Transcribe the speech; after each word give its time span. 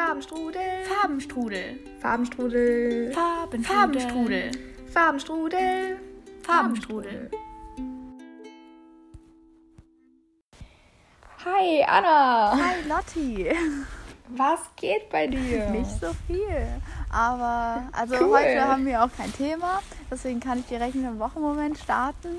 Farbenstrudel. 0.00 0.84
Farbenstrudel. 0.88 1.78
Farbenstrudel. 2.00 3.12
Farbenstrudel. 3.12 3.12
Farbenstrudel. 3.12 4.50
Farbenstrudel. 4.92 5.98
Farbenstrudel. 6.42 7.30
Hi, 11.44 11.84
Anna. 11.86 12.52
Hi 12.56 12.88
Lotti. 12.88 13.50
Was 14.30 14.60
geht 14.76 15.10
bei 15.10 15.26
dir? 15.26 15.68
Nicht 15.68 15.90
so 16.00 16.14
viel. 16.26 16.66
Aber 17.10 17.82
also 17.92 18.14
Cool. 18.14 18.38
heute 18.38 18.66
haben 18.66 18.86
wir 18.86 19.04
auch 19.04 19.10
kein 19.14 19.32
Thema. 19.34 19.82
Deswegen 20.10 20.40
kann 20.40 20.60
ich 20.60 20.66
direkt 20.66 20.94
mit 20.94 21.04
dem 21.04 21.18
Wochenmoment 21.18 21.76
starten. 21.76 22.38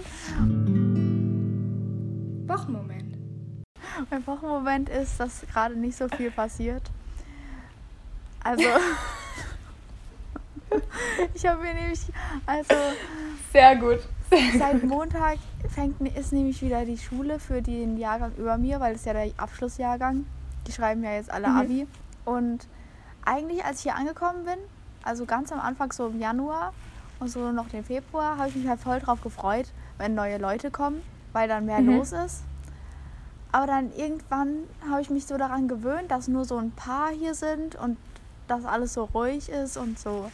Wochenmoment. 2.47 3.17
Mein 4.09 4.25
Wochenmoment 4.25 4.89
ist, 4.89 5.19
dass 5.19 5.41
gerade 5.41 5.75
nicht 5.75 5.95
so 5.95 6.07
viel 6.09 6.31
passiert. 6.31 6.81
Also. 8.43 8.63
ich 11.33 11.45
habe 11.45 11.61
mir 11.61 11.73
nämlich. 11.73 11.99
Also. 12.45 12.75
Sehr 13.51 13.75
gut. 13.75 13.99
Sehr 14.29 14.59
Seit 14.59 14.83
Montag 14.83 15.37
fängt, 15.69 15.99
ist 16.15 16.31
nämlich 16.31 16.61
wieder 16.61 16.85
die 16.85 16.97
Schule 16.97 17.37
für 17.39 17.61
den 17.61 17.97
Jahrgang 17.97 18.31
über 18.37 18.57
mir, 18.57 18.79
weil 18.79 18.95
es 18.95 19.03
ja 19.05 19.13
der 19.13 19.29
Abschlussjahrgang. 19.37 20.25
Die 20.67 20.71
schreiben 20.71 21.03
ja 21.03 21.11
jetzt 21.13 21.29
alle 21.29 21.49
Mhm. 21.49 21.57
Abi. 21.57 21.87
Und 22.23 22.67
eigentlich, 23.25 23.65
als 23.65 23.77
ich 23.79 23.83
hier 23.83 23.95
angekommen 23.95 24.45
bin, 24.45 24.57
also 25.03 25.25
ganz 25.25 25.51
am 25.51 25.59
Anfang 25.59 25.91
so 25.91 26.07
im 26.07 26.19
Januar 26.19 26.73
und 27.19 27.27
so 27.29 27.51
noch 27.51 27.67
den 27.69 27.83
Februar, 27.83 28.37
habe 28.37 28.49
ich 28.49 28.55
mich 28.55 28.67
halt 28.67 28.79
voll 28.79 28.99
drauf 28.99 29.21
gefreut, 29.21 29.67
wenn 29.97 30.15
neue 30.15 30.37
Leute 30.37 30.71
kommen, 30.71 31.01
weil 31.33 31.47
dann 31.49 31.65
mehr 31.65 31.81
Mhm. 31.81 31.97
los 31.97 32.13
ist. 32.13 32.43
Aber 33.51 33.67
dann 33.67 33.91
irgendwann 33.93 34.63
habe 34.89 35.01
ich 35.01 35.09
mich 35.09 35.25
so 35.25 35.37
daran 35.37 35.67
gewöhnt, 35.67 36.09
dass 36.09 36.29
nur 36.29 36.45
so 36.45 36.57
ein 36.57 36.71
paar 36.71 37.09
hier 37.09 37.33
sind 37.35 37.75
und 37.75 37.97
dass 38.51 38.65
alles 38.65 38.93
so 38.93 39.05
ruhig 39.05 39.49
ist 39.49 39.77
und 39.77 39.97
so 39.97 40.29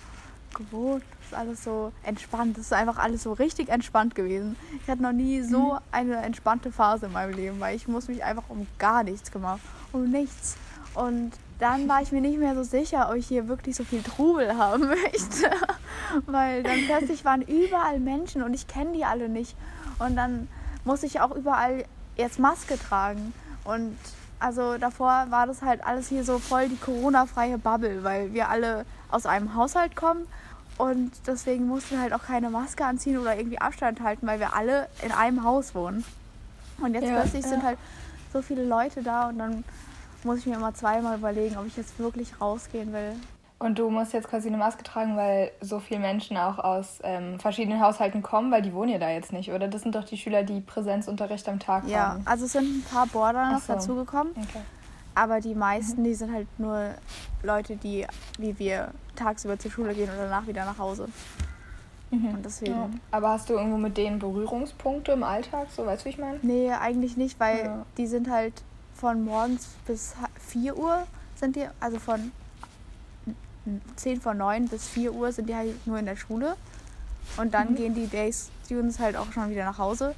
gewohnt. 0.56 1.04
Das 1.20 1.28
ist 1.28 1.38
alles 1.38 1.64
so 1.64 1.92
entspannt. 2.04 2.58
Das 2.58 2.66
ist 2.66 2.74
einfach 2.74 2.98
alles 2.98 3.24
so 3.24 3.34
richtig 3.34 3.70
entspannt 3.70 4.16
gewesen. 4.16 4.56
Ich 4.82 4.90
hatte 4.90 5.04
noch 5.04 5.12
nie 5.12 5.42
so 5.42 5.78
eine 5.92 6.18
entspannte 6.18 6.72
Phase 6.72 7.06
in 7.06 7.12
meinem 7.12 7.34
Leben, 7.34 7.60
weil 7.60 7.76
ich 7.76 7.88
muss 7.88 8.08
mich 8.08 8.24
einfach 8.24 8.50
um 8.50 8.66
gar 8.80 9.04
nichts 9.04 9.32
kümmern. 9.32 9.60
Um 9.92 10.10
nichts. 10.10 10.58
Und 10.96 11.32
dann 11.60 11.88
war 11.88 12.02
ich 12.02 12.12
mir 12.12 12.22
nicht 12.22 12.40
mehr 12.40 12.56
so 12.56 12.64
sicher, 12.64 13.10
ob 13.10 13.16
ich 13.18 13.28
hier 13.28 13.48
wirklich 13.48 13.76
so 13.76 13.84
viel 13.84 14.02
Trubel 14.02 14.58
haben 14.58 14.88
möchte. 14.88 15.52
weil 16.26 16.64
dann 16.64 16.86
plötzlich 16.88 17.24
waren 17.24 17.42
überall 17.42 18.00
Menschen 18.00 18.42
und 18.42 18.54
ich 18.54 18.68
kenne 18.68 18.94
die 18.94 19.06
alle 19.06 19.30
nicht. 19.30 19.56
Und 20.00 20.16
dann 20.16 20.48
muss 20.86 21.04
ich 21.04 21.20
auch 21.20 21.36
überall 21.36 21.86
jetzt 22.16 22.40
Maske 22.40 22.80
tragen. 22.80 23.34
Und 23.64 23.98
also 24.40 24.78
davor 24.78 25.26
war 25.30 25.48
das 25.48 25.62
halt 25.62 25.86
alles 25.86 26.08
hier 26.08 26.24
so 26.24 26.40
voll 26.40 26.70
die 26.70 26.78
Corona-freie 26.78 27.58
Bubble, 27.58 28.04
weil 28.04 28.34
wir 28.34 28.50
alle 28.50 28.86
aus 29.10 29.26
einem 29.26 29.56
Haushalt 29.56 29.96
kommen 29.96 30.28
und 30.78 31.12
deswegen 31.26 31.68
mussten 31.68 31.96
wir 31.96 32.02
halt 32.02 32.14
auch 32.14 32.24
keine 32.24 32.50
Maske 32.50 32.86
anziehen 32.86 33.18
oder 33.18 33.36
irgendwie 33.36 33.60
Abstand 33.60 34.02
halten, 34.02 34.28
weil 34.28 34.40
wir 34.40 34.56
alle 34.56 34.88
in 35.02 35.12
einem 35.12 35.44
Haus 35.44 35.74
wohnen. 35.74 36.04
Und 36.80 36.94
jetzt 36.94 37.08
Ja, 37.08 37.22
plötzlich 37.22 37.46
sind 37.46 37.62
ja. 37.62 37.70
halt 37.70 37.80
so 38.32 38.42
viele 38.42 38.64
Leute 38.64 39.02
da 39.02 39.30
und 39.30 39.40
dann 39.40 39.64
muss 40.24 40.40
ich 40.40 40.46
mir 40.46 40.56
immer 40.56 40.74
zweimal 40.74 41.18
überlegen, 41.18 41.58
ob 41.58 41.66
ich 41.66 41.78
jetzt 41.78 41.98
wirklich 41.98 42.40
rausgehen 42.40 42.94
will. 42.94 43.16
Und 43.60 43.80
du 43.80 43.90
musst 43.90 44.14
jetzt 44.14 44.28
quasi 44.30 44.50
eine 44.50 44.58
Maske 44.58 44.84
tragen, 44.84 45.18
weil 45.18 45.52
so 45.62 45.80
viele 45.80 46.00
Menschen 46.00 46.38
auch 46.38 46.60
aus 46.60 47.00
ähm, 47.04 47.40
verschiedenen 47.40 47.82
Haushalten 47.82 48.22
kommen, 48.22 48.52
weil 48.52 48.62
die 48.62 48.72
wohnen 48.72 48.90
ja 48.92 49.00
da 49.00 49.10
jetzt 49.10 49.34
nicht, 49.34 49.52
oder? 49.52 49.68
Das 49.68 49.82
sind 49.82 49.96
doch 49.96 50.04
die 50.04 50.18
Schüler, 50.18 50.44
die 50.44 50.62
Präsenzunterricht 50.62 51.50
am 51.50 51.58
Tag 51.60 51.88
Ja, 51.88 52.10
haben. 52.10 52.22
also 52.26 52.46
es 52.46 52.52
sind 52.52 52.66
ein 52.66 52.84
paar 52.84 53.08
Border 53.08 53.52
noch 53.54 53.62
so. 53.62 53.74
dazugekommen, 53.74 54.34
Okay. 54.38 54.60
aber 55.16 55.42
die 55.42 55.56
meisten, 55.56 56.04
die 56.04 56.14
sind 56.14 56.32
halt 56.32 56.48
nur 56.60 56.92
Leute, 57.42 57.78
die 57.78 58.06
wie 58.38 58.58
wir 58.60 58.92
tagsüber 59.16 59.58
zur 59.58 59.72
Schule 59.72 59.96
gehen 59.96 60.10
und 60.12 60.18
danach 60.20 60.46
wieder 60.46 60.64
nach 60.64 60.78
Hause. 60.78 61.08
Mhm. 62.12 62.28
Und 62.36 62.46
deswegen. 62.46 62.74
Ja. 62.76 62.90
Aber 63.10 63.30
hast 63.32 63.50
du 63.50 63.54
irgendwo 63.56 63.78
mit 63.78 63.98
denen 63.98 64.20
Berührungspunkte 64.20 65.14
im 65.14 65.24
Alltag? 65.24 65.68
So, 65.76 65.84
weißt 65.84 66.04
du, 66.04 66.06
wie 66.06 66.10
ich 66.12 66.20
meine? 66.20 66.38
Nee, 66.44 66.72
eigentlich 66.72 67.18
nicht, 67.18 67.40
weil 67.40 67.58
Ja. 67.66 67.86
die 67.98 68.06
sind 68.06 68.30
halt 68.30 68.54
von 68.94 69.26
morgens 69.26 69.68
bis 69.88 70.16
ha- 70.22 70.30
4 70.48 70.78
Uhr 70.78 71.04
sind 71.36 71.56
die, 71.56 71.66
also 71.80 71.98
von 72.00 72.32
10 73.96 74.22
vor 74.22 74.34
9 74.34 74.68
bis 74.68 74.88
4 74.88 75.14
Uhr 75.14 75.32
sind 75.32 75.48
die 75.50 75.56
halt 75.56 75.86
nur 75.88 75.98
in 76.00 76.06
der 76.06 76.16
Schule. 76.16 76.56
Und 77.38 77.54
dann 77.54 77.72
Mhm. 77.72 77.76
gehen 77.76 77.94
die 77.96 78.08
Day 78.08 78.32
Students 78.66 79.00
halt 79.00 79.16
auch 79.18 79.32
schon 79.34 79.50
wieder 79.50 79.66
nach 79.66 79.78
Hause. 79.78 80.16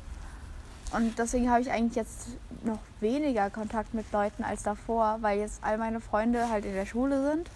Und 0.91 1.17
deswegen 1.19 1.49
habe 1.49 1.61
ich 1.61 1.71
eigentlich 1.71 1.95
jetzt 1.95 2.27
noch 2.63 2.79
weniger 2.99 3.49
Kontakt 3.49 3.93
mit 3.93 4.11
Leuten 4.11 4.43
als 4.43 4.63
davor, 4.63 5.17
weil 5.21 5.39
jetzt 5.39 5.59
all 5.63 5.77
meine 5.77 5.99
Freunde 5.99 6.49
halt 6.49 6.65
in 6.65 6.73
der 6.73 6.85
Schule 6.85 7.29
sind, 7.31 7.49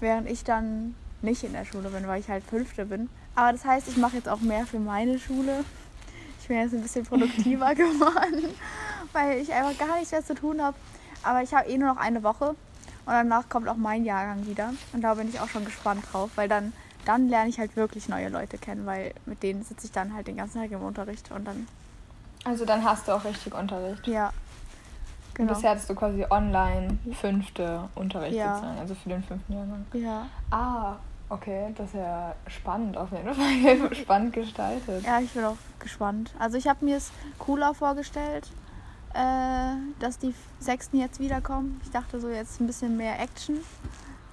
während 0.00 0.28
ich 0.30 0.42
dann 0.44 0.94
nicht 1.22 1.44
in 1.44 1.52
der 1.52 1.64
Schule 1.66 1.90
bin, 1.90 2.06
weil 2.06 2.20
ich 2.20 2.28
halt 2.28 2.42
Fünfte 2.44 2.86
bin. 2.86 3.10
Aber 3.34 3.52
das 3.52 3.64
heißt, 3.64 3.88
ich 3.88 3.96
mache 3.98 4.16
jetzt 4.16 4.28
auch 4.28 4.40
mehr 4.40 4.66
für 4.66 4.78
meine 4.78 5.18
Schule. 5.18 5.64
Ich 6.40 6.48
bin 6.48 6.56
jetzt 6.58 6.72
ein 6.72 6.80
bisschen 6.82 7.04
produktiver 7.04 7.74
geworden, 7.74 8.44
weil 9.12 9.38
ich 9.38 9.52
einfach 9.52 9.76
gar 9.78 9.96
nichts 9.96 10.10
mehr 10.12 10.24
zu 10.24 10.34
tun 10.34 10.62
habe. 10.62 10.76
Aber 11.22 11.42
ich 11.42 11.52
habe 11.54 11.68
eh 11.68 11.76
nur 11.76 11.88
noch 11.88 11.98
eine 12.00 12.22
Woche 12.22 12.54
und 13.06 13.12
danach 13.12 13.48
kommt 13.48 13.68
auch 13.68 13.76
mein 13.76 14.04
Jahrgang 14.04 14.46
wieder. 14.46 14.72
Und 14.92 15.02
da 15.02 15.14
bin 15.14 15.28
ich 15.28 15.40
auch 15.40 15.48
schon 15.48 15.64
gespannt 15.64 16.04
drauf, 16.12 16.30
weil 16.36 16.48
dann, 16.48 16.72
dann 17.04 17.28
lerne 17.28 17.48
ich 17.48 17.58
halt 17.58 17.76
wirklich 17.76 18.08
neue 18.08 18.28
Leute 18.28 18.58
kennen, 18.58 18.86
weil 18.86 19.12
mit 19.26 19.42
denen 19.42 19.62
sitze 19.64 19.86
ich 19.86 19.92
dann 19.92 20.14
halt 20.14 20.26
den 20.26 20.36
ganzen 20.36 20.60
Tag 20.60 20.70
im 20.70 20.82
Unterricht 20.82 21.30
und 21.30 21.44
dann, 21.46 21.66
Also 22.44 22.64
dann 22.64 22.84
hast 22.84 23.08
du 23.08 23.12
auch 23.12 23.24
richtig 23.24 23.54
Unterricht. 23.54 24.06
ja. 24.06 24.26
Und 24.28 25.46
Genau. 25.46 25.54
Bisher 25.54 25.70
hattest 25.70 25.88
du 25.88 25.94
quasi 25.94 26.26
online 26.28 26.98
fünfte 27.18 27.88
Unterricht 27.94 28.34
Ja. 28.36 28.56
sozusagen, 28.56 28.78
also 28.78 28.94
für 28.94 29.08
den 29.08 29.22
fünften 29.22 29.52
Jahrgang. 29.54 29.86
Ja. 29.94 30.26
Ah, 30.50 30.96
okay, 31.30 31.72
das 31.78 31.86
ist 31.86 31.94
ja 31.94 32.34
spannend 32.46 32.98
auf 32.98 33.10
jeden 33.12 33.32
Fall. 33.32 33.94
spannend 33.94 34.34
gestaltet. 34.34 35.02
ja, 35.02 35.18
ich 35.20 35.30
bin 35.30 35.44
auch 35.44 35.56
gespannt. 35.78 36.34
Also 36.38 36.58
ich 36.58 36.68
habe 36.68 36.84
mir 36.84 36.98
es 36.98 37.10
cooler 37.38 37.72
vorgestellt, 37.72 38.50
äh, 39.14 39.74
dass 39.98 40.18
die 40.18 40.34
Sechsten 40.58 40.98
jetzt 40.98 41.20
wiederkommen. 41.20 41.80
Ich 41.84 41.90
dachte 41.90 42.20
so 42.20 42.28
jetzt 42.28 42.60
ein 42.60 42.66
bisschen 42.66 42.96
mehr 42.96 43.20
Action, 43.20 43.56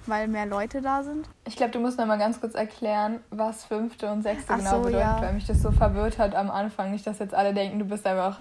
weil 0.06 0.28
mehr 0.28 0.46
Leute 0.46 0.80
da 0.80 1.02
sind. 1.02 1.28
Ich 1.44 1.56
glaube, 1.56 1.72
du 1.72 1.80
musst 1.80 1.98
noch 1.98 2.06
mal 2.06 2.18
ganz 2.18 2.40
kurz 2.40 2.54
erklären, 2.54 3.20
was 3.30 3.64
fünfte 3.64 4.10
und 4.10 4.22
sechste 4.22 4.52
Ach 4.52 4.58
genau 4.58 4.70
so, 4.70 4.76
bedeutet, 4.78 5.00
ja. 5.00 5.20
weil 5.20 5.34
mich 5.34 5.46
das 5.46 5.60
so 5.60 5.70
verwirrt 5.70 6.18
hat 6.18 6.34
am 6.34 6.50
Anfang. 6.50 6.90
Nicht, 6.90 7.06
dass 7.06 7.18
jetzt 7.18 7.34
alle 7.34 7.52
denken, 7.54 7.78
du 7.78 7.84
bist 7.84 8.06
einfach 8.06 8.40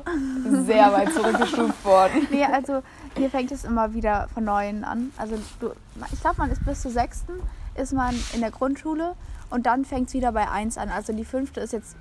sehr 0.66 0.92
weit 0.94 1.14
zurückgestuft 1.14 1.86
worden. 1.86 2.28
Nee, 2.32 2.46
also 2.46 2.82
hier 3.16 3.30
fängt 3.30 3.52
es 3.52 3.64
immer 3.64 3.94
wieder 3.94 4.28
von 4.34 4.44
Neuem 4.44 4.84
an. 4.84 5.12
Also 5.18 5.38
du, 5.60 5.72
ich 6.12 6.22
glaube, 6.22 6.38
man 6.38 6.52
ist 6.52 6.64
bis 6.66 6.82
zur 6.82 6.92
sechsten 6.92 7.34
ist 7.78 7.94
man 7.94 8.16
in 8.34 8.42
der 8.42 8.52
Grundschule 8.52 9.16
und 9.50 9.66
dann 9.66 9.86
fängt 9.86 10.10
es 10.10 10.14
wieder 10.14 10.32
bei 10.32 10.50
1 10.50 10.78
an. 10.78 10.90
Also 10.90 11.14
die 11.14 11.26
fünfte 11.26 11.62
ist 11.62 11.74
jetzt, 11.74 11.96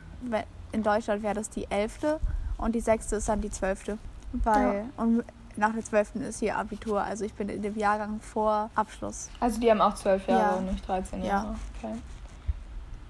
in 0.73 0.83
Deutschland 0.83 1.23
wäre 1.23 1.35
das 1.35 1.51
die 1.51 1.71
elfte 1.71 2.19
und 2.59 2.75
die 2.75 2.81
sechste 2.81 3.17
ist 3.17 3.29
dann 3.29 3.41
die 3.41 3.51
zwölfte. 3.51 3.99
Weil, 4.33 4.85
und 4.97 5.25
nach 5.57 5.73
der 5.73 5.85
zwölften 5.85 6.21
ist 6.21 6.41
hier 6.41 6.57
Abitur. 6.59 7.01
Also 7.03 7.25
ich 7.25 7.33
bin 7.35 7.49
in 7.49 7.63
dem 7.63 7.77
Jahrgang 7.77 8.21
vor 8.21 8.71
Abschluss. 8.75 9.31
Also 9.41 9.59
die 9.61 9.71
haben 9.71 9.81
auch 9.81 9.95
zwölf 9.95 10.27
Jahre 10.29 10.41
Ja. 10.43 10.55
und 10.57 10.67
nicht 10.73 10.87
13 10.87 11.21
Ja. 11.23 11.27
Jahre. 11.29 11.57
Okay. 11.79 11.95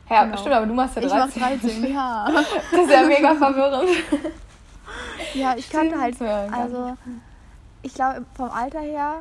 Ja, 0.08 0.24
Genau. 0.24 0.36
stimmt, 0.36 0.54
aber 0.54 0.66
du 0.66 0.74
machst 0.74 0.94
ja 0.96 1.02
Ich 1.02 1.10
13. 1.10 1.40
mach 1.40 1.48
13, 1.48 1.92
ja. 1.92 2.28
Das 2.70 2.80
ist 2.82 2.90
ja 2.92 3.02
mega 3.06 3.34
verwirrend. 3.34 3.88
Ja, 5.34 5.54
ich 5.56 5.68
kannte 5.68 6.00
halt, 6.00 6.18
Ja, 6.20 6.46
also 6.46 6.96
ich 7.82 7.92
glaube 7.92 8.24
vom 8.34 8.48
Alter 8.50 8.80
her 8.80 9.16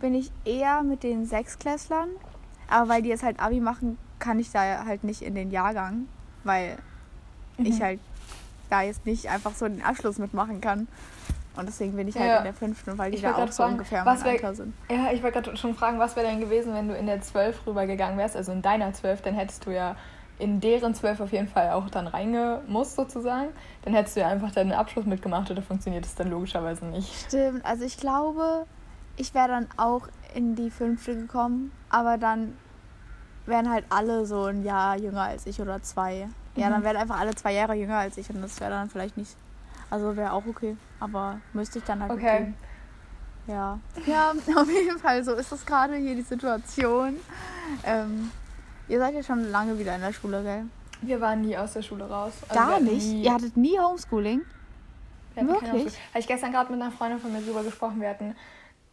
bin 0.00 0.14
ich 0.14 0.30
eher 0.44 0.82
mit 0.82 1.02
den 1.02 1.26
Sechsklässlern, 1.26 2.08
aber 2.68 2.88
weil 2.88 3.02
die 3.02 3.10
jetzt 3.10 3.22
halt 3.22 3.38
Abi 3.40 3.60
machen, 3.60 3.98
kann 4.18 4.38
ich 4.40 4.50
da 4.50 4.84
halt 4.86 5.04
nicht 5.04 5.22
in 5.22 5.34
den 5.34 5.50
Jahrgang, 5.50 6.08
weil 6.44 6.78
ich 7.58 7.78
Mhm. 7.78 7.82
halt 7.82 8.00
da 8.70 8.82
jetzt 8.82 9.04
nicht 9.06 9.28
einfach 9.28 9.54
so 9.54 9.68
den 9.68 9.82
Abschluss 9.82 10.18
mitmachen 10.18 10.60
kann. 10.60 10.88
Und 11.56 11.66
deswegen 11.66 11.96
bin 11.96 12.06
ich 12.08 12.16
halt 12.16 12.26
Ja. 12.28 12.38
in 12.38 12.44
der 12.44 12.54
fünften, 12.54 12.98
weil 12.98 13.10
die 13.10 13.16
Ich 13.16 13.22
da 13.22 13.34
auch 13.34 13.46
so 13.48 13.62
fragen, 13.62 13.72
ungefähr 13.72 14.04
was 14.04 14.20
mein 14.20 14.28
Alter 14.34 14.54
sind. 14.54 14.74
Ja, 14.90 15.10
ich 15.12 15.22
wollte 15.22 15.40
gerade 15.42 15.56
schon 15.56 15.74
fragen, 15.74 15.98
was 15.98 16.14
wäre 16.16 16.26
denn 16.26 16.40
gewesen, 16.40 16.74
wenn 16.74 16.88
du 16.88 16.94
in 16.96 17.06
der 17.06 17.20
12 17.22 17.66
rübergegangen 17.66 18.18
wärst, 18.18 18.36
also 18.36 18.52
in 18.52 18.62
deiner 18.62 18.92
12, 18.92 19.22
dann 19.22 19.34
hättest 19.34 19.64
du 19.66 19.70
ja 19.70 19.96
in 20.38 20.60
deren 20.60 20.94
12 20.94 21.20
auf 21.20 21.32
jeden 21.32 21.48
Fall 21.48 21.70
auch 21.70 21.88
dann 21.88 22.06
reingemusst 22.06 22.96
sozusagen. 22.96 23.48
Dann 23.84 23.94
hättest 23.94 24.16
du 24.16 24.20
ja 24.20 24.28
einfach 24.28 24.50
deinen 24.52 24.72
Abschluss 24.72 25.06
mitgemacht 25.06 25.50
oder 25.50 25.62
funktioniert 25.62 26.04
es 26.04 26.14
dann 26.14 26.28
logischerweise 26.30 26.84
nicht. 26.84 27.10
Stimmt, 27.28 27.64
also 27.64 27.84
ich 27.84 27.96
glaube, 27.96 28.66
ich 29.16 29.32
wäre 29.34 29.48
dann 29.48 29.66
auch 29.78 30.08
in 30.34 30.54
die 30.54 30.68
fünfte 30.70 31.16
gekommen, 31.16 31.72
aber 31.88 32.18
dann 32.18 32.54
wären 33.46 33.70
halt 33.70 33.84
alle 33.88 34.26
so 34.26 34.44
ein 34.44 34.62
Jahr 34.62 34.98
jünger 34.98 35.22
als 35.22 35.46
ich 35.46 35.58
oder 35.60 35.80
zwei. 35.82 36.28
Ja, 36.54 36.66
Mhm. 36.68 36.72
dann 36.72 36.84
wären 36.84 36.96
einfach 36.98 37.18
alle 37.20 37.34
zwei 37.34 37.52
Jahre 37.54 37.74
jünger 37.74 37.96
als 37.98 38.18
ich 38.18 38.28
und 38.28 38.42
das 38.42 38.60
wäre 38.60 38.70
dann 38.72 38.90
vielleicht 38.90 39.16
nicht. 39.16 39.36
Also 39.90 40.16
wäre 40.16 40.32
auch 40.32 40.46
okay, 40.46 40.76
aber 41.00 41.40
müsste 41.52 41.78
ich 41.78 41.84
dann 41.84 42.00
halt 42.00 42.12
Okay. 42.12 42.40
mitgehen. 42.40 42.54
Ja. 43.46 43.78
Ja, 44.06 44.30
auf 44.56 44.68
jeden 44.68 44.98
Fall, 44.98 45.22
so 45.22 45.32
ist 45.34 45.52
das 45.52 45.64
gerade 45.64 45.94
hier 45.96 46.14
die 46.14 46.22
Situation. 46.22 47.16
Ähm, 47.84 48.30
ihr 48.88 48.98
seid 48.98 49.14
ja 49.14 49.22
schon 49.22 49.50
lange 49.50 49.78
wieder 49.78 49.94
in 49.94 50.00
der 50.00 50.12
Schule, 50.12 50.42
gell? 50.42 50.64
Wir 51.02 51.20
waren 51.20 51.42
nie 51.42 51.56
aus 51.56 51.74
der 51.74 51.82
Schule 51.82 52.08
raus. 52.08 52.32
Also 52.48 52.60
Gar 52.60 52.80
nicht? 52.80 53.06
Ihr 53.06 53.32
hattet 53.32 53.56
nie 53.56 53.78
Homeschooling? 53.78 54.42
wir 55.34 55.46
Wirklich? 55.46 55.98
Habe 56.08 56.18
ich 56.18 56.26
gestern 56.26 56.52
gerade 56.52 56.72
mit 56.72 56.80
einer 56.80 56.90
Freundin 56.90 57.20
von 57.20 57.32
mir 57.32 57.42
drüber 57.42 57.62
gesprochen. 57.62 58.00
Wir 58.00 58.08
hatten 58.08 58.34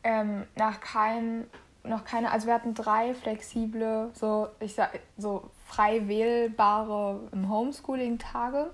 ähm, 0.04 0.44
nach 0.56 0.80
keinem 0.82 1.46
noch 1.86 2.06
keine, 2.06 2.32
also 2.32 2.48
wir 2.48 2.54
hatten 2.54 2.74
drei 2.74 3.14
flexible, 3.14 4.10
so 4.14 4.48
ich 4.60 4.74
sag 4.74 5.00
so 5.18 5.50
frei 5.66 6.08
wählbare 6.08 7.20
im 7.32 7.50
Homeschooling 7.50 8.20
Tage. 8.20 8.70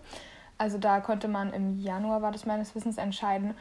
Also 0.60 0.78
da 0.78 1.00
konnte 1.00 1.28
man 1.28 1.52
im 1.52 1.80
Januar, 1.80 2.22
war 2.22 2.32
das 2.32 2.46
meines 2.46 2.76
Wissens, 2.76 2.98
entscheiden, 2.98 3.56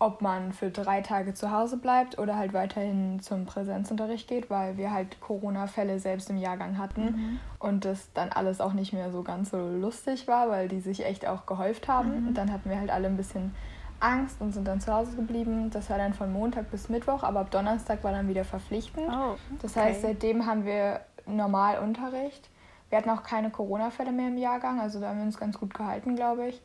ob 0.00 0.22
man 0.22 0.52
für 0.52 0.70
drei 0.70 1.02
Tage 1.02 1.34
zu 1.34 1.50
Hause 1.50 1.76
bleibt 1.76 2.18
oder 2.18 2.36
halt 2.36 2.54
weiterhin 2.54 3.20
zum 3.20 3.46
Präsenzunterricht 3.46 4.28
geht, 4.28 4.50
weil 4.50 4.76
wir 4.76 4.92
halt 4.92 5.20
Corona-Fälle 5.20 5.98
selbst 6.00 6.30
im 6.30 6.38
Jahrgang 6.38 6.78
hatten 6.78 7.02
mhm. 7.02 7.40
und 7.58 7.84
das 7.84 8.10
dann 8.14 8.30
alles 8.30 8.60
auch 8.60 8.72
nicht 8.72 8.92
mehr 8.92 9.12
so 9.12 9.22
ganz 9.22 9.50
so 9.50 9.58
lustig 9.58 10.26
war, 10.26 10.48
weil 10.48 10.68
die 10.68 10.80
sich 10.80 11.04
echt 11.04 11.26
auch 11.26 11.46
gehäuft 11.46 11.86
haben. 11.86 12.22
Mhm. 12.22 12.28
Und 12.28 12.34
dann 12.34 12.50
hatten 12.50 12.70
wir 12.70 12.78
halt 12.78 12.90
alle 12.90 13.08
ein 13.08 13.16
bisschen 13.18 13.54
Angst 14.00 14.40
und 14.40 14.52
sind 14.52 14.66
dann 14.66 14.80
zu 14.80 14.92
Hause 14.92 15.14
geblieben. 15.14 15.70
Das 15.70 15.90
war 15.90 15.98
dann 15.98 16.14
von 16.14 16.32
Montag 16.32 16.70
bis 16.70 16.88
Mittwoch, 16.88 17.22
aber 17.22 17.40
ab 17.40 17.50
Donnerstag 17.50 18.02
war 18.02 18.12
dann 18.12 18.26
wieder 18.26 18.44
verpflichtend. 18.44 19.06
Oh, 19.08 19.32
okay. 19.32 19.38
Das 19.62 19.76
heißt, 19.76 20.02
seitdem 20.02 20.46
haben 20.46 20.64
wir 20.64 21.02
normal 21.26 21.78
Unterricht. 21.78 22.48
Wir 22.90 22.98
hatten 22.98 23.10
auch 23.10 23.22
keine 23.22 23.50
Corona-Fälle 23.50 24.12
mehr 24.12 24.28
im 24.28 24.36
Jahrgang, 24.36 24.80
also 24.80 25.00
da 25.00 25.08
haben 25.08 25.18
wir 25.18 25.24
uns 25.24 25.38
ganz 25.38 25.58
gut 25.58 25.72
gehalten, 25.72 26.16
glaube 26.16 26.48
ich. 26.48 26.60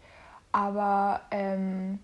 Aber 0.52 1.22
ähm, 1.32 2.00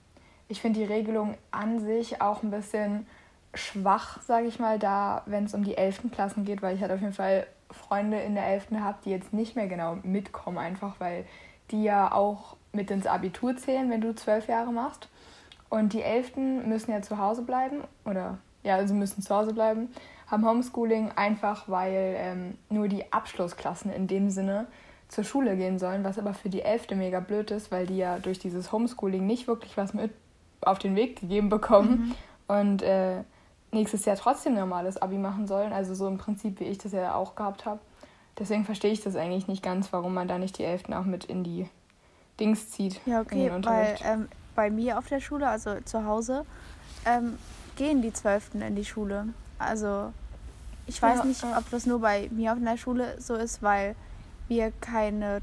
ich 0.48 0.62
finde 0.62 0.80
die 0.80 0.86
Regelung 0.86 1.36
an 1.50 1.80
sich 1.80 2.22
auch 2.22 2.44
ein 2.44 2.52
bisschen 2.52 3.08
schwach, 3.54 4.22
sage 4.22 4.48
ich 4.48 4.60
mal, 4.60 4.80
da, 4.80 5.24
wenn 5.26 5.46
es 5.46 5.54
um 5.54 5.64
die 5.64 5.76
11. 5.78 6.12
Klassen 6.12 6.46
geht, 6.46 6.62
weil 6.62 6.76
ich 6.76 6.82
halt 6.82 6.92
auf 6.92 7.02
jeden 7.02 7.14
Fall 7.14 7.48
Freunde 7.70 8.20
in 8.20 8.36
der 8.36 8.46
11. 8.48 8.68
habe, 8.80 8.98
die 9.04 9.12
jetzt 9.12 9.34
nicht 9.34 9.56
mehr 9.56 9.68
genau 9.68 9.98
mitkommen, 10.04 10.58
einfach 10.58 10.96
weil 11.00 11.26
die 11.72 11.84
ja 11.84 12.12
auch 12.12 12.58
mit 12.74 12.92
ins 12.92 13.08
Abitur 13.08 13.56
zählen, 13.58 13.90
wenn 13.90 14.02
du 14.02 14.14
zwölf 14.14 14.48
Jahre 14.48 14.72
machst. 14.72 15.10
Und 15.70 15.94
die 15.94 16.02
11. 16.02 16.36
müssen 16.66 16.92
ja 16.92 17.02
zu 17.02 17.18
Hause 17.18 17.44
bleiben, 17.44 17.82
oder 18.06 18.38
ja, 18.64 18.76
also 18.76 18.94
müssen 18.94 19.22
zu 19.22 19.34
Hause 19.34 19.54
bleiben, 19.54 19.90
haben 20.32 20.48
Homeschooling 20.48 21.12
einfach, 21.16 21.68
weil 21.68 22.16
ähm, 22.18 22.58
nur 22.70 22.88
die 22.88 23.12
Abschlussklassen 23.12 23.92
in 23.92 24.08
dem 24.08 24.30
Sinne 24.30 24.68
zur 25.10 25.26
Schule 25.26 25.58
gehen 25.58 25.78
sollen, 25.78 26.06
was 26.06 26.18
aber 26.18 26.34
für 26.34 26.50
die 26.50 26.62
11. 26.62 26.92
mega 26.92 27.20
blöd 27.20 27.52
ist, 27.52 27.70
weil 27.70 27.86
die 27.86 27.98
ja 27.98 28.18
durch 28.18 28.40
dieses 28.40 28.72
Homeschooling 28.72 29.28
nicht 29.28 29.48
wirklich 29.48 29.76
was 29.76 29.94
mit 29.94 30.12
auf 30.62 30.80
den 30.80 30.96
Weg 30.96 31.20
gegeben 31.20 31.50
bekommen 31.50 32.16
mhm. 32.48 32.56
und 32.56 32.82
äh, 32.82 33.24
nächstes 33.74 34.06
Jahr 34.06 34.16
trotzdem 34.16 34.56
normales 34.56 34.98
Abi 35.02 35.18
machen 35.18 35.48
sollen. 35.48 35.74
Also 35.74 35.94
so 35.96 36.08
im 36.08 36.18
Prinzip, 36.18 36.60
wie 36.62 36.66
ich 36.66 36.78
das 36.78 36.94
ja 36.94 37.14
auch 37.14 37.36
gehabt 37.36 37.66
habe. 37.66 37.80
Deswegen 38.40 38.64
verstehe 38.64 38.92
ich 38.92 39.02
das 39.02 39.18
eigentlich 39.18 39.48
nicht 39.48 39.62
ganz, 39.62 39.92
warum 39.92 40.14
man 40.14 40.30
da 40.30 40.38
nicht 40.38 40.58
die 40.58 40.64
Elften 40.64 40.94
auch 40.94 41.04
mit 41.04 41.26
in 41.26 41.44
die 41.44 41.68
Dings 42.40 42.72
zieht. 42.72 43.02
Ja, 43.06 43.22
okay, 43.22 43.52
weil 43.64 43.98
ähm, 44.06 44.30
bei 44.56 44.70
mir 44.70 44.98
auf 44.98 45.08
der 45.08 45.20
Schule, 45.20 45.48
also 45.48 45.76
zu 45.84 46.06
Hause, 46.06 46.46
ähm, 47.06 47.38
gehen 47.76 48.02
die 48.02 48.14
Zwölften 48.14 48.62
in 48.62 48.76
die 48.76 48.86
Schule. 48.86 49.28
Also 49.62 50.12
ich 50.88 51.02
weiß 51.02 51.20
ja, 51.20 51.26
nicht, 51.26 51.44
ob 51.44 51.70
das 51.70 51.86
nur 51.86 52.00
bei 52.00 52.30
mir 52.32 52.54
auf 52.54 52.60
der 52.62 52.78
Schule 52.78 53.16
so 53.20 53.36
ist, 53.36 53.62
weil 53.62 53.96
wir 54.48 54.72
keine 54.82 55.42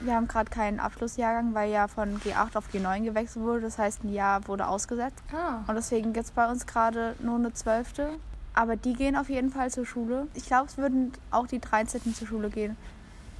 wir 0.00 0.14
haben 0.14 0.28
gerade 0.28 0.50
keinen 0.50 0.80
Abschlussjahrgang, 0.80 1.54
weil 1.54 1.70
ja 1.70 1.88
von 1.88 2.18
G8 2.20 2.56
auf 2.56 2.68
G9 2.72 3.04
gewechselt 3.04 3.44
wurde. 3.44 3.62
Das 3.62 3.78
heißt, 3.78 4.04
ein 4.04 4.12
Jahr 4.12 4.46
wurde 4.48 4.66
ausgesetzt. 4.66 5.22
Ah. 5.32 5.62
Und 5.66 5.76
deswegen 5.76 6.12
gibt 6.12 6.26
es 6.26 6.32
bei 6.32 6.50
uns 6.50 6.66
gerade 6.66 7.14
nur 7.20 7.36
eine 7.36 7.52
Zwölfte. 7.54 8.10
Aber 8.54 8.76
die 8.76 8.92
gehen 8.94 9.16
auf 9.16 9.28
jeden 9.28 9.50
Fall 9.50 9.70
zur 9.70 9.84
Schule. 9.84 10.28
Ich 10.34 10.46
glaube, 10.46 10.66
es 10.66 10.76
würden 10.78 11.12
auch 11.30 11.46
die 11.46 11.60
13. 11.60 12.14
zur 12.14 12.28
Schule 12.28 12.50
gehen. 12.50 12.76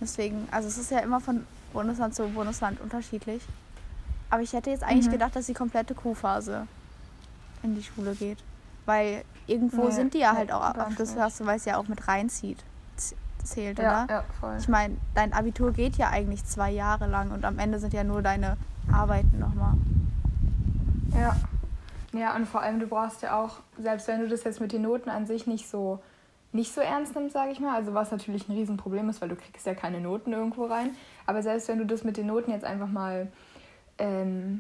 Deswegen, 0.01 0.49
also 0.51 0.69
es 0.69 0.79
ist 0.79 0.91
ja 0.91 0.99
immer 1.01 1.21
von 1.21 1.47
Bundesland 1.73 2.15
zu 2.15 2.27
Bundesland 2.29 2.81
unterschiedlich. 2.81 3.43
Aber 4.31 4.43
ich 4.43 4.53
hätte 4.53 4.71
jetzt 4.71 4.83
eigentlich 4.83 5.07
mhm. 5.07 5.13
gedacht, 5.13 5.37
dass 5.37 5.47
die 5.47 5.55
komplette 5.55 5.95
Q-Phase 5.95 6.67
in 7.63 7.77
die 7.77 7.83
Schule 7.83 8.15
geht. 8.15 8.39
Weil 8.87 9.25
irgendwo 9.47 9.85
nee, 9.85 9.91
sind 9.91 10.15
die 10.15 10.19
ja 10.19 10.35
halt 10.35 10.53
auch 10.53 10.61
Abschlussklasse, 10.61 11.47
weil 11.47 11.57
es 11.57 11.65
ja 11.65 11.77
auch 11.77 11.89
mit 11.89 12.07
reinzieht 12.09 12.65
zählt, 13.45 13.79
ja, 13.79 14.05
oder? 14.05 14.15
Ja, 14.15 14.25
voll. 14.41 14.57
Ich 14.59 14.69
meine, 14.69 14.97
dein 15.15 15.33
Abitur 15.33 15.73
geht 15.73 15.97
ja 15.97 16.09
eigentlich 16.09 16.45
zwei 16.45 16.71
Jahre 16.71 17.07
lang 17.07 17.31
und 17.31 17.45
am 17.45 17.59
Ende 17.59 17.79
sind 17.79 17.93
ja 17.93 18.03
nur 18.03 18.23
deine 18.23 18.57
Arbeiten 18.93 19.39
nochmal. 19.39 19.75
Ja. 21.13 21.37
Ja, 22.13 22.35
und 22.37 22.47
vor 22.47 22.63
allem, 22.63 22.79
du 22.79 22.87
brauchst 22.87 23.23
ja 23.23 23.43
auch, 23.43 23.57
selbst 23.77 24.07
wenn 24.09 24.21
du 24.21 24.29
das 24.29 24.45
jetzt 24.45 24.61
mit 24.61 24.73
den 24.73 24.83
Noten 24.83 25.11
an 25.11 25.27
sich 25.27 25.47
nicht 25.47 25.69
so 25.69 26.01
nicht 26.53 26.73
so 26.73 26.81
ernst 26.81 27.17
nimmst, 27.17 27.33
sage 27.33 27.51
ich 27.51 27.59
mal, 27.59 27.75
also 27.75 27.95
was 27.95 28.13
natürlich 28.13 28.49
ein 28.49 28.53
Riesenproblem 28.53 29.09
ist, 29.09 29.21
weil 29.21 29.29
du 29.29 29.35
kriegst 29.35 29.67
ja 29.67 29.75
keine 29.75 30.01
Noten 30.01 30.33
irgendwo 30.33 30.67
rein, 30.67 30.91
aber 31.27 31.43
selbst 31.43 31.67
wenn 31.67 31.79
du 31.79 31.85
das 31.85 32.05
mit 32.05 32.17
den 32.17 32.29
Noten 32.29 32.53
jetzt 32.53 32.65
einfach 32.65 32.87
mal 32.87 33.27
ähm, 33.99 34.54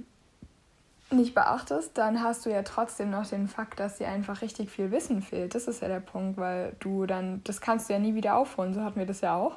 nicht 1.14 1.34
beachtest, 1.34 1.96
dann 1.96 2.22
hast 2.22 2.46
du 2.46 2.50
ja 2.50 2.62
trotzdem 2.62 3.10
noch 3.10 3.26
den 3.26 3.48
Fakt, 3.48 3.80
dass 3.80 3.98
dir 3.98 4.08
einfach 4.08 4.42
richtig 4.42 4.70
viel 4.70 4.90
Wissen 4.90 5.22
fehlt. 5.22 5.54
Das 5.54 5.66
ist 5.66 5.82
ja 5.82 5.88
der 5.88 6.00
Punkt, 6.00 6.38
weil 6.38 6.74
du 6.80 7.06
dann, 7.06 7.42
das 7.44 7.60
kannst 7.60 7.88
du 7.88 7.94
ja 7.94 7.98
nie 7.98 8.14
wieder 8.14 8.36
aufholen. 8.36 8.74
So 8.74 8.82
hatten 8.82 8.98
wir 8.98 9.06
das 9.06 9.20
ja 9.20 9.36
auch. 9.36 9.56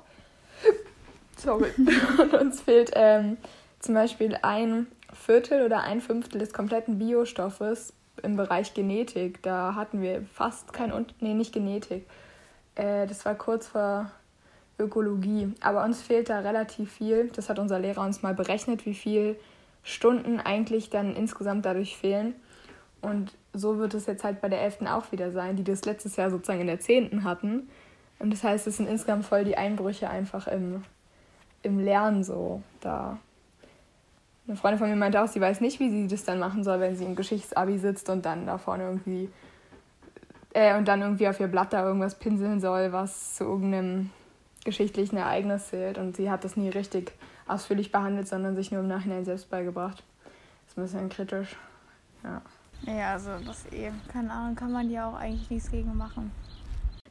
Sorry. 1.37 1.71
Und 2.21 2.33
uns 2.33 2.61
fehlt 2.61 2.91
ähm, 2.95 3.37
zum 3.79 3.95
Beispiel 3.95 4.37
ein 4.41 4.87
Viertel 5.13 5.65
oder 5.65 5.81
ein 5.81 6.01
Fünftel 6.01 6.39
des 6.39 6.53
kompletten 6.53 6.99
Biostoffes 6.99 7.93
im 8.23 8.35
Bereich 8.35 8.73
Genetik. 8.73 9.41
Da 9.43 9.75
hatten 9.75 10.01
wir 10.01 10.23
fast 10.33 10.73
kein, 10.73 10.93
nee, 11.19 11.33
nicht 11.33 11.53
Genetik. 11.53 12.07
Äh, 12.75 13.07
das 13.07 13.25
war 13.25 13.35
kurz 13.35 13.67
vor 13.67 14.11
Ökologie. 14.79 15.53
Aber 15.61 15.83
uns 15.83 16.01
fehlt 16.01 16.29
da 16.29 16.39
relativ 16.39 16.91
viel. 16.91 17.29
Das 17.35 17.49
hat 17.49 17.59
unser 17.59 17.79
Lehrer 17.79 18.01
uns 18.01 18.21
mal 18.21 18.33
berechnet, 18.33 18.85
wie 18.85 18.93
viel 18.93 19.37
Stunden 19.87 20.41
eigentlich 20.41 20.89
dann 20.89 21.15
insgesamt 21.15 21.65
dadurch 21.65 21.95
fehlen. 21.95 22.35
Und 23.01 23.31
so 23.53 23.77
wird 23.77 23.93
es 23.93 24.05
jetzt 24.05 24.25
halt 24.25 24.41
bei 24.41 24.49
der 24.49 24.61
11. 24.61 24.81
auch 24.81 25.13
wieder 25.13 25.31
sein, 25.31 25.55
die 25.55 25.63
das 25.63 25.85
letztes 25.85 26.17
Jahr 26.17 26.29
sozusagen 26.29 26.59
in 26.59 26.67
der 26.67 26.81
10. 26.81 27.23
hatten. 27.23 27.69
Und 28.19 28.33
das 28.33 28.43
heißt, 28.43 28.67
es 28.67 28.77
sind 28.77 28.89
insgesamt 28.89 29.25
voll 29.25 29.45
die 29.45 29.57
Einbrüche 29.57 30.09
einfach 30.09 30.47
im, 30.47 30.83
im 31.63 31.79
Lernen 31.79 32.25
so 32.25 32.61
da. 32.81 33.17
Eine 34.45 34.57
Freundin 34.57 34.79
von 34.79 34.89
mir 34.89 34.95
meinte 34.97 35.21
auch, 35.21 35.27
sie 35.27 35.39
weiß 35.39 35.61
nicht, 35.61 35.79
wie 35.79 35.89
sie 35.89 36.07
das 36.07 36.25
dann 36.25 36.39
machen 36.39 36.65
soll, 36.65 36.81
wenn 36.81 36.97
sie 36.97 37.05
im 37.05 37.15
Geschichtsabi 37.15 37.77
sitzt 37.77 38.09
und 38.09 38.25
dann 38.25 38.45
da 38.45 38.57
vorne 38.57 38.83
irgendwie 38.83 39.29
äh, 40.53 40.77
und 40.77 40.87
dann 40.87 41.01
irgendwie 41.01 41.29
auf 41.29 41.39
ihr 41.39 41.47
Blatt 41.47 41.71
da 41.71 41.85
irgendwas 41.85 42.15
pinseln 42.15 42.59
soll, 42.59 42.91
was 42.91 43.35
zu 43.35 43.45
irgendeinem 43.45 44.09
geschichtlichen 44.65 45.15
Ereignis 45.15 45.69
zählt. 45.69 45.97
Und 45.97 46.17
sie 46.17 46.29
hat 46.29 46.43
das 46.43 46.57
nie 46.57 46.69
richtig 46.69 47.13
ausführlich 47.47 47.91
behandelt, 47.91 48.27
sondern 48.27 48.55
sich 48.55 48.71
nur 48.71 48.81
im 48.81 48.87
Nachhinein 48.87 49.25
selbst 49.25 49.49
beigebracht. 49.49 50.03
Das 50.65 50.71
ist 50.71 50.77
ein 50.77 50.83
bisschen 50.83 51.09
kritisch. 51.09 51.55
Ja. 52.23 52.41
Ja, 52.83 53.13
also 53.13 53.31
das 53.45 53.65
eben, 53.67 53.99
keine 54.11 54.31
Ahnung, 54.31 54.55
kann 54.55 54.71
man 54.71 54.89
ja 54.89 55.09
auch 55.09 55.15
eigentlich 55.15 55.49
nichts 55.49 55.71
gegen 55.71 55.97
machen. 55.97 56.31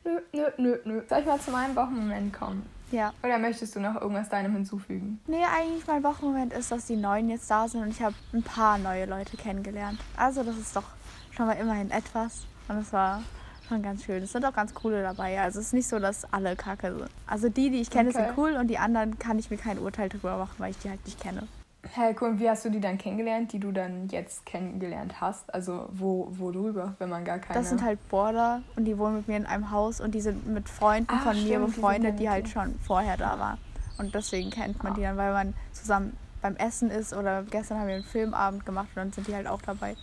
Nö, 0.04 0.20
nö, 0.32 0.44
nö, 0.58 0.78
nö. 0.84 1.02
Soll 1.08 1.20
ich 1.20 1.26
mal 1.26 1.40
zu 1.40 1.50
meinem 1.50 1.74
Wochenmoment 1.74 2.32
kommen? 2.32 2.64
Ja. 2.92 3.12
Oder 3.24 3.38
möchtest 3.38 3.74
du 3.74 3.80
noch 3.80 4.00
irgendwas 4.00 4.28
deinem 4.28 4.52
hinzufügen? 4.52 5.20
Nee, 5.26 5.42
eigentlich 5.44 5.84
mein 5.88 6.04
Wochenmoment 6.04 6.52
ist, 6.52 6.70
dass 6.70 6.86
die 6.86 6.94
Neuen 6.94 7.28
jetzt 7.28 7.50
da 7.50 7.66
sind 7.66 7.82
und 7.82 7.88
ich 7.88 8.00
habe 8.00 8.14
ein 8.32 8.44
paar 8.44 8.78
neue 8.78 9.06
Leute 9.06 9.36
kennengelernt. 9.36 9.98
Also 10.16 10.44
das 10.44 10.56
ist 10.56 10.76
doch 10.76 10.84
schon 11.32 11.46
mal 11.46 11.54
immerhin 11.54 11.90
etwas. 11.90 12.46
Und 12.68 12.78
es 12.78 12.92
war 12.92 13.22
schon 13.68 13.82
ganz 13.82 14.04
schön. 14.04 14.22
Es 14.22 14.32
sind 14.32 14.44
auch 14.44 14.52
ganz 14.52 14.74
coole 14.74 15.02
dabei. 15.02 15.40
Also 15.40 15.60
es 15.60 15.66
ist 15.66 15.72
nicht 15.72 15.88
so, 15.88 15.98
dass 15.98 16.30
alle 16.32 16.56
kacke 16.56 16.94
sind. 16.94 17.10
Also 17.26 17.48
die, 17.48 17.70
die 17.70 17.80
ich 17.80 17.90
kenne, 17.90 18.10
okay. 18.10 18.18
sind 18.18 18.38
cool 18.38 18.52
und 18.52 18.68
die 18.68 18.78
anderen 18.78 19.18
kann 19.18 19.38
ich 19.38 19.50
mir 19.50 19.56
kein 19.56 19.78
Urteil 19.78 20.08
drüber 20.08 20.36
machen, 20.38 20.54
weil 20.58 20.70
ich 20.70 20.78
die 20.78 20.90
halt 20.90 21.04
nicht 21.04 21.20
kenne. 21.20 21.46
Hey, 21.92 22.16
cool. 22.20 22.30
Und 22.30 22.40
wie 22.40 22.50
hast 22.50 22.64
du 22.64 22.70
die 22.70 22.80
dann 22.80 22.98
kennengelernt, 22.98 23.52
die 23.52 23.60
du 23.60 23.70
dann 23.70 24.08
jetzt 24.08 24.44
kennengelernt 24.44 25.20
hast? 25.20 25.52
Also 25.54 25.88
wo, 25.92 26.28
wo 26.32 26.50
drüber, 26.50 26.94
wenn 26.98 27.08
man 27.08 27.24
gar 27.24 27.38
keine... 27.38 27.58
Das 27.58 27.68
sind 27.68 27.82
halt 27.82 28.06
Border 28.08 28.62
und 28.74 28.84
die 28.84 28.98
wohnen 28.98 29.16
mit 29.18 29.28
mir 29.28 29.36
in 29.36 29.46
einem 29.46 29.70
Haus 29.70 30.00
und 30.00 30.14
die 30.14 30.20
sind 30.20 30.46
mit 30.46 30.68
Freunden 30.68 31.12
Ach, 31.12 31.22
von 31.22 31.34
stimmt, 31.34 31.48
mir 31.48 31.58
befreundet, 31.60 32.14
die, 32.14 32.24
die 32.24 32.30
halt 32.30 32.48
schon 32.48 32.74
vorher 32.80 33.16
da 33.16 33.38
waren. 33.38 33.58
Und 33.98 34.14
deswegen 34.14 34.50
kennt 34.50 34.82
man 34.82 34.94
die 34.94 35.02
dann, 35.02 35.16
weil 35.16 35.32
man 35.32 35.54
zusammen 35.72 36.16
beim 36.42 36.56
Essen 36.56 36.90
ist 36.90 37.12
oder 37.12 37.44
gestern 37.44 37.78
haben 37.78 37.88
wir 37.88 37.94
einen 37.94 38.04
Filmabend 38.04 38.66
gemacht 38.66 38.88
und 38.94 38.96
dann 38.96 39.12
sind 39.12 39.26
die 39.26 39.34
halt 39.34 39.46
auch 39.46 39.62
dabei. 39.62 39.96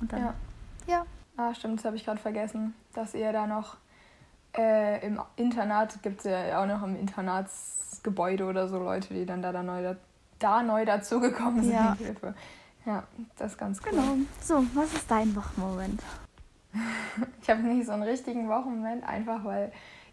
Und 0.00 0.12
dann, 0.12 0.20
ja. 0.20 0.34
ja. 0.86 1.06
Ah, 1.36 1.54
stimmt, 1.54 1.78
das 1.78 1.84
habe 1.86 1.96
ich 1.96 2.04
gerade 2.04 2.20
vergessen, 2.20 2.74
dass 2.94 3.14
ihr 3.14 3.32
da 3.32 3.46
noch 3.46 3.76
äh, 4.56 5.06
im 5.06 5.20
Internat 5.36 6.02
gibt 6.02 6.18
es 6.18 6.24
ja 6.24 6.62
auch 6.62 6.66
noch 6.66 6.82
im 6.82 6.96
Internatsgebäude 6.96 8.44
oder 8.44 8.68
so 8.68 8.78
Leute, 8.78 9.14
die 9.14 9.24
dann 9.24 9.42
da, 9.42 9.52
da 9.52 9.62
neu, 9.62 9.82
da, 9.82 9.96
da 10.38 10.62
neu 10.62 10.84
dazugekommen 10.84 11.62
sind. 11.62 11.72
Ja. 11.72 11.94
Hilfe. 11.94 12.34
Ja, 12.84 13.04
das 13.38 13.52
ist 13.52 13.58
ganz 13.58 13.80
cool. 13.84 13.92
Genau. 13.92 14.16
So, 14.40 14.64
was 14.74 14.92
ist 14.92 15.10
dein 15.10 15.34
Wochenmoment? 15.36 16.02
ich 17.42 17.48
habe 17.48 17.62
nicht 17.62 17.86
so 17.86 17.92
einen 17.92 18.02
richtigen 18.02 18.48
Wochenmoment, 18.48 19.04
einfach 19.04 19.44
weil 19.44 19.72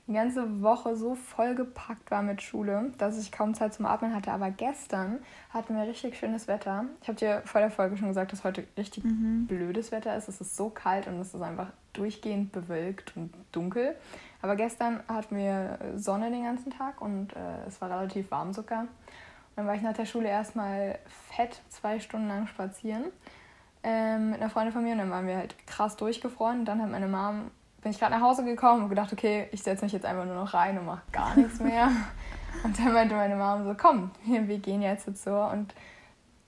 die 0.10 0.16
ganze 0.16 0.64
Woche 0.64 0.96
so 0.96 1.14
vollgepackt 1.14 2.10
war 2.10 2.24
mit 2.24 2.42
Schule, 2.42 2.92
dass 2.98 3.20
ich 3.20 3.32
kaum 3.32 3.54
Zeit 3.54 3.76
zum 3.76 3.86
Atmen 3.86 4.16
hatte. 4.16 4.32
Aber 4.32 4.50
gestern 4.50 5.20
hatten 5.52 5.76
wir 5.76 5.84
richtig 5.84 6.18
schönes 6.18 6.48
Wetter. 6.48 6.86
Ich 7.04 7.08
habe 7.08 7.20
dir 7.20 7.44
vor 7.46 7.62
der 7.62 7.70
Folge 7.70 7.96
schon 7.96 8.08
gesagt, 8.08 8.34
dass 8.34 8.44
heute 8.44 8.64
richtig 8.76 9.04
mhm. 9.04 9.46
blödes 9.46 9.92
Wetter 9.92 10.18
ist. 10.18 10.28
Es 10.28 10.42
ist 10.42 10.58
so 10.58 10.72
kalt 10.72 11.06
und 11.06 11.20
es 11.20 11.36
ist 11.36 11.42
einfach 11.42 11.68
durchgehend 11.94 12.52
bewölkt 12.52 13.16
und 13.16 13.32
dunkel. 13.52 13.96
Aber 14.42 14.56
gestern 14.56 15.02
hatten 15.08 15.38
wir 15.38 15.78
Sonne 15.96 16.32
den 16.32 16.44
ganzen 16.44 16.72
Tag 16.72 17.02
und 17.02 17.34
äh, 17.34 17.68
es 17.68 17.80
war 17.80 17.92
relativ 17.92 18.32
warm 18.32 18.52
sogar. 18.52 18.82
Und 18.82 18.88
dann 19.58 19.68
war 19.68 19.76
ich 19.76 19.84
nach 19.84 19.94
der 19.94 20.06
Schule 20.06 20.28
erstmal 20.28 20.98
fett 21.36 21.62
zwei 21.70 22.00
Stunden 22.00 22.30
lang 22.30 22.48
spazieren 22.48 23.06
ähm, 23.84 24.32
mit 24.32 24.42
einer 24.42 24.50
Freundin 24.50 24.74
von 24.74 24.84
mir 24.84 24.94
und 24.94 24.98
dann 24.98 25.12
waren 25.12 25.28
wir 25.28 25.38
halt 25.38 25.56
krass 25.68 25.96
durchgefroren. 25.98 26.66
Dann 26.66 26.82
hat 26.82 26.90
meine 26.90 27.08
Mom 27.08 27.52
bin 27.82 27.92
ich 27.92 28.00
gerade 28.00 28.14
nach 28.14 28.22
Hause 28.22 28.44
gekommen 28.44 28.84
und 28.84 28.90
gedacht, 28.90 29.14
okay, 29.14 29.48
ich 29.52 29.64
setze 29.64 29.84
mich 29.84 29.94
jetzt 29.94 30.06
einfach 30.06 30.26
nur 30.26 30.36
noch 30.36 30.54
rein 30.54 30.78
und 30.78 30.86
mache 30.86 31.02
gar 31.12 31.36
nichts 31.36 31.60
mehr. 31.60 31.90
und 32.64 32.78
dann 32.78 32.94
meinte 32.94 33.16
meine 33.16 33.36
Mama 33.36 33.64
so, 33.64 33.76
komm, 33.80 34.12
wir 34.26 34.60
gehen 34.60 34.82
jetzt, 34.82 35.06
so 35.24 35.36
und 35.36 35.74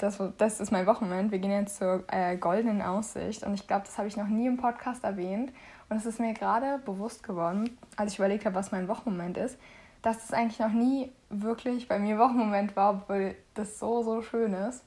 das, 0.02 0.20
das 0.38 0.60
ist 0.60 0.72
mein 0.72 0.88
Wochenende. 0.88 1.32
Wir 1.32 1.40
gehen 1.40 1.52
jetzt 1.52 1.78
zur 1.78 2.04
äh, 2.08 2.36
Goldenen 2.38 2.82
Aussicht 2.82 3.44
und 3.44 3.54
ich 3.54 3.68
glaube, 3.68 3.86
das 3.86 3.98
habe 3.98 4.08
ich 4.08 4.18
noch 4.18 4.28
nie 4.28 4.48
im 4.48 4.58
Podcast 4.58 5.04
erwähnt. 5.04 5.52
Und 5.90 5.98
es 5.98 6.06
ist 6.06 6.20
mir 6.20 6.34
gerade 6.34 6.80
bewusst 6.80 7.24
geworden, 7.24 7.78
als 7.98 8.14
ich 8.14 8.20
überlegt 8.20 8.46
habe, 8.46 8.56
was 8.56 8.72
mein 8.72 8.88
Wochenmoment 8.88 9.38
ist, 9.38 9.60
dass 10.02 10.20
das 10.20 10.34
eigentlich 10.34 10.60
noch 10.60 10.72
nie 10.72 11.12
wirklich 11.30 11.88
bei 11.88 12.00
mir 12.00 12.18
Wochenmoment 12.18 12.76
war, 12.76 12.94
obwohl 12.94 13.36
das 13.54 13.78
so, 13.78 14.02
so 14.02 14.22
schön 14.22 14.54
ist. 14.54 14.84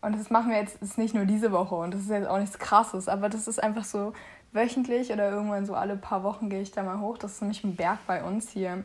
Und 0.00 0.16
das 0.16 0.30
machen 0.30 0.50
wir 0.50 0.58
jetzt 0.58 0.80
ist 0.82 0.98
nicht 0.98 1.14
nur 1.14 1.24
diese 1.24 1.52
Woche 1.52 1.74
und 1.74 1.92
das 1.92 2.02
ist 2.02 2.10
jetzt 2.10 2.28
auch 2.28 2.38
nichts 2.38 2.58
Krasses, 2.58 3.08
aber 3.08 3.28
das 3.28 3.48
ist 3.48 3.62
einfach 3.62 3.84
so 3.84 4.12
wöchentlich 4.56 5.12
oder 5.12 5.30
irgendwann 5.30 5.66
so 5.66 5.74
alle 5.74 5.96
paar 5.96 6.22
Wochen 6.24 6.50
gehe 6.50 6.62
ich 6.62 6.72
da 6.72 6.82
mal 6.82 7.00
hoch. 7.00 7.18
Das 7.18 7.32
ist 7.32 7.42
nämlich 7.42 7.62
ein 7.62 7.76
Berg 7.76 7.98
bei 8.06 8.24
uns 8.24 8.50
hier. 8.50 8.82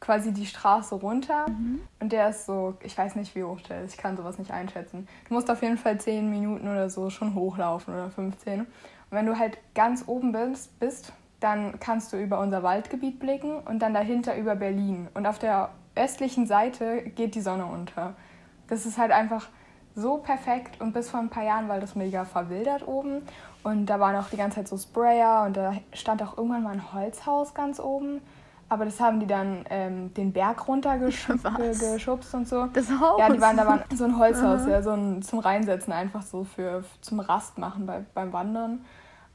Quasi 0.00 0.32
die 0.32 0.46
Straße 0.46 0.94
runter 0.94 1.48
mhm. 1.48 1.80
und 1.98 2.12
der 2.12 2.28
ist 2.28 2.44
so, 2.44 2.74
ich 2.82 2.96
weiß 2.96 3.16
nicht, 3.16 3.34
wie 3.34 3.42
hoch 3.42 3.60
der 3.62 3.84
ist, 3.84 3.94
ich 3.94 3.98
kann 3.98 4.18
sowas 4.18 4.38
nicht 4.38 4.50
einschätzen. 4.50 5.08
Du 5.28 5.34
musst 5.34 5.50
auf 5.50 5.62
jeden 5.62 5.78
Fall 5.78 5.98
10 5.98 6.28
Minuten 6.28 6.68
oder 6.68 6.90
so 6.90 7.08
schon 7.08 7.34
hochlaufen 7.34 7.94
oder 7.94 8.10
15. 8.10 8.60
Und 8.60 8.66
wenn 9.10 9.24
du 9.24 9.38
halt 9.38 9.56
ganz 9.74 10.04
oben 10.06 10.32
bist, 10.32 10.78
bist 10.78 11.12
dann 11.44 11.78
kannst 11.78 12.10
du 12.12 12.16
über 12.16 12.40
unser 12.40 12.62
Waldgebiet 12.62 13.18
blicken 13.18 13.58
und 13.58 13.80
dann 13.80 13.92
dahinter 13.92 14.34
über 14.34 14.56
Berlin. 14.56 15.08
Und 15.12 15.26
auf 15.26 15.38
der 15.38 15.70
östlichen 15.94 16.46
Seite 16.46 17.02
geht 17.02 17.34
die 17.34 17.42
Sonne 17.42 17.66
unter. 17.66 18.14
Das 18.66 18.86
ist 18.86 18.96
halt 18.96 19.12
einfach 19.12 19.48
so 19.96 20.18
perfekt 20.18 20.80
und 20.80 20.92
bis 20.92 21.10
vor 21.10 21.20
ein 21.20 21.28
paar 21.28 21.44
Jahren 21.44 21.68
war 21.68 21.80
das 21.80 21.94
mega 21.94 22.24
verwildert 22.24 22.86
oben 22.86 23.22
und 23.62 23.86
da 23.86 24.00
waren 24.00 24.16
auch 24.16 24.28
die 24.28 24.36
ganze 24.36 24.56
Zeit 24.56 24.68
so 24.68 24.76
Sprayer 24.76 25.44
und 25.46 25.56
da 25.56 25.74
stand 25.92 26.22
auch 26.22 26.36
irgendwann 26.36 26.62
mal 26.62 26.72
ein 26.72 26.92
Holzhaus 26.92 27.54
ganz 27.54 27.80
oben. 27.80 28.20
Aber 28.68 28.86
das 28.86 28.98
haben 28.98 29.20
die 29.20 29.26
dann 29.26 29.64
ähm, 29.70 30.12
den 30.14 30.32
Berg 30.32 30.66
runtergeschubst 30.66 31.44
und 32.34 32.48
so. 32.48 32.66
Das 32.72 32.88
Haus? 32.90 33.18
Ja, 33.18 33.30
die 33.30 33.40
waren, 33.40 33.56
da 33.56 33.66
war 33.66 33.84
so 33.94 34.04
ein 34.04 34.18
Holzhaus, 34.18 34.66
ja, 34.66 34.82
so 34.82 34.92
ein, 34.92 35.22
zum 35.22 35.38
Reinsetzen 35.38 35.92
einfach 35.92 36.22
so 36.22 36.44
für 36.44 36.82
zum 37.00 37.20
Rast 37.20 37.58
machen 37.58 37.86
bei, 37.86 38.04
beim 38.14 38.32
Wandern. 38.32 38.84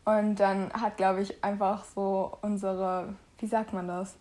Und 0.04 0.40
dann 0.40 0.72
hat, 0.74 0.98
glaube 0.98 1.22
ich, 1.22 1.44
einfach 1.44 1.86
so 1.86 2.38
unsere, 2.42 3.14
wie 3.38 3.48
sagt 3.48 3.72
man 3.72 3.88
das? 3.88 4.16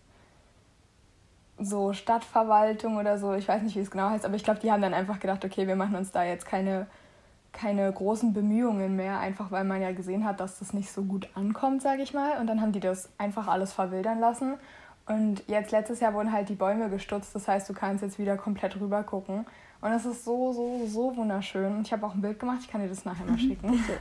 So 1.59 1.93
Stadtverwaltung 1.93 2.97
oder 2.97 3.17
so, 3.17 3.33
ich 3.33 3.47
weiß 3.47 3.61
nicht, 3.63 3.75
wie 3.75 3.81
es 3.81 3.91
genau 3.91 4.09
heißt, 4.09 4.25
aber 4.25 4.35
ich 4.35 4.43
glaube, 4.43 4.59
die 4.59 4.71
haben 4.71 4.81
dann 4.81 4.93
einfach 4.93 5.19
gedacht, 5.19 5.43
okay, 5.43 5.67
wir 5.67 5.75
machen 5.75 5.95
uns 5.95 6.11
da 6.11 6.23
jetzt 6.23 6.45
keine, 6.45 6.87
keine 7.51 7.91
großen 7.91 8.33
Bemühungen 8.33 8.95
mehr, 8.95 9.19
einfach 9.19 9.51
weil 9.51 9.65
man 9.65 9.81
ja 9.81 9.91
gesehen 9.91 10.25
hat, 10.25 10.39
dass 10.39 10.59
das 10.59 10.73
nicht 10.73 10.91
so 10.91 11.03
gut 11.03 11.27
ankommt, 11.35 11.81
sage 11.81 12.01
ich 12.01 12.13
mal. 12.13 12.39
Und 12.39 12.47
dann 12.47 12.61
haben 12.61 12.71
die 12.71 12.79
das 12.79 13.09
einfach 13.17 13.47
alles 13.47 13.73
verwildern 13.73 14.19
lassen. 14.19 14.55
Und 15.05 15.43
jetzt 15.47 15.71
letztes 15.71 15.99
Jahr 15.99 16.13
wurden 16.13 16.31
halt 16.31 16.49
die 16.49 16.55
Bäume 16.55 16.89
gestutzt, 16.89 17.33
das 17.33 17.47
heißt, 17.47 17.67
du 17.67 17.73
kannst 17.73 18.03
jetzt 18.03 18.19
wieder 18.19 18.37
komplett 18.37 18.79
rüber 18.79 19.03
gucken. 19.03 19.45
Und 19.81 19.91
es 19.91 20.05
ist 20.05 20.23
so, 20.23 20.53
so, 20.53 20.85
so 20.85 21.15
wunderschön. 21.15 21.77
Und 21.77 21.87
ich 21.87 21.93
habe 21.93 22.05
auch 22.05 22.13
ein 22.13 22.21
Bild 22.21 22.39
gemacht, 22.39 22.59
ich 22.61 22.69
kann 22.69 22.81
dir 22.81 22.89
das 22.89 23.05
nachher 23.05 23.25
mal 23.25 23.33
mhm. 23.33 23.39
schicken. 23.39 23.83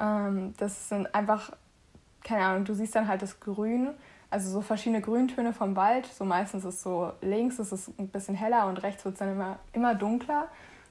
Ähm, 0.00 0.54
das 0.58 0.88
sind 0.88 1.12
einfach, 1.14 1.50
keine 2.22 2.44
Ahnung, 2.44 2.64
du 2.64 2.74
siehst 2.74 2.94
dann 2.94 3.08
halt 3.08 3.20
das 3.20 3.40
Grün, 3.40 3.88
also 4.30 4.50
so 4.50 4.60
verschiedene 4.60 5.00
Grüntöne 5.00 5.52
vom 5.52 5.76
Wald. 5.76 6.06
So 6.06 6.24
meistens 6.24 6.64
ist 6.64 6.76
es 6.76 6.82
so 6.82 7.12
links 7.22 7.58
ist 7.58 7.72
es 7.72 7.88
ein 7.98 8.08
bisschen 8.08 8.34
heller 8.34 8.66
und 8.66 8.82
rechts 8.82 9.04
wird 9.04 9.14
es 9.14 9.18
dann 9.18 9.32
immer, 9.32 9.58
immer 9.72 9.94
dunkler. 9.94 10.48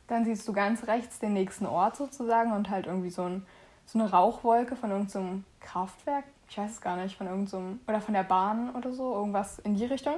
Dann 0.07 0.25
siehst 0.25 0.47
du 0.47 0.53
ganz 0.53 0.87
rechts 0.87 1.19
den 1.19 1.33
nächsten 1.33 1.65
Ort 1.65 1.97
sozusagen 1.97 2.53
und 2.53 2.69
halt 2.69 2.87
irgendwie 2.87 3.09
so, 3.09 3.23
ein, 3.23 3.45
so 3.85 3.99
eine 3.99 4.09
Rauchwolke 4.09 4.75
von 4.75 4.91
irgendeinem 4.91 5.43
so 5.59 5.67
Kraftwerk. 5.67 6.23
Ich 6.49 6.57
weiß 6.57 6.71
es 6.71 6.81
gar 6.81 6.95
nicht, 6.95 7.17
von 7.17 7.27
irgendeinem, 7.27 7.79
so 7.83 7.91
oder 7.91 7.99
von 7.99 8.13
der 8.13 8.23
Bahn 8.23 8.73
oder 8.73 8.93
so, 8.93 9.13
irgendwas 9.13 9.59
in 9.59 9.75
die 9.75 9.85
Richtung. 9.85 10.15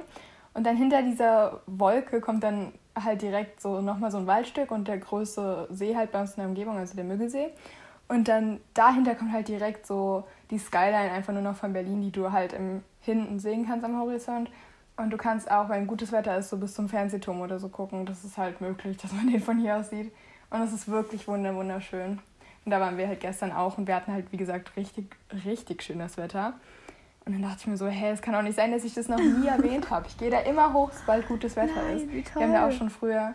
Und 0.54 0.64
dann 0.64 0.76
hinter 0.76 1.02
dieser 1.02 1.60
Wolke 1.66 2.20
kommt 2.20 2.42
dann 2.42 2.72
halt 2.94 3.22
direkt 3.22 3.60
so 3.60 3.80
nochmal 3.80 4.10
so 4.10 4.18
ein 4.18 4.26
Waldstück 4.26 4.70
und 4.70 4.88
der 4.88 4.98
größte 4.98 5.68
See 5.70 5.94
halt 5.94 6.12
bei 6.12 6.20
uns 6.20 6.30
in 6.32 6.36
der 6.36 6.48
Umgebung, 6.48 6.76
also 6.76 6.94
der 6.94 7.04
Müggelsee. 7.04 7.50
Und 8.08 8.26
dann 8.26 8.60
dahinter 8.74 9.14
kommt 9.14 9.32
halt 9.32 9.48
direkt 9.48 9.86
so 9.86 10.24
die 10.50 10.58
Skyline 10.58 11.12
einfach 11.12 11.32
nur 11.32 11.42
noch 11.42 11.54
von 11.54 11.72
Berlin, 11.72 12.02
die 12.02 12.10
du 12.10 12.32
halt 12.32 12.52
im 12.52 12.82
hinten 13.00 13.38
sehen 13.38 13.66
kannst 13.66 13.84
am 13.84 13.98
Horizont. 13.98 14.50
Und 14.96 15.10
du 15.10 15.16
kannst 15.16 15.50
auch, 15.50 15.68
wenn 15.68 15.86
gutes 15.86 16.12
Wetter 16.12 16.36
ist, 16.36 16.50
so 16.50 16.58
bis 16.58 16.74
zum 16.74 16.88
Fernsehturm 16.88 17.40
oder 17.40 17.58
so 17.58 17.68
gucken. 17.68 18.04
Das 18.04 18.24
ist 18.24 18.36
halt 18.36 18.60
möglich, 18.60 18.96
dass 18.98 19.12
man 19.12 19.26
den 19.32 19.40
von 19.40 19.58
hier 19.58 19.76
aus 19.76 19.90
sieht. 19.90 20.12
Und 20.50 20.62
es 20.62 20.72
ist 20.72 20.88
wirklich 20.88 21.26
wunderschön. 21.28 22.18
Und 22.64 22.70
da 22.70 22.80
waren 22.80 22.98
wir 22.98 23.08
halt 23.08 23.20
gestern 23.20 23.52
auch 23.52 23.78
und 23.78 23.86
wir 23.86 23.94
hatten 23.94 24.12
halt, 24.12 24.30
wie 24.32 24.36
gesagt, 24.36 24.76
richtig, 24.76 25.16
richtig 25.44 25.82
schönes 25.82 26.16
Wetter. 26.18 26.54
Und 27.24 27.32
dann 27.32 27.42
dachte 27.42 27.58
ich 27.60 27.66
mir 27.66 27.76
so, 27.76 27.86
hä, 27.86 28.10
es 28.10 28.20
kann 28.20 28.34
auch 28.34 28.42
nicht 28.42 28.56
sein, 28.56 28.72
dass 28.72 28.84
ich 28.84 28.94
das 28.94 29.08
noch 29.08 29.18
nie 29.18 29.46
erwähnt 29.48 29.90
habe. 29.90 30.06
Ich 30.08 30.18
gehe 30.18 30.30
da 30.30 30.40
immer 30.40 30.72
hoch, 30.72 30.90
sobald 30.92 31.26
gutes 31.28 31.56
Wetter 31.56 31.82
Nein, 31.82 31.96
ist. 31.96 32.12
Wir 32.12 32.42
haben 32.42 32.52
da 32.52 32.68
auch 32.68 32.72
schon 32.72 32.90
früher 32.90 33.34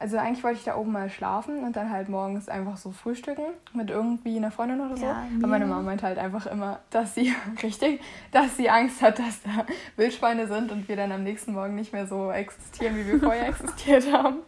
also 0.00 0.16
eigentlich 0.16 0.44
wollte 0.44 0.58
ich 0.58 0.64
da 0.64 0.76
oben 0.76 0.92
mal 0.92 1.10
schlafen 1.10 1.64
und 1.64 1.74
dann 1.74 1.90
halt 1.90 2.08
morgens 2.08 2.48
einfach 2.48 2.76
so 2.76 2.92
frühstücken 2.92 3.42
mit 3.72 3.90
irgendwie 3.90 4.36
einer 4.36 4.52
Freundin 4.52 4.80
oder 4.80 4.96
so. 4.96 5.04
Ja, 5.04 5.26
Aber 5.38 5.48
meine 5.48 5.66
Mama 5.66 5.82
meint 5.82 6.02
halt 6.04 6.18
einfach 6.18 6.46
immer, 6.46 6.78
dass 6.90 7.14
sie 7.14 7.34
richtig, 7.62 8.00
dass 8.30 8.56
sie 8.56 8.70
Angst 8.70 9.02
hat, 9.02 9.18
dass 9.18 9.42
da 9.42 9.66
Wildschweine 9.96 10.46
sind 10.46 10.70
und 10.70 10.88
wir 10.88 10.94
dann 10.96 11.10
am 11.10 11.24
nächsten 11.24 11.52
Morgen 11.52 11.74
nicht 11.74 11.92
mehr 11.92 12.06
so 12.06 12.30
existieren, 12.30 12.96
wie 12.96 13.06
wir 13.06 13.18
vorher 13.20 13.48
existiert 13.48 14.12
haben. 14.12 14.38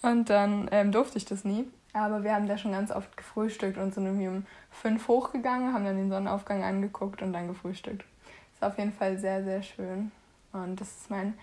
Und 0.00 0.30
dann 0.30 0.68
ähm, 0.72 0.92
durfte 0.92 1.18
ich 1.18 1.26
das 1.26 1.44
nie. 1.44 1.66
Aber 1.92 2.24
wir 2.24 2.34
haben 2.34 2.46
da 2.46 2.56
schon 2.56 2.72
ganz 2.72 2.90
oft 2.90 3.16
gefrühstückt 3.16 3.78
und 3.78 3.92
sind 3.92 4.06
irgendwie 4.06 4.28
um 4.28 4.46
fünf 4.70 5.08
hochgegangen, 5.08 5.72
haben 5.72 5.84
dann 5.84 5.96
den 5.96 6.10
Sonnenaufgang 6.10 6.62
angeguckt 6.62 7.22
und 7.22 7.32
dann 7.32 7.48
gefrühstückt. 7.48 8.04
Ist 8.54 8.62
auf 8.62 8.78
jeden 8.78 8.92
Fall 8.92 9.18
sehr, 9.18 9.44
sehr 9.44 9.62
schön. 9.62 10.10
Und 10.52 10.80
das 10.80 10.88
ist 10.88 11.10
mein 11.10 11.34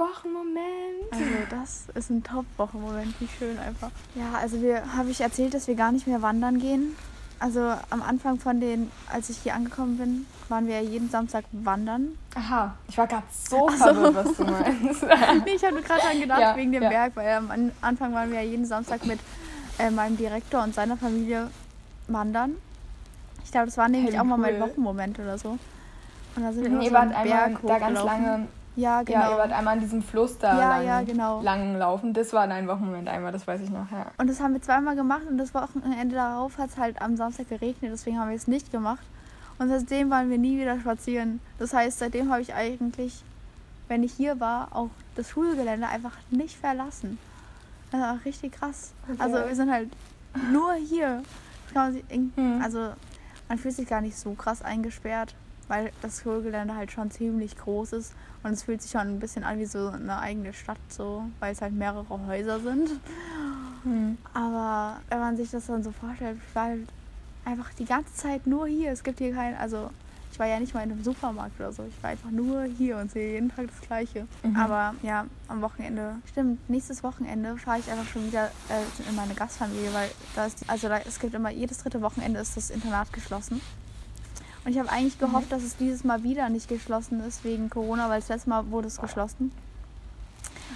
Wochenmoment. 0.00 1.12
Also 1.12 1.24
das 1.50 1.84
ist 1.94 2.10
ein 2.10 2.24
Top-Wochenmoment, 2.24 3.14
wie 3.20 3.28
schön 3.28 3.58
einfach. 3.58 3.90
Ja, 4.14 4.32
also 4.40 4.60
wir 4.62 4.96
habe 4.96 5.10
ich 5.10 5.20
erzählt, 5.20 5.54
dass 5.54 5.68
wir 5.68 5.74
gar 5.74 5.92
nicht 5.92 6.06
mehr 6.06 6.22
wandern 6.22 6.58
gehen. 6.58 6.96
Also 7.38 7.60
am 7.90 8.02
Anfang 8.02 8.38
von 8.38 8.60
den, 8.60 8.90
als 9.10 9.30
ich 9.30 9.38
hier 9.38 9.54
angekommen 9.54 9.98
bin, 9.98 10.26
waren 10.48 10.66
wir 10.66 10.80
jeden 10.82 11.08
Samstag 11.08 11.44
wandern. 11.52 12.18
Aha, 12.34 12.74
ich 12.88 12.98
war 12.98 13.06
gerade 13.06 13.24
so 13.30 13.68
Ach 13.70 13.76
verwirrt, 13.76 14.14
was 14.14 14.36
du 14.36 14.44
meinst. 14.44 15.02
nee, 15.44 15.52
ich 15.54 15.64
habe 15.64 15.80
gerade 15.80 16.00
daran 16.00 16.20
gedacht, 16.20 16.40
ja, 16.40 16.56
wegen 16.56 16.72
dem 16.72 16.82
ja. 16.82 16.88
Berg, 16.88 17.16
weil 17.16 17.28
am 17.36 17.70
Anfang 17.80 18.12
waren 18.14 18.30
wir 18.30 18.42
ja 18.42 18.46
jeden 18.46 18.66
Samstag 18.66 19.06
mit 19.06 19.20
äh, 19.78 19.90
meinem 19.90 20.16
Direktor 20.16 20.62
und 20.62 20.74
seiner 20.74 20.96
Familie 20.96 21.50
wandern. 22.08 22.56
Ich 23.44 23.52
glaube, 23.52 23.66
das 23.66 23.78
war 23.78 23.88
nämlich 23.88 24.14
hey, 24.14 24.20
auch 24.20 24.24
mal 24.24 24.36
mein 24.36 24.60
Wochenmoment 24.60 25.18
oder 25.18 25.38
so. 25.38 25.58
Und 26.36 26.42
da 26.42 26.52
sind 26.52 26.64
wir 26.64 26.70
nee, 26.70 26.88
so 26.88 26.94
einen 26.94 27.10
Berg 27.10 27.58
da 27.62 27.78
ganz 27.78 28.02
lange 28.02 28.48
ja, 28.76 29.02
genau. 29.02 29.20
Ja, 29.20 29.30
ihr 29.30 29.38
wart 29.38 29.52
einmal 29.52 29.74
an 29.74 29.80
diesem 29.80 30.02
Fluss 30.02 30.38
da 30.38 30.58
ja, 30.58 30.76
lang, 30.76 30.86
ja, 30.86 31.02
genau. 31.02 31.42
lang 31.42 31.76
laufen. 31.76 32.14
Das 32.14 32.32
war 32.32 32.46
dein 32.46 32.68
Wochenmoment 32.68 33.08
einmal, 33.08 33.32
das 33.32 33.46
weiß 33.46 33.60
ich 33.60 33.70
noch. 33.70 33.90
Ja. 33.90 34.06
Und 34.18 34.28
das 34.28 34.40
haben 34.40 34.54
wir 34.54 34.62
zweimal 34.62 34.96
gemacht 34.96 35.22
und 35.28 35.38
das 35.38 35.54
Wochenende 35.54 36.14
darauf 36.14 36.58
hat 36.58 36.70
es 36.70 36.78
halt 36.78 37.00
am 37.02 37.16
Samstag 37.16 37.48
geregnet, 37.48 37.90
deswegen 37.92 38.18
haben 38.18 38.30
wir 38.30 38.36
es 38.36 38.46
nicht 38.46 38.70
gemacht. 38.70 39.04
Und 39.58 39.68
seitdem 39.68 40.08
waren 40.08 40.30
wir 40.30 40.38
nie 40.38 40.58
wieder 40.58 40.80
spazieren. 40.80 41.40
Das 41.58 41.74
heißt, 41.74 41.98
seitdem 41.98 42.30
habe 42.30 42.40
ich 42.40 42.54
eigentlich, 42.54 43.22
wenn 43.88 44.02
ich 44.02 44.12
hier 44.12 44.40
war, 44.40 44.68
auch 44.74 44.88
das 45.16 45.28
Schulgelände 45.28 45.86
einfach 45.86 46.16
nicht 46.30 46.56
verlassen. 46.56 47.18
Das 47.90 48.00
war 48.00 48.18
richtig 48.24 48.52
krass. 48.52 48.92
Okay. 49.06 49.20
Also 49.20 49.36
wir 49.46 49.54
sind 49.54 49.70
halt 49.70 49.90
nur 50.50 50.72
hier. 50.74 51.22
Hm. 51.74 52.60
Also 52.62 52.90
man 53.48 53.58
fühlt 53.58 53.74
sich 53.74 53.86
gar 53.86 54.00
nicht 54.00 54.16
so 54.16 54.32
krass 54.32 54.62
eingesperrt, 54.62 55.34
weil 55.70 55.92
das 56.02 56.22
Schulgelände 56.22 56.74
halt 56.74 56.90
schon 56.90 57.12
ziemlich 57.12 57.56
groß 57.56 57.92
ist 57.92 58.12
und 58.42 58.52
es 58.52 58.64
fühlt 58.64 58.82
sich 58.82 58.90
schon 58.90 59.02
ein 59.02 59.20
bisschen 59.20 59.44
an 59.44 59.58
wie 59.60 59.66
so 59.66 59.88
eine 59.88 60.18
eigene 60.18 60.52
Stadt, 60.52 60.78
so, 60.88 61.22
weil 61.38 61.52
es 61.52 61.62
halt 61.62 61.72
mehrere 61.72 62.26
Häuser 62.26 62.58
sind. 62.58 62.90
Mhm. 63.84 64.18
Aber 64.34 65.00
wenn 65.08 65.20
man 65.20 65.36
sich 65.36 65.50
das 65.50 65.66
dann 65.66 65.84
so 65.84 65.92
vorstellt, 65.92 66.38
ich 66.46 66.54
war 66.54 66.64
halt 66.64 66.88
einfach 67.44 67.72
die 67.74 67.84
ganze 67.84 68.12
Zeit 68.14 68.48
nur 68.48 68.66
hier. 68.66 68.90
Es 68.90 69.04
gibt 69.04 69.20
hier 69.20 69.32
kein, 69.32 69.54
also 69.56 69.90
ich 70.32 70.38
war 70.38 70.46
ja 70.46 70.58
nicht 70.58 70.74
mal 70.74 70.82
in 70.82 70.90
einem 70.90 71.04
Supermarkt 71.04 71.58
oder 71.60 71.72
so. 71.72 71.84
Ich 71.84 72.02
war 72.02 72.10
einfach 72.10 72.30
nur 72.30 72.64
hier 72.64 72.96
und 72.96 73.12
sehe 73.12 73.34
jeden 73.34 73.54
Tag 73.54 73.66
das 73.68 73.80
Gleiche. 73.86 74.26
Mhm. 74.42 74.56
Aber 74.56 74.94
ja, 75.02 75.26
am 75.46 75.60
Wochenende, 75.62 76.16
stimmt, 76.30 76.68
nächstes 76.68 77.04
Wochenende 77.04 77.56
fahre 77.58 77.78
ich 77.78 77.90
einfach 77.90 78.06
schon 78.06 78.26
wieder 78.26 78.46
äh, 78.68 79.08
in 79.08 79.14
meine 79.14 79.34
Gastfamilie, 79.34 79.94
weil 79.94 80.10
da 80.34 80.46
ist, 80.46 80.68
also 80.68 80.88
da, 80.88 80.98
es 80.98 81.20
gibt 81.20 81.34
immer, 81.34 81.50
jedes 81.50 81.78
dritte 81.78 82.02
Wochenende 82.02 82.40
ist 82.40 82.56
das 82.56 82.70
Internat 82.70 83.12
geschlossen. 83.12 83.60
Und 84.64 84.72
ich 84.72 84.78
habe 84.78 84.90
eigentlich 84.90 85.18
gehofft, 85.18 85.46
mhm. 85.46 85.50
dass 85.50 85.62
es 85.62 85.76
dieses 85.76 86.04
Mal 86.04 86.22
wieder 86.22 86.48
nicht 86.48 86.68
geschlossen 86.68 87.20
ist 87.24 87.44
wegen 87.44 87.70
Corona, 87.70 88.08
weil 88.08 88.20
das 88.20 88.28
letzte 88.28 88.50
Mal 88.50 88.70
wurde 88.70 88.88
es 88.88 89.00
geschlossen. 89.00 89.52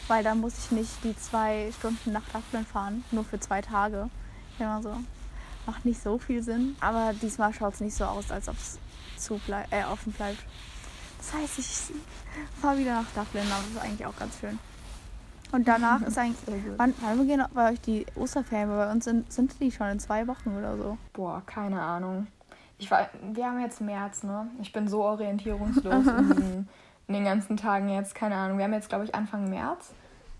Weil 0.08 0.24
da 0.24 0.34
muss 0.34 0.58
ich 0.58 0.70
nicht 0.70 1.04
die 1.04 1.16
zwei 1.16 1.70
Stunden 1.78 2.12
nach 2.12 2.24
Dublin 2.32 2.64
fahren, 2.64 3.04
nur 3.10 3.24
für 3.24 3.40
zwei 3.40 3.60
Tage. 3.60 4.08
Immer 4.58 4.82
so. 4.82 4.96
Macht 5.66 5.84
nicht 5.84 6.02
so 6.02 6.18
viel 6.18 6.42
Sinn. 6.42 6.76
Aber 6.80 7.12
diesmal 7.14 7.52
schaut 7.52 7.74
es 7.74 7.80
nicht 7.80 7.96
so 7.96 8.04
aus, 8.04 8.30
als 8.30 8.48
ob 8.48 8.56
es 8.56 8.78
äh, 9.70 9.84
offen 9.84 10.12
bleibt. 10.12 10.38
Das 11.18 11.34
heißt, 11.34 11.58
ich 11.58 11.94
fahre 12.60 12.78
wieder 12.78 13.02
nach 13.02 13.24
Dublin, 13.24 13.44
aber 13.50 13.62
das 13.62 13.70
ist 13.70 13.82
eigentlich 13.82 14.06
auch 14.06 14.16
ganz 14.16 14.38
schön. 14.40 14.58
Und 15.52 15.68
danach 15.68 16.00
ist 16.06 16.18
eigentlich. 16.18 16.64
Wann, 16.76 16.94
wann 17.00 17.18
beginnen 17.18 17.46
bei 17.54 17.72
euch 17.72 17.80
die 17.80 18.06
Osterferien? 18.14 18.68
Bei 18.68 18.90
uns 18.90 19.04
sind, 19.04 19.30
sind 19.32 19.58
die 19.60 19.70
schon 19.70 19.88
in 19.88 20.00
zwei 20.00 20.26
Wochen 20.26 20.50
oder 20.56 20.76
so. 20.76 20.98
Boah, 21.12 21.42
keine 21.46 21.80
Ahnung 21.80 22.26
ich 22.78 22.90
war, 22.90 23.08
wir 23.32 23.46
haben 23.46 23.60
jetzt 23.60 23.80
März, 23.80 24.22
ne? 24.22 24.48
Ich 24.60 24.72
bin 24.72 24.88
so 24.88 25.02
orientierungslos 25.04 26.06
in, 26.06 26.28
diesen, 26.28 26.68
in 27.08 27.14
den 27.14 27.24
ganzen 27.24 27.56
Tagen 27.56 27.88
jetzt, 27.88 28.14
keine 28.14 28.36
Ahnung. 28.36 28.58
Wir 28.58 28.64
haben 28.64 28.72
jetzt, 28.72 28.88
glaube 28.88 29.04
ich, 29.04 29.14
Anfang 29.14 29.48
März. 29.48 29.92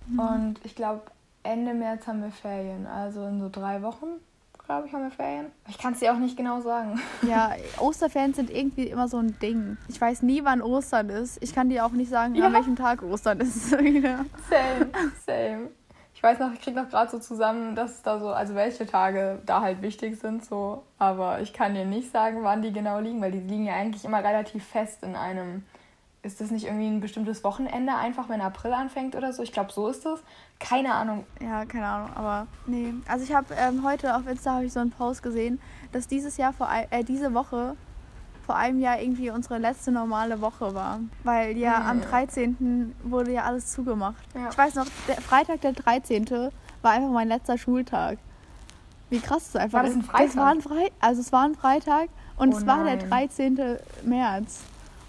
Mhm. 0.06 0.18
Und 0.18 0.64
ich 0.64 0.74
glaube, 0.74 1.02
Ende 1.42 1.74
März 1.74 2.06
haben 2.06 2.22
wir 2.22 2.30
Ferien. 2.30 2.86
Also 2.86 3.26
in 3.26 3.40
so 3.40 3.48
drei 3.50 3.82
Wochen, 3.82 4.06
glaube 4.66 4.88
ich, 4.88 4.92
haben 4.92 5.02
wir 5.02 5.10
Ferien. 5.10 5.46
Ich 5.68 5.78
kann 5.78 5.92
es 5.92 6.00
dir 6.00 6.12
auch 6.12 6.18
nicht 6.18 6.36
genau 6.36 6.60
sagen. 6.60 7.00
Ja, 7.28 7.52
Osterferien 7.78 8.34
sind 8.34 8.50
irgendwie 8.50 8.88
immer 8.88 9.08
so 9.08 9.18
ein 9.18 9.38
Ding. 9.38 9.76
Ich 9.88 10.00
weiß 10.00 10.22
nie, 10.22 10.44
wann 10.44 10.62
Ostern 10.62 11.08
ist. 11.08 11.42
Ich 11.42 11.54
kann 11.54 11.68
dir 11.68 11.86
auch 11.86 11.92
nicht 11.92 12.10
sagen, 12.10 12.34
ja. 12.34 12.46
an 12.46 12.52
welchem 12.52 12.76
Tag 12.76 13.02
Ostern 13.02 13.40
ist. 13.40 13.70
same, 13.70 14.26
same 15.26 15.68
weiß 16.22 16.38
noch, 16.38 16.52
ich 16.52 16.60
kriege 16.60 16.80
noch 16.80 16.88
gerade 16.88 17.10
so 17.10 17.18
zusammen, 17.18 17.74
dass 17.74 18.02
da 18.02 18.18
so, 18.18 18.28
also 18.28 18.54
welche 18.54 18.86
Tage 18.86 19.40
da 19.46 19.60
halt 19.60 19.82
wichtig 19.82 20.18
sind, 20.18 20.44
so. 20.44 20.82
Aber 20.98 21.40
ich 21.40 21.52
kann 21.52 21.74
dir 21.74 21.84
nicht 21.84 22.10
sagen, 22.10 22.42
wann 22.42 22.62
die 22.62 22.72
genau 22.72 23.00
liegen, 23.00 23.20
weil 23.20 23.32
die 23.32 23.40
liegen 23.40 23.66
ja 23.66 23.74
eigentlich 23.74 24.04
immer 24.04 24.22
relativ 24.22 24.64
fest 24.64 25.02
in 25.02 25.16
einem. 25.16 25.64
Ist 26.22 26.40
das 26.40 26.50
nicht 26.50 26.64
irgendwie 26.64 26.86
ein 26.86 27.00
bestimmtes 27.00 27.44
Wochenende 27.44 27.94
einfach, 27.94 28.30
wenn 28.30 28.40
April 28.40 28.72
anfängt 28.72 29.14
oder 29.14 29.34
so? 29.34 29.42
Ich 29.42 29.52
glaube, 29.52 29.72
so 29.72 29.88
ist 29.88 30.06
das. 30.06 30.22
Keine 30.58 30.94
Ahnung. 30.94 31.26
Ja, 31.38 31.66
keine 31.66 31.86
Ahnung, 31.86 32.10
aber 32.14 32.46
nee. 32.66 32.94
Also 33.06 33.24
ich 33.24 33.34
habe 33.34 33.52
ähm, 33.54 33.84
heute 33.84 34.16
auf 34.16 34.26
Insta 34.26 34.62
ich 34.62 34.72
so 34.72 34.80
einen 34.80 34.90
Post 34.90 35.22
gesehen, 35.22 35.60
dass 35.92 36.08
dieses 36.08 36.38
Jahr 36.38 36.54
vor 36.54 36.70
äh, 36.90 37.04
diese 37.04 37.34
Woche 37.34 37.76
vor 38.44 38.56
einem 38.56 38.80
Jahr 38.80 39.00
irgendwie 39.00 39.30
unsere 39.30 39.58
letzte 39.58 39.90
normale 39.90 40.40
Woche 40.40 40.74
war. 40.74 41.00
Weil 41.22 41.56
ja 41.56 41.80
mhm. 41.80 41.86
am 41.86 42.00
13. 42.02 42.94
wurde 43.02 43.32
ja 43.32 43.44
alles 43.44 43.72
zugemacht. 43.72 44.22
Ja. 44.34 44.50
Ich 44.50 44.58
weiß 44.58 44.74
noch, 44.74 44.86
der 45.08 45.20
Freitag 45.20 45.60
der 45.62 45.72
13. 45.72 46.28
war 46.82 46.92
einfach 46.92 47.10
mein 47.10 47.28
letzter 47.28 47.58
Schultag. 47.58 48.18
Wie 49.10 49.20
krass 49.20 49.46
ist 49.46 49.54
das 49.54 49.62
einfach. 49.62 49.78
War 49.78 49.84
das 49.84 49.94
ein 49.94 50.02
Freitag? 50.02 50.26
Das 50.26 50.36
war 50.36 50.50
ein 50.50 50.60
Fre 50.60 50.90
also 51.00 51.20
es 51.20 51.32
war 51.32 51.44
ein 51.44 51.54
Freitag 51.54 52.08
und 52.36 52.54
oh 52.54 52.56
es 52.56 52.66
war 52.66 52.84
nein. 52.84 52.98
der 52.98 53.08
13. 53.08 53.78
März. 54.04 54.60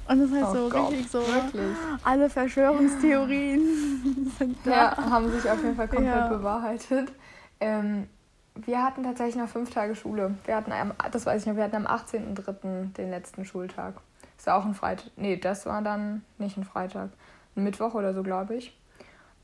Und 0.08 0.20
das 0.20 0.32
heißt 0.32 0.52
oh 0.52 0.54
so 0.54 0.70
Gott, 0.70 0.92
richtig 0.92 1.10
so, 1.10 1.20
wirklich? 1.20 1.76
alle 2.04 2.30
Verschwörungstheorien 2.30 4.32
sind 4.38 4.58
da. 4.64 4.72
Ja, 4.72 5.10
haben 5.10 5.32
sich 5.32 5.50
auf 5.50 5.64
jeden 5.64 5.76
Fall 5.76 5.88
komplett 5.88 6.16
ja. 6.16 6.28
bewahrheitet. 6.28 7.12
Ähm, 7.60 8.08
wir 8.56 8.84
hatten 8.84 9.04
tatsächlich 9.04 9.36
noch 9.36 9.50
fünf 9.50 9.70
Tage 9.70 9.96
Schule. 9.96 10.36
Wir 10.46 10.56
hatten, 10.56 10.72
am, 10.72 10.94
das 11.12 11.26
weiß 11.26 11.42
ich 11.42 11.48
noch, 11.48 11.56
wir 11.56 11.64
hatten 11.64 11.76
am 11.76 11.88
18.03. 11.88 12.94
den 12.94 13.10
letzten 13.10 13.46
Schultag. 13.46 13.96
Ist 14.38 14.48
ja 14.48 14.58
auch 14.58 14.66
ein 14.66 14.74
Freitag. 14.74 15.12
Nee, 15.18 15.38
das 15.38 15.66
war 15.66 15.82
dann 15.82 16.24
nicht 16.38 16.58
ein 16.58 16.64
Freitag. 16.64 17.10
Ein 17.56 17.64
Mittwoch 17.64 17.94
oder 17.94 18.14
so, 18.14 18.24
glaube 18.24 18.56
ich. 18.56 18.78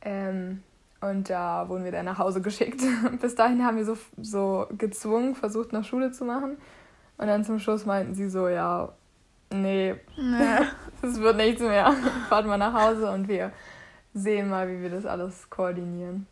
Ähm, 0.02 0.64
und 1.02 1.30
da 1.30 1.68
wurden 1.68 1.84
wir 1.84 1.92
dann 1.92 2.06
nach 2.06 2.20
Hause 2.20 2.42
geschickt. 2.44 2.82
Bis 3.20 3.36
dahin 3.36 3.66
haben 3.66 3.78
wir 3.78 3.86
so, 3.86 3.98
so 4.22 4.68
gezwungen, 4.78 5.36
versucht, 5.36 5.74
nach 5.74 5.84
Schule 5.84 6.12
zu 6.12 6.26
machen. 6.26 6.58
Und 7.18 7.28
dann 7.28 7.44
zum 7.44 7.60
Schluss 7.60 7.86
meinten 7.86 8.16
sie 8.16 8.30
so, 8.30 8.48
ja, 8.48 8.90
nee, 9.54 9.96
das 11.02 11.20
wird 11.20 11.38
nichts 11.38 11.62
mehr. 11.62 11.94
Fahrt 12.30 12.48
mal 12.48 12.58
nach 12.58 12.74
Hause 12.74 13.12
und 13.12 13.28
wir 13.28 13.52
sehen 14.14 14.50
mal, 14.50 14.68
wie 14.68 14.82
wir 14.82 14.90
das 14.90 15.06
alles 15.06 15.50
koordinieren. 15.50 16.28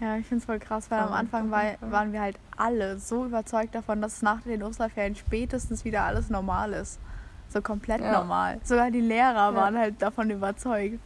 Ja, 0.00 0.16
ich 0.16 0.26
finde 0.26 0.40
es 0.40 0.44
voll 0.44 0.58
krass, 0.58 0.90
weil 0.90 1.00
am 1.00 1.12
Anfang 1.12 1.50
war, 1.50 1.62
waren 1.80 2.12
wir 2.12 2.20
halt 2.20 2.36
alle 2.56 2.98
so 2.98 3.24
überzeugt 3.24 3.74
davon, 3.74 4.02
dass 4.02 4.20
nach 4.20 4.42
den 4.42 4.62
Osterferien 4.62 5.14
spätestens 5.14 5.84
wieder 5.84 6.02
alles 6.02 6.28
normal 6.28 6.74
ist. 6.74 6.98
So 7.48 7.62
komplett 7.62 8.02
ja. 8.02 8.12
normal. 8.12 8.60
Sogar 8.62 8.90
die 8.90 9.00
Lehrer 9.00 9.34
ja. 9.34 9.54
waren 9.54 9.78
halt 9.78 10.02
davon 10.02 10.28
überzeugt. 10.30 11.00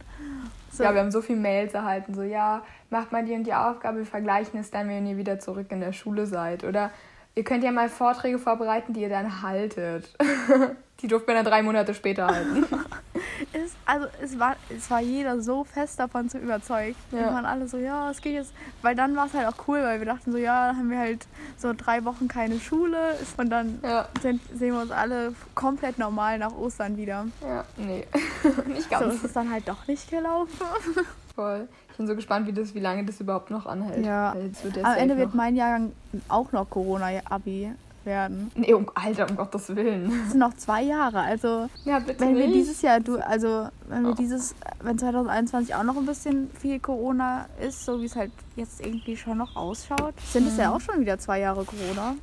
So. 0.71 0.83
Ja, 0.83 0.93
wir 0.93 1.01
haben 1.01 1.11
so 1.11 1.21
viele 1.21 1.39
Mails 1.39 1.73
erhalten, 1.73 2.13
so 2.13 2.21
ja, 2.21 2.63
macht 2.89 3.11
mal 3.11 3.23
die 3.23 3.33
und 3.33 3.43
die 3.45 3.53
Aufgabe, 3.53 3.99
wir 3.99 4.05
vergleichen 4.05 4.59
es 4.59 4.71
dann, 4.71 4.87
wenn 4.89 5.05
ihr 5.05 5.17
wieder 5.17 5.39
zurück 5.39 5.67
in 5.69 5.79
der 5.79 5.93
Schule 5.93 6.25
seid. 6.25 6.63
Oder 6.63 6.91
ihr 7.35 7.43
könnt 7.43 7.63
ja 7.63 7.71
mal 7.71 7.89
Vorträge 7.89 8.39
vorbereiten, 8.39 8.93
die 8.93 9.01
ihr 9.01 9.09
dann 9.09 9.41
haltet. 9.41 10.13
die 11.01 11.07
durften 11.07 11.27
wir 11.27 11.35
dann 11.35 11.45
drei 11.45 11.63
Monate 11.63 11.93
später 11.93 12.27
halten. 12.27 12.65
es, 13.53 13.73
also 13.85 14.07
es 14.21 14.39
war, 14.39 14.55
es 14.75 14.89
war 14.89 15.01
jeder 15.01 15.41
so 15.41 15.63
fest 15.63 15.99
davon 15.99 16.29
zu 16.29 16.37
überzeugt. 16.37 16.97
Ja. 17.11 17.19
Wir 17.19 17.27
waren 17.27 17.45
alle 17.45 17.67
so, 17.67 17.77
ja, 17.77 18.09
es 18.11 18.21
geht 18.21 18.33
jetzt. 18.33 18.53
Weil 18.81 18.95
dann 18.95 19.15
war 19.15 19.25
es 19.25 19.33
halt 19.33 19.47
auch 19.47 19.67
cool, 19.67 19.81
weil 19.81 19.99
wir 19.99 20.05
dachten 20.05 20.31
so, 20.31 20.37
ja, 20.37 20.67
dann 20.67 20.77
haben 20.77 20.89
wir 20.89 20.99
halt 20.99 21.25
so 21.57 21.73
drei 21.75 22.05
Wochen 22.05 22.27
keine 22.27 22.59
Schule 22.59 23.15
und 23.37 23.49
dann 23.49 23.79
ja. 23.83 24.07
sind, 24.21 24.41
sehen 24.53 24.73
wir 24.73 24.81
uns 24.81 24.91
alle 24.91 25.33
komplett 25.55 25.97
normal 25.97 26.37
nach 26.37 26.55
Ostern 26.55 26.97
wieder. 26.97 27.27
Ja, 27.41 27.65
nee, 27.77 28.05
nicht 28.67 28.89
ganz. 28.89 29.05
So 29.05 29.09
ist 29.11 29.23
es 29.23 29.33
dann 29.33 29.51
halt 29.51 29.67
doch 29.67 29.87
nicht 29.87 30.09
gelaufen. 30.09 30.65
Voll. 31.35 31.67
Ich 31.91 31.97
bin 31.97 32.07
so 32.07 32.15
gespannt, 32.15 32.47
wie, 32.47 32.53
das, 32.53 32.73
wie 32.73 32.79
lange 32.79 33.05
das 33.05 33.19
überhaupt 33.19 33.51
noch 33.51 33.65
anhält. 33.65 34.05
Ja. 34.05 34.35
Am 34.83 34.95
Ende 34.95 35.17
wird 35.17 35.35
mein 35.35 35.55
Jahrgang 35.55 35.91
auch 36.29 36.51
noch 36.51 36.69
Corona-Abi 36.69 37.71
werden. 38.05 38.51
Nee, 38.55 38.73
um, 38.73 38.85
Alter, 38.93 39.29
um 39.29 39.35
Gottes 39.35 39.75
Willen. 39.75 40.09
Das 40.09 40.31
sind 40.31 40.39
noch 40.39 40.53
zwei 40.55 40.83
Jahre. 40.83 41.19
Also, 41.19 41.69
ja, 41.85 41.99
bitte 41.99 42.19
wenn 42.19 42.33
nicht. 42.33 42.47
wir 42.47 42.53
dieses 42.53 42.81
Jahr, 42.81 42.99
du, 42.99 43.17
also, 43.17 43.67
wenn 43.87 44.03
wir 44.03 44.11
oh. 44.11 44.15
dieses, 44.15 44.55
wenn 44.81 44.97
2021 44.97 45.75
auch 45.75 45.83
noch 45.83 45.97
ein 45.97 46.05
bisschen 46.05 46.49
viel 46.59 46.79
Corona 46.79 47.47
ist, 47.59 47.85
so 47.85 48.01
wie 48.01 48.05
es 48.05 48.15
halt 48.15 48.31
jetzt 48.55 48.85
irgendwie 48.85 49.17
schon 49.17 49.37
noch 49.37 49.55
ausschaut, 49.55 50.13
sind 50.31 50.47
es 50.47 50.53
mhm. 50.53 50.59
ja 50.59 50.75
auch 50.75 50.81
schon 50.81 50.99
wieder 50.99 51.19
zwei 51.19 51.39
Jahre 51.39 51.63
Corona. 51.63 52.15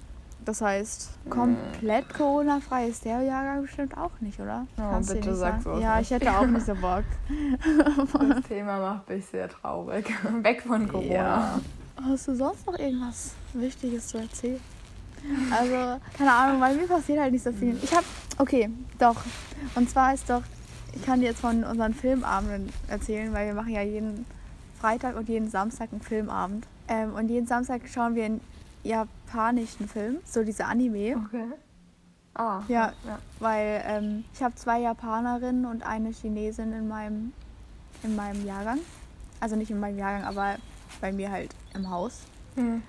Das 0.44 0.62
heißt, 0.62 1.10
komplett 1.28 2.14
Corona-frei 2.14 2.88
ist 2.88 3.04
der 3.04 3.20
Jahrgang 3.20 3.60
bestimmt 3.60 3.98
auch 3.98 4.12
nicht, 4.20 4.40
oder? 4.40 4.66
Oh, 4.78 4.82
Kannst 4.92 5.12
bitte 5.12 5.34
sag 5.34 5.62
so. 5.62 5.78
Ja, 5.78 6.00
ich 6.00 6.10
hätte 6.10 6.30
auch 6.32 6.46
nicht 6.46 6.64
so 6.64 6.74
Bock. 6.80 7.04
das 8.18 8.42
Thema 8.48 8.78
macht 8.78 9.10
mich 9.10 9.26
sehr 9.26 9.50
traurig. 9.50 10.06
Weg 10.42 10.62
von 10.62 10.88
Corona. 10.88 11.12
Ja. 11.12 11.60
Hast 12.02 12.28
du 12.28 12.34
sonst 12.34 12.66
noch 12.66 12.78
irgendwas 12.78 13.34
Wichtiges 13.52 14.08
zu 14.08 14.18
erzählen? 14.18 14.60
Also, 15.50 16.00
keine 16.16 16.32
Ahnung, 16.32 16.60
weil 16.60 16.76
mir 16.76 16.86
passiert 16.86 17.20
halt 17.20 17.32
nicht 17.32 17.44
so 17.44 17.52
viel. 17.52 17.76
Ich 17.82 17.94
hab, 17.94 18.04
okay, 18.38 18.70
doch. 18.98 19.16
Und 19.74 19.90
zwar 19.90 20.14
ist 20.14 20.28
doch, 20.28 20.42
ich 20.94 21.02
kann 21.02 21.20
dir 21.20 21.26
jetzt 21.26 21.40
von 21.40 21.64
unseren 21.64 21.94
Filmabenden 21.94 22.72
erzählen, 22.88 23.32
weil 23.32 23.46
wir 23.46 23.54
machen 23.54 23.72
ja 23.72 23.82
jeden 23.82 24.26
Freitag 24.80 25.16
und 25.16 25.28
jeden 25.28 25.50
Samstag 25.50 25.88
einen 25.92 26.00
Filmabend. 26.00 26.66
Ähm, 26.88 27.14
und 27.14 27.28
jeden 27.28 27.46
Samstag 27.46 27.82
schauen 27.86 28.14
wir 28.14 28.24
einen 28.24 28.40
japanischen 28.82 29.88
Film, 29.88 30.18
so 30.24 30.42
diese 30.42 30.64
Anime. 30.64 31.16
Okay. 31.26 31.46
Ah, 32.34 32.62
ja, 32.68 32.92
ja. 33.04 33.18
weil 33.40 33.82
ähm, 33.84 34.24
ich 34.32 34.42
habe 34.42 34.54
zwei 34.54 34.80
Japanerinnen 34.80 35.66
und 35.66 35.82
eine 35.82 36.10
Chinesin 36.10 36.72
in 36.72 36.86
meinem, 36.86 37.32
in 38.04 38.14
meinem 38.14 38.46
Jahrgang. 38.46 38.78
Also 39.40 39.56
nicht 39.56 39.70
in 39.70 39.80
meinem 39.80 39.98
Jahrgang, 39.98 40.24
aber 40.24 40.56
bei 41.00 41.12
mir 41.12 41.30
halt 41.30 41.54
im 41.74 41.90
Haus. 41.90 42.20
Hm. 42.54 42.82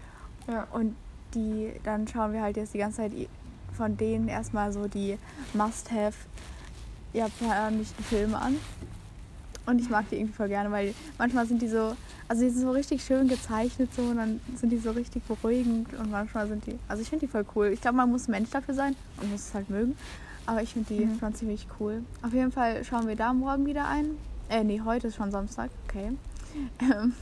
Ja. 0.48 0.68
Und 0.72 0.96
die, 1.34 1.72
dann 1.84 2.08
schauen 2.08 2.34
wir 2.34 2.42
halt 2.42 2.58
jetzt 2.58 2.74
die 2.74 2.80
ganze 2.80 2.98
Zeit 2.98 3.12
von 3.74 3.96
denen 3.98 4.28
erstmal 4.28 4.72
so 4.72 4.88
die 4.88 5.18
Must-Have 5.54 6.15
japanischen 7.13 8.04
Filme 8.04 8.38
an. 8.38 8.56
Und 9.65 9.80
ich 9.80 9.89
mag 9.89 10.10
die 10.10 10.15
irgendwie 10.15 10.34
voll 10.34 10.48
gerne, 10.48 10.72
weil 10.72 10.96
manchmal 11.20 11.46
sind 11.46 11.62
die 11.62 11.68
so, 11.68 11.96
also 12.28 12.42
die 12.42 12.50
sind 12.50 12.62
so 12.62 12.72
richtig 12.72 13.04
schön 13.04 13.28
gezeichnet 13.28 13.89
so 13.96 14.02
und 14.02 14.18
dann 14.18 14.39
sind 14.56 14.72
die 14.72 14.80
so 14.80 14.92
richtig 14.92 15.24
beruhigend 15.24 15.94
und 15.94 16.10
manchmal 16.10 16.48
sind 16.48 16.65
die, 16.65 16.80
also 16.88 17.04
ich 17.04 17.10
finde 17.10 17.28
die 17.28 17.32
voll 17.32 17.46
cool. 17.56 17.68
Ich 17.68 17.82
glaube, 17.82 17.98
man 17.98 18.10
muss 18.10 18.28
Mensch 18.28 18.50
dafür 18.50 18.74
sein 18.74 18.96
und 19.22 19.32
muss 19.32 19.42
es 19.42 19.54
halt 19.54 19.70
mögen. 19.70 19.96
Aber 20.48 20.63
ich 20.63 20.74
finde 20.74 20.94
die 20.96 21.06
mhm. 21.06 21.20
schon 21.20 21.36
ziemlich 21.36 21.68
cool. 21.80 22.02
Auf 22.24 22.34
jeden 22.34 22.52
Fall 22.52 22.84
schauen 22.84 23.08
wir 23.08 23.15
da 23.15 23.32
morgen 23.34 23.68
wieder 23.68 23.88
ein. 23.88 24.18
Äh, 24.50 24.63
nee, 24.63 24.82
heute 24.84 25.10
ist 25.10 25.15
schon 25.15 25.32
Samstag, 25.32 25.70
okay. 25.88 26.12
Ähm, 26.82 27.13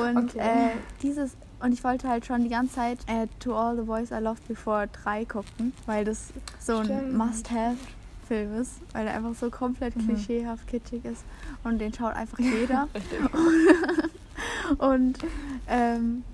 und 0.00 0.30
okay. 0.30 0.38
Äh, 0.38 0.70
dieses 1.02 1.32
und 1.60 1.72
ich 1.72 1.84
wollte 1.84 2.08
halt 2.08 2.26
schon 2.26 2.42
die 2.42 2.48
ganze 2.48 2.76
Zeit 2.76 2.98
äh, 3.06 3.26
To 3.40 3.54
All 3.54 3.76
the 3.76 3.82
Boys 3.82 4.10
I 4.10 4.14
Loved 4.14 4.46
Before 4.48 4.88
3 5.04 5.24
gucken, 5.26 5.72
weil 5.86 6.04
das 6.04 6.32
so 6.58 6.78
ein 6.78 7.16
Must-Have-Film 7.16 8.60
ist, 8.60 8.80
weil 8.92 9.06
er 9.06 9.14
einfach 9.14 9.34
so 9.34 9.50
komplett 9.50 9.94
mhm. 9.96 10.06
klischeehaft 10.06 10.66
kitschig 10.66 11.04
ist 11.04 11.22
und 11.62 11.78
den 11.78 11.92
schaut 11.92 12.14
einfach 12.14 12.38
jeder. 12.38 12.88
und 14.78 15.18
ähm, 15.68 16.24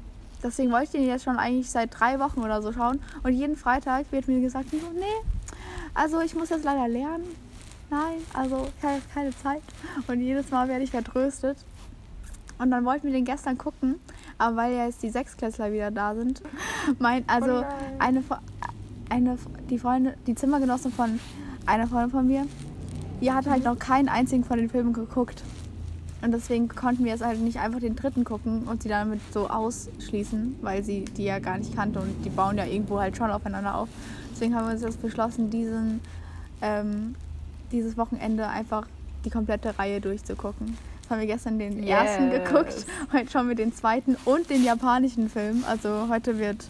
deswegen 0.43 0.71
wollte 0.71 0.85
ich 0.85 0.91
den 0.91 1.07
jetzt 1.07 1.25
schon 1.25 1.39
eigentlich 1.39 1.71
seit 1.71 1.99
drei 1.99 2.21
Wochen 2.21 2.41
oder 2.41 2.63
so 2.63 2.73
schauen. 2.73 3.01
Und 3.23 3.33
jeden 3.33 3.57
Freitag 3.57 4.11
wird 4.13 4.29
mir 4.29 4.41
gesagt, 4.41 4.73
nee, 4.73 5.05
also 5.95 6.21
ich 6.21 6.35
muss 6.35 6.51
jetzt 6.51 6.65
leider 6.65 6.89
lernen. 6.89 7.25
Nein, 7.91 8.19
also 8.33 8.69
ich 8.79 8.85
habe 8.85 8.97
jetzt 8.97 9.13
keine 9.13 9.37
Zeit. 9.37 9.63
Und 10.07 10.21
jedes 10.21 10.51
Mal 10.51 10.69
werde 10.69 10.85
ich 10.85 10.91
vertröstet. 10.91 11.57
Und 12.59 12.71
dann 12.71 12.85
wollten 12.85 13.07
wir 13.07 13.13
den 13.13 13.25
gestern 13.25 13.59
gucken 13.59 14.01
aber 14.39 14.57
weil 14.57 14.75
ja 14.75 14.87
jetzt 14.87 15.03
die 15.03 15.11
Sechsklässler 15.11 15.73
wieder 15.73 15.91
da 15.91 16.15
sind, 16.15 16.43
mein, 16.99 17.25
also 17.29 17.61
oh 17.61 17.65
eine, 17.99 18.23
eine, 19.09 19.39
die 19.71 19.79
Freundin, 19.79 20.15
die 20.27 20.35
Zimmergenossin 20.35 20.93
von 20.93 21.19
einer 21.67 21.87
Freundin 21.87 22.11
von 22.11 22.27
mir, 22.27 22.47
die 23.21 23.33
hat 23.33 23.47
halt 23.47 23.65
noch 23.65 23.79
keinen 23.79 24.09
einzigen 24.09 24.45
von 24.45 24.59
den 24.59 24.69
Filmen 24.69 24.93
geguckt. 24.93 25.43
Und 26.23 26.33
deswegen 26.33 26.69
konnten 26.69 27.05
wir 27.05 27.13
jetzt 27.13 27.25
halt 27.25 27.41
nicht 27.41 27.59
einfach 27.59 27.79
den 27.79 27.95
dritten 27.95 28.25
gucken 28.25 28.63
und 28.65 28.83
sie 28.83 28.89
damit 28.89 29.21
so 29.33 29.49
ausschließen, 29.49 30.57
weil 30.63 30.83
sie 30.83 31.05
die 31.05 31.25
ja 31.25 31.39
gar 31.39 31.59
nicht 31.59 31.75
kannte 31.77 32.01
und 32.01 32.25
die 32.25 32.31
bauen 32.31 32.57
ja 32.57 32.65
irgendwo 32.65 32.99
halt 32.99 33.17
schon 33.17 33.31
aufeinander 33.31 33.77
auf. 33.77 33.89
Deswegen 34.33 34.55
haben 34.55 34.67
wir 34.67 34.73
uns 34.73 34.83
jetzt 34.83 35.01
beschlossen, 35.03 35.51
diesen, 35.51 36.01
ähm, 36.63 37.15
dieses 37.71 37.97
Wochenende 37.97 38.49
einfach 38.49 38.87
die 39.25 39.31
komplette 39.31 39.79
Reihe 39.79 40.01
durchzugucken. 40.01 40.77
Haben 41.09 41.21
wir 41.21 41.27
gestern 41.27 41.59
den 41.59 41.83
yes. 41.83 41.91
ersten 41.91 42.31
geguckt. 42.31 42.87
Heute 43.13 43.31
schauen 43.31 43.49
wir 43.49 43.55
den 43.55 43.73
zweiten 43.73 44.17
und 44.25 44.51
den 44.51 44.65
japanischen 44.65 45.29
Film. 45.29 45.65
Also 45.69 46.09
heute 46.09 46.39
wird 46.39 46.69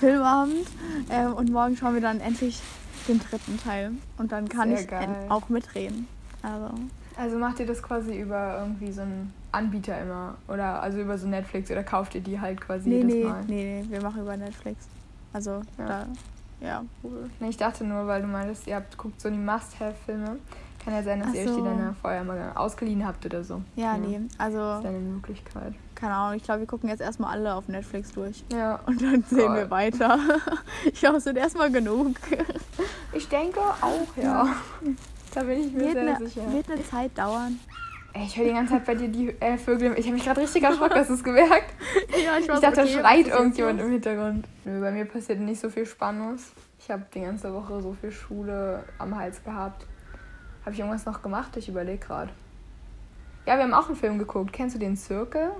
Filmabend. 0.00 0.66
Ähm, 1.10 1.32
und 1.34 1.50
morgen 1.50 1.76
schauen 1.76 1.94
wir 1.94 2.02
dann 2.02 2.20
endlich 2.20 2.60
den 3.08 3.20
dritten 3.20 3.58
Teil. 3.58 3.92
Und 4.18 4.32
dann 4.32 4.48
kann 4.48 4.76
Sehr 4.76 4.80
ich 4.84 5.30
auch 5.30 5.48
mitreden. 5.48 6.06
Also, 6.42 6.74
Also 7.16 7.38
macht 7.38 7.60
ihr 7.60 7.66
das 7.66 7.82
quasi 7.82 8.18
über 8.18 8.58
irgendwie 8.60 8.92
so 8.92 9.02
einen 9.02 9.32
Anbieter 9.52 9.98
immer? 10.00 10.34
Oder 10.48 10.82
also 10.82 11.00
über 11.00 11.16
so 11.16 11.26
Netflix 11.26 11.70
oder 11.70 11.82
kauft 11.84 12.14
ihr 12.14 12.20
die 12.20 12.40
halt 12.40 12.60
quasi 12.60 12.88
nee, 12.88 12.96
jedes 12.96 13.14
nee, 13.14 13.24
Mal? 13.24 13.44
nee, 13.46 13.82
nee, 13.82 13.90
wir 13.90 14.02
machen 14.02 14.22
über 14.22 14.36
Netflix. 14.36 14.86
Also, 15.32 15.62
Ja. 15.78 15.86
da, 15.86 16.06
ja, 16.60 16.84
cool. 17.02 17.30
Ich 17.40 17.56
dachte 17.56 17.84
nur, 17.84 18.06
weil 18.06 18.22
du 18.22 18.28
meintest, 18.28 18.66
ihr 18.66 18.76
habt 18.76 18.96
guckt 18.96 19.20
so 19.20 19.28
die 19.30 19.36
Must-Have-Filme. 19.38 20.36
Kann 20.84 20.94
ja 20.94 21.02
sein, 21.02 21.20
dass 21.20 21.28
Ach 21.30 21.34
ihr 21.34 21.40
euch 21.48 21.56
die 21.56 21.62
dann 21.62 21.78
ja 21.78 21.94
vorher 22.00 22.24
mal 22.24 22.52
ausgeliehen 22.54 23.06
habt 23.06 23.24
oder 23.24 23.42
so. 23.42 23.62
Ja, 23.74 23.96
nee, 23.96 24.20
also, 24.36 24.58
Das 24.58 24.78
ist 24.78 24.84
ja 24.84 24.90
eine 24.90 24.98
Möglichkeit. 24.98 25.74
keine 25.94 26.14
Ahnung, 26.14 26.36
ich 26.36 26.42
glaube, 26.42 26.60
wir 26.60 26.66
gucken 26.66 26.88
jetzt 26.90 27.00
erstmal 27.00 27.32
alle 27.32 27.54
auf 27.54 27.68
Netflix 27.68 28.12
durch. 28.12 28.44
Ja. 28.52 28.80
Und 28.86 29.00
dann 29.00 29.22
sehen 29.30 29.54
wir 29.54 29.70
weiter. 29.70 30.18
Ich 30.84 31.00
glaube, 31.00 31.16
es 31.16 31.24
sind 31.24 31.36
erstmal 31.38 31.70
genug. 31.70 32.16
Ich 33.12 33.28
denke 33.28 33.60
auch, 33.60 34.22
ja. 34.22 34.54
Da 35.34 35.42
bin 35.44 35.60
ich 35.60 35.72
mir 35.72 35.80
Wird 35.82 35.92
sehr 35.92 36.16
eine, 36.16 36.26
sicher. 36.28 36.52
wird 36.52 36.68
eine 36.70 36.84
Zeit 36.84 37.16
dauern. 37.16 37.60
Ey, 38.12 38.24
ich 38.24 38.36
höre 38.36 38.44
die 38.46 38.52
ganze 38.52 38.74
Zeit 38.74 38.84
bei 38.84 38.94
dir 38.96 39.08
die 39.08 39.28
äh, 39.40 39.56
Vögel. 39.56 39.94
Ich 39.96 40.06
habe 40.06 40.14
mich 40.14 40.24
gerade 40.24 40.40
richtig 40.40 40.62
erschrocken, 40.64 40.94
hast 40.96 41.10
du 41.10 41.14
es 41.14 41.22
gemerkt? 41.24 41.72
Ja, 42.10 42.38
Ich 42.38 42.46
dachte, 42.46 42.70
da 42.72 42.86
schreit 42.86 43.28
irgendjemand 43.28 43.80
im 43.80 43.90
Hintergrund. 43.92 44.46
Nö, 44.64 44.80
bei 44.80 44.90
mir 44.90 45.04
passiert 45.04 45.38
nicht 45.40 45.60
so 45.60 45.70
viel 45.70 45.86
Spannendes. 45.86 46.52
Ich 46.78 46.90
habe 46.90 47.04
die 47.14 47.20
ganze 47.20 47.52
Woche 47.54 47.80
so 47.80 47.96
viel 48.00 48.10
Schule 48.12 48.84
am 48.98 49.16
Hals 49.16 49.42
gehabt. 49.42 49.86
Habe 50.64 50.72
ich 50.72 50.80
irgendwas 50.80 51.04
noch 51.04 51.22
gemacht? 51.22 51.56
Ich 51.56 51.68
überlege 51.68 51.98
gerade. 51.98 52.32
Ja, 53.46 53.56
wir 53.56 53.64
haben 53.64 53.74
auch 53.74 53.86
einen 53.86 53.96
Film 53.96 54.18
geguckt. 54.18 54.52
Kennst 54.52 54.74
du 54.74 54.78
den 54.78 54.96
Circle? 54.96 55.50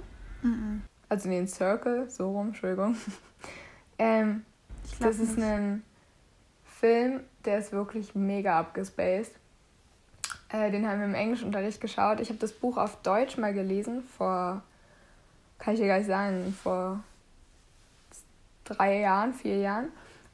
Mhm. 0.42 0.82
Also 1.08 1.28
den 1.28 1.46
Circle, 1.46 2.08
so 2.08 2.30
rum, 2.30 2.48
Entschuldigung. 2.48 2.96
ähm, 3.98 4.44
das 5.00 5.18
ist 5.18 5.36
nicht. 5.36 5.46
ein 5.46 5.82
Film, 6.64 7.20
der 7.44 7.58
ist 7.58 7.72
wirklich 7.72 8.14
mega 8.14 8.58
abgespaced. 8.58 9.32
Äh, 10.48 10.70
den 10.70 10.88
haben 10.88 11.00
wir 11.00 11.06
im 11.06 11.14
Englischunterricht 11.14 11.80
geschaut. 11.80 12.20
Ich 12.20 12.30
habe 12.30 12.38
das 12.38 12.52
Buch 12.52 12.78
auf 12.78 13.02
Deutsch 13.02 13.36
mal 13.36 13.52
gelesen, 13.52 14.02
vor, 14.02 14.62
kann 15.58 15.74
ich 15.74 15.80
dir 15.80 15.86
gar 15.86 15.98
nicht 15.98 16.06
sagen, 16.06 16.56
vor 16.62 17.02
drei 18.64 19.00
Jahren, 19.00 19.34
vier 19.34 19.58
Jahren. 19.58 19.88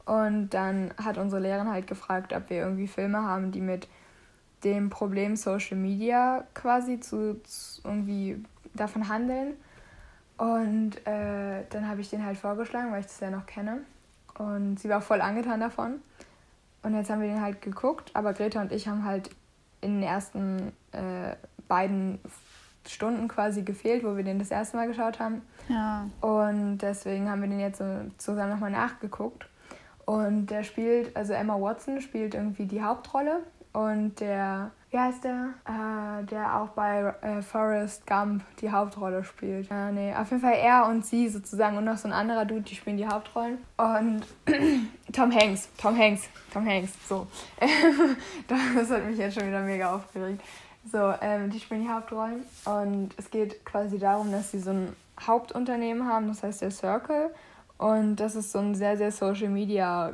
Und 0.05 0.49
dann 0.49 0.93
hat 0.97 1.17
unsere 1.17 1.41
Lehrerin 1.41 1.69
halt 1.69 1.87
gefragt, 1.87 2.33
ob 2.33 2.49
wir 2.49 2.57
irgendwie 2.57 2.87
Filme 2.87 3.21
haben, 3.21 3.51
die 3.51 3.61
mit 3.61 3.87
dem 4.63 4.89
Problem 4.89 5.35
Social 5.35 5.77
Media 5.77 6.43
quasi 6.53 6.99
zu, 6.99 7.41
zu 7.43 7.81
irgendwie 7.83 8.43
davon 8.73 9.09
handeln. 9.09 9.53
Und 10.37 11.05
äh, 11.05 11.63
dann 11.69 11.87
habe 11.87 12.01
ich 12.01 12.09
den 12.09 12.25
halt 12.25 12.37
vorgeschlagen, 12.37 12.91
weil 12.91 13.01
ich 13.01 13.07
das 13.07 13.19
ja 13.19 13.29
noch 13.29 13.45
kenne. 13.45 13.79
Und 14.37 14.79
sie 14.79 14.89
war 14.89 15.01
voll 15.01 15.21
angetan 15.21 15.59
davon. 15.59 16.01
Und 16.83 16.95
jetzt 16.95 17.09
haben 17.09 17.21
wir 17.21 17.27
den 17.27 17.41
halt 17.41 17.61
geguckt, 17.61 18.09
aber 18.13 18.33
Greta 18.33 18.61
und 18.61 18.71
ich 18.71 18.87
haben 18.87 19.05
halt 19.05 19.29
in 19.81 19.95
den 19.95 20.03
ersten 20.03 20.71
äh, 20.91 21.35
beiden 21.67 22.19
Stunden 22.87 23.27
quasi 23.27 23.61
gefehlt, 23.61 24.03
wo 24.03 24.17
wir 24.17 24.23
den 24.23 24.39
das 24.39 24.49
erste 24.49 24.77
Mal 24.77 24.87
geschaut 24.87 25.19
haben. 25.19 25.43
Ja. 25.69 26.07
Und 26.21 26.79
deswegen 26.79 27.29
haben 27.29 27.41
wir 27.41 27.49
den 27.49 27.59
jetzt 27.59 27.77
so 27.77 27.85
zusammen 28.17 28.51
nochmal 28.51 28.71
nachgeguckt. 28.71 29.47
Und 30.05 30.47
der 30.47 30.63
spielt, 30.63 31.15
also 31.15 31.33
Emma 31.33 31.59
Watson 31.59 32.01
spielt 32.01 32.33
irgendwie 32.33 32.65
die 32.65 32.81
Hauptrolle. 32.81 33.43
Und 33.73 34.19
der, 34.19 34.71
wie 34.89 34.99
heißt 34.99 35.23
der? 35.23 35.53
Äh, 35.65 36.25
der 36.25 36.59
auch 36.59 36.69
bei 36.69 37.13
äh, 37.21 37.41
Forrest 37.41 38.05
Gump 38.05 38.43
die 38.59 38.71
Hauptrolle 38.71 39.23
spielt. 39.23 39.69
Ja, 39.69 39.91
nee, 39.91 40.13
auf 40.13 40.29
jeden 40.29 40.41
Fall 40.41 40.55
er 40.55 40.87
und 40.87 41.05
sie 41.05 41.29
sozusagen 41.29 41.77
und 41.77 41.85
noch 41.85 41.97
so 41.97 42.07
ein 42.07 42.13
anderer 42.13 42.45
Dude, 42.45 42.61
die 42.61 42.75
spielen 42.75 42.97
die 42.97 43.07
Hauptrollen. 43.07 43.59
Und 43.77 44.23
Tom 45.13 45.31
Hanks, 45.33 45.69
Tom 45.77 45.97
Hanks, 45.97 46.29
Tom 46.51 46.65
Hanks, 46.65 46.91
so. 47.07 47.27
das 48.47 48.89
hat 48.89 49.05
mich 49.05 49.17
jetzt 49.17 49.37
schon 49.37 49.47
wieder 49.47 49.61
mega 49.61 49.95
aufgeregt. 49.95 50.41
So, 50.91 51.13
ähm, 51.21 51.49
die 51.49 51.59
spielen 51.59 51.83
die 51.83 51.89
Hauptrollen 51.89 52.43
und 52.65 53.11
es 53.17 53.29
geht 53.29 53.63
quasi 53.65 53.99
darum, 53.99 54.31
dass 54.31 54.51
sie 54.51 54.59
so 54.59 54.71
ein 54.71 54.95
Hauptunternehmen 55.25 56.07
haben, 56.07 56.27
das 56.27 56.41
heißt 56.43 56.61
der 56.61 56.71
Circle. 56.71 57.29
Und 57.77 58.17
das 58.17 58.35
ist 58.35 58.51
so 58.51 58.59
ein 58.59 58.75
sehr, 58.75 58.97
sehr 58.97 59.11
Social 59.11 59.49
Media 59.49 60.13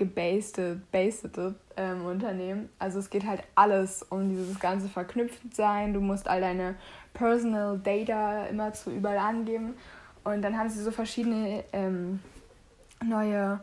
gebased, 0.00 0.60
based, 0.90 1.28
ähm, 1.76 2.06
Unternehmen. 2.06 2.70
Also 2.78 2.98
es 2.98 3.10
geht 3.10 3.26
halt 3.26 3.42
alles 3.54 4.02
um 4.02 4.30
dieses 4.30 4.58
ganze 4.58 4.88
Verknüpftsein. 4.88 5.92
Du 5.92 6.00
musst 6.00 6.26
all 6.26 6.40
deine 6.40 6.74
Personal 7.12 7.78
Data 7.78 8.46
immer 8.46 8.72
zu 8.72 8.90
überall 8.90 9.18
angeben. 9.18 9.74
Und 10.24 10.42
dann 10.42 10.58
haben 10.58 10.70
sie 10.70 10.82
so 10.82 10.90
verschiedene 10.90 11.64
ähm, 11.72 12.20
neue 13.04 13.60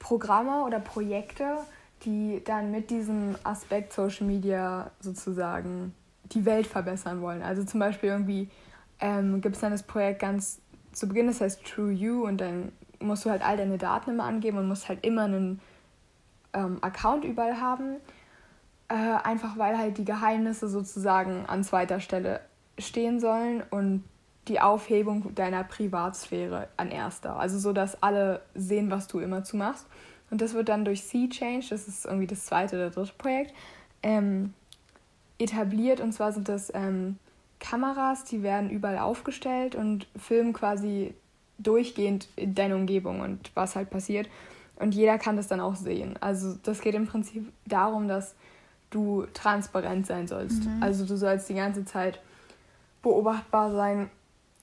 Programme 0.00 0.64
oder 0.64 0.80
Projekte, 0.80 1.58
die 2.02 2.42
dann 2.44 2.70
mit 2.72 2.90
diesem 2.90 3.36
Aspekt 3.44 3.92
Social 3.92 4.26
Media 4.26 4.90
sozusagen 5.00 5.94
die 6.32 6.44
Welt 6.44 6.66
verbessern 6.66 7.22
wollen. 7.22 7.42
Also 7.42 7.64
zum 7.64 7.78
Beispiel 7.80 8.10
irgendwie 8.10 8.48
ähm, 9.00 9.40
gibt 9.40 9.54
es 9.54 9.60
dann 9.60 9.72
das 9.72 9.84
Projekt 9.84 10.20
ganz 10.20 10.60
zu 10.92 11.06
Beginn, 11.06 11.28
das 11.28 11.40
heißt 11.40 11.64
True 11.64 11.92
You 11.92 12.26
und 12.26 12.40
dann 12.40 12.72
musst 13.00 13.24
du 13.24 13.30
halt 13.30 13.42
all 13.42 13.56
deine 13.56 13.78
Daten 13.78 14.10
immer 14.10 14.24
angeben 14.24 14.58
und 14.58 14.68
musst 14.68 14.88
halt 14.88 15.04
immer 15.04 15.24
einen 15.24 15.60
ähm, 16.52 16.78
Account 16.82 17.24
überall 17.24 17.60
haben. 17.60 17.96
Äh, 18.88 18.94
einfach 18.94 19.56
weil 19.56 19.78
halt 19.78 19.98
die 19.98 20.04
Geheimnisse 20.04 20.68
sozusagen 20.68 21.46
an 21.46 21.64
zweiter 21.64 22.00
Stelle 22.00 22.40
stehen 22.78 23.20
sollen 23.20 23.62
und 23.70 24.04
die 24.48 24.60
Aufhebung 24.60 25.34
deiner 25.34 25.64
Privatsphäre 25.64 26.68
an 26.76 26.90
erster. 26.90 27.36
Also 27.36 27.58
so, 27.58 27.72
dass 27.72 28.02
alle 28.02 28.42
sehen, 28.54 28.90
was 28.90 29.06
du 29.06 29.20
immer 29.20 29.44
zu 29.44 29.56
machst. 29.56 29.86
Und 30.30 30.40
das 30.40 30.54
wird 30.54 30.68
dann 30.68 30.84
durch 30.84 31.04
Sea 31.04 31.28
Change, 31.28 31.66
das 31.70 31.88
ist 31.88 32.04
irgendwie 32.04 32.26
das 32.26 32.46
zweite 32.46 32.76
oder 32.76 32.90
dritte 32.90 33.12
Projekt, 33.16 33.52
ähm, 34.02 34.54
etabliert. 35.38 36.00
Und 36.00 36.12
zwar 36.12 36.32
sind 36.32 36.48
das 36.48 36.72
ähm, 36.74 37.16
Kameras, 37.58 38.24
die 38.24 38.42
werden 38.42 38.70
überall 38.70 38.98
aufgestellt 38.98 39.74
und 39.74 40.08
filmen 40.16 40.52
quasi 40.52 41.14
durchgehend 41.62 42.28
in 42.36 42.54
deine 42.54 42.76
Umgebung 42.76 43.20
und 43.20 43.50
was 43.54 43.76
halt 43.76 43.90
passiert. 43.90 44.28
Und 44.76 44.94
jeder 44.94 45.18
kann 45.18 45.36
das 45.36 45.46
dann 45.46 45.60
auch 45.60 45.76
sehen. 45.76 46.16
Also 46.20 46.54
das 46.62 46.80
geht 46.80 46.94
im 46.94 47.06
Prinzip 47.06 47.52
darum, 47.66 48.08
dass 48.08 48.34
du 48.88 49.26
transparent 49.34 50.06
sein 50.06 50.26
sollst. 50.26 50.64
Mhm. 50.64 50.82
Also 50.82 51.04
du 51.04 51.16
sollst 51.16 51.48
die 51.48 51.54
ganze 51.54 51.84
Zeit 51.84 52.20
beobachtbar 53.02 53.72
sein 53.72 54.10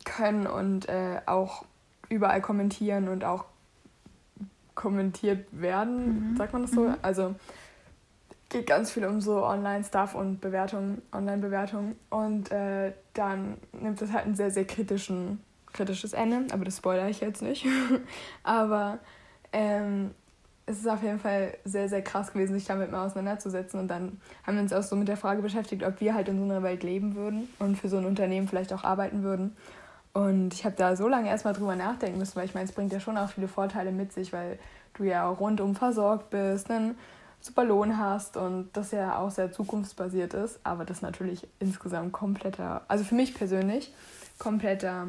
können 0.05 0.47
und 0.47 0.89
äh, 0.89 1.21
auch 1.25 1.65
überall 2.10 2.41
kommentieren 2.41 3.07
und 3.10 3.23
auch 3.23 3.45
kommentiert 4.75 5.47
werden, 5.51 6.31
Mhm. 6.31 6.38
sagt 6.38 6.53
man 6.53 6.62
das 6.63 6.71
so? 6.71 6.81
Mhm. 6.81 6.95
Also 7.01 7.36
geht 8.49 8.67
ganz 8.67 8.91
viel 8.91 9.05
um 9.05 9.19
so 9.19 9.45
Online-Stuff 9.45 10.15
und 10.15 10.39
Bewertungen, 10.39 11.01
Online-Bewertungen. 11.12 11.95
Und 12.10 12.51
äh, 12.51 12.93
dann 13.13 13.57
nimmt 13.73 14.01
es 14.01 14.12
halt 14.13 14.25
einen 14.25 14.36
sehr, 14.36 14.51
sehr 14.51 14.65
kritischen, 14.65 15.41
kritisches 15.73 16.13
Ende, 16.13 16.53
aber 16.53 16.65
das 16.65 16.77
spoilere 16.77 17.10
ich 17.10 17.19
jetzt 17.19 17.41
nicht. 17.41 17.65
aber 18.43 18.99
ähm, 19.53 20.12
es 20.65 20.80
ist 20.80 20.88
auf 20.88 21.01
jeden 21.01 21.19
Fall 21.19 21.58
sehr, 21.63 21.88
sehr 21.88 22.01
krass 22.01 22.34
gewesen, 22.34 22.53
sich 22.53 22.65
damit 22.65 22.91
mal 22.91 23.06
auseinanderzusetzen. 23.06 23.80
Und 23.80 23.88
dann 23.88 24.19
haben 24.45 24.56
wir 24.56 24.62
uns 24.62 24.73
auch 24.73 24.84
so 24.84 24.95
mit 24.95 25.08
der 25.08 25.17
Frage 25.17 25.41
beschäftigt, 25.41 25.84
ob 25.84 26.01
wir 26.01 26.13
halt 26.13 26.27
in 26.27 26.38
so 26.38 26.43
einer 26.43 26.62
Welt 26.62 26.84
leben 26.84 27.15
würden 27.15 27.47
und 27.60 27.77
für 27.77 27.88
so 27.88 27.97
ein 27.97 28.06
Unternehmen 28.06 28.47
vielleicht 28.47 28.73
auch 28.73 28.84
arbeiten 28.84 29.23
würden. 29.23 29.56
Und 30.13 30.53
ich 30.53 30.65
habe 30.65 30.75
da 30.75 30.95
so 30.95 31.08
lange 31.08 31.30
erstmal 31.30 31.53
drüber 31.53 31.75
nachdenken 31.75 32.17
müssen, 32.17 32.36
weil 32.36 32.45
ich 32.45 32.53
meine, 32.53 32.65
es 32.65 32.73
bringt 32.73 32.91
ja 32.91 32.99
schon 32.99 33.17
auch 33.17 33.30
viele 33.30 33.47
Vorteile 33.47 33.91
mit 33.91 34.12
sich, 34.12 34.34
weil 34.34 34.60
du 34.95 35.03
ja 35.03 35.30
auch 35.30 35.39
rundum 35.39 35.75
versorgt 35.75 36.32
bist, 36.32 36.69
einen 36.69 36.97
super 37.39 37.63
Lohn 37.63 37.97
hast 37.97 38.36
und 38.36 38.69
das 38.73 38.91
ja 38.91 39.17
auch 39.19 39.32
sehr 39.32 39.51
zukunftsbasiert 39.51 40.34
ist, 40.34 40.60
aber 40.63 40.86
das 40.86 41.01
natürlich 41.01 41.47
insgesamt 41.60 42.12
kompletter, 42.12 42.82
also 42.88 43.03
für 43.03 43.15
mich 43.15 43.36
persönlich, 43.36 43.93
kompletter 44.39 45.08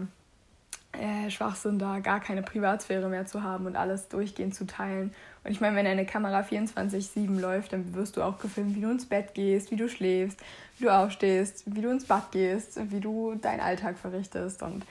äh, 0.92 1.30
Schwachsinn, 1.30 1.78
da 1.78 1.98
gar 2.00 2.20
keine 2.20 2.42
Privatsphäre 2.42 3.08
mehr 3.08 3.26
zu 3.26 3.42
haben 3.42 3.66
und 3.66 3.76
alles 3.76 4.08
durchgehend 4.08 4.54
zu 4.54 4.66
teilen. 4.66 5.14
Und 5.44 5.50
ich 5.50 5.60
meine, 5.60 5.76
wenn 5.76 5.86
eine 5.86 6.06
Kamera 6.06 6.40
24-7 6.40 7.38
läuft, 7.40 7.72
dann 7.72 7.94
wirst 7.94 8.16
du 8.16 8.22
auch 8.22 8.38
gefilmt, 8.38 8.74
wie 8.74 8.80
du 8.80 8.90
ins 8.90 9.06
Bett 9.06 9.34
gehst, 9.34 9.70
wie 9.70 9.76
du 9.76 9.88
schläfst, 9.88 10.40
wie 10.78 10.84
du 10.84 10.90
aufstehst, 10.94 11.64
wie 11.66 11.80
du 11.80 11.90
ins 11.90 12.04
Bad 12.06 12.32
gehst, 12.32 12.78
wie 12.90 13.00
du 13.00 13.34
deinen 13.34 13.60
Alltag 13.60 13.96
verrichtest. 13.98 14.62
Und 14.62 14.84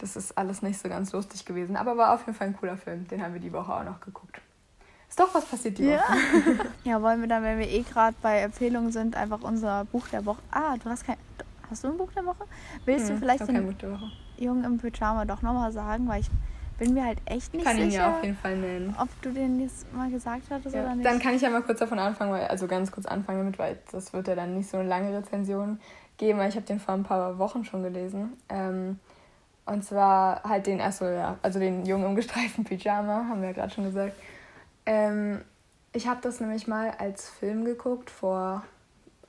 das 0.00 0.16
ist 0.16 0.36
alles 0.36 0.60
nicht 0.62 0.78
so 0.78 0.88
ganz 0.88 1.12
lustig 1.12 1.44
gewesen. 1.44 1.76
Aber 1.76 1.96
war 1.96 2.12
auf 2.14 2.26
jeden 2.26 2.36
Fall 2.36 2.48
ein 2.48 2.56
cooler 2.56 2.76
Film. 2.76 3.06
Den 3.08 3.22
haben 3.22 3.32
wir 3.34 3.40
die 3.40 3.52
Woche 3.52 3.72
auch 3.74 3.84
noch 3.84 4.00
geguckt. 4.00 4.40
Ist 5.08 5.20
doch 5.20 5.32
was 5.34 5.44
passiert 5.46 5.78
die 5.78 5.84
Ja. 5.84 5.98
Woche. 5.98 6.68
ja, 6.84 7.00
wollen 7.00 7.20
wir 7.20 7.28
dann, 7.28 7.42
wenn 7.44 7.58
wir 7.58 7.68
eh 7.68 7.82
gerade 7.82 8.16
bei 8.20 8.40
Empfehlungen 8.40 8.90
sind, 8.92 9.16
einfach 9.16 9.42
unser 9.42 9.84
Buch 9.86 10.08
der 10.08 10.24
Woche. 10.26 10.42
Ah, 10.50 10.76
du 10.82 10.90
hast 10.90 11.06
kein. 11.06 11.16
Hast 11.70 11.84
du 11.84 11.88
ein 11.88 11.96
Buch 11.96 12.10
der 12.12 12.26
Woche? 12.26 12.44
Willst 12.84 13.08
Hm, 13.08 13.16
du 13.16 13.20
vielleicht 13.20 13.42
ich 13.42 13.48
hab 13.48 13.54
kein 13.54 13.66
Buch 13.66 13.78
der 13.78 13.92
Woche. 13.92 14.10
Jungen 14.38 14.64
im 14.64 14.78
Pyjama 14.78 15.24
doch 15.24 15.42
nochmal 15.42 15.72
sagen? 15.72 16.08
Weil 16.08 16.20
ich 16.20 16.30
bin 16.78 16.94
mir 16.94 17.04
halt 17.04 17.18
echt 17.26 17.54
nicht 17.54 17.64
Kann 17.64 17.78
ihn 17.78 17.90
sicher, 17.90 18.02
ja 18.02 18.16
auf 18.18 18.24
jeden 18.24 18.36
Fall 18.36 18.56
nennen. 18.56 18.94
ob 19.00 19.08
du 19.22 19.30
den 19.32 19.60
jetzt 19.60 19.92
mal 19.94 20.10
gesagt 20.10 20.42
hattest 20.50 20.74
Ja, 20.74 20.82
oder 20.82 20.94
nicht. 20.96 21.06
dann 21.06 21.20
kann 21.20 21.34
ich 21.34 21.42
ja 21.42 21.50
mal 21.50 21.62
kurz 21.62 21.78
davon 21.78 21.98
anfangen, 21.98 22.32
weil, 22.32 22.46
also 22.48 22.66
ganz 22.66 22.90
kurz 22.90 23.06
anfangen 23.06 23.38
damit, 23.38 23.58
weil 23.58 23.78
das 23.92 24.12
wird 24.12 24.26
ja 24.28 24.34
dann 24.34 24.56
nicht 24.56 24.68
so 24.68 24.78
eine 24.78 24.88
lange 24.88 25.16
Rezension 25.16 25.78
geben, 26.18 26.38
weil 26.38 26.48
ich 26.48 26.56
habe 26.56 26.66
den 26.66 26.80
vor 26.80 26.94
ein 26.94 27.04
paar 27.04 27.38
Wochen 27.38 27.64
schon 27.64 27.82
gelesen. 27.84 28.32
Ähm, 28.48 28.98
und 29.66 29.84
zwar 29.84 30.42
halt 30.42 30.66
den, 30.66 30.80
achso, 30.80 31.06
ja, 31.06 31.36
also 31.42 31.58
den 31.58 31.86
Jungen 31.86 32.06
im 32.06 32.16
gestreiften 32.16 32.64
Pyjama, 32.64 33.26
haben 33.28 33.40
wir 33.40 33.48
ja 33.50 33.54
gerade 33.54 33.72
schon 33.72 33.84
gesagt. 33.84 34.14
Ähm, 34.84 35.40
ich 35.92 36.08
habe 36.08 36.20
das 36.22 36.40
nämlich 36.40 36.66
mal 36.66 36.90
als 36.98 37.30
Film 37.30 37.64
geguckt 37.64 38.10
vor 38.10 38.64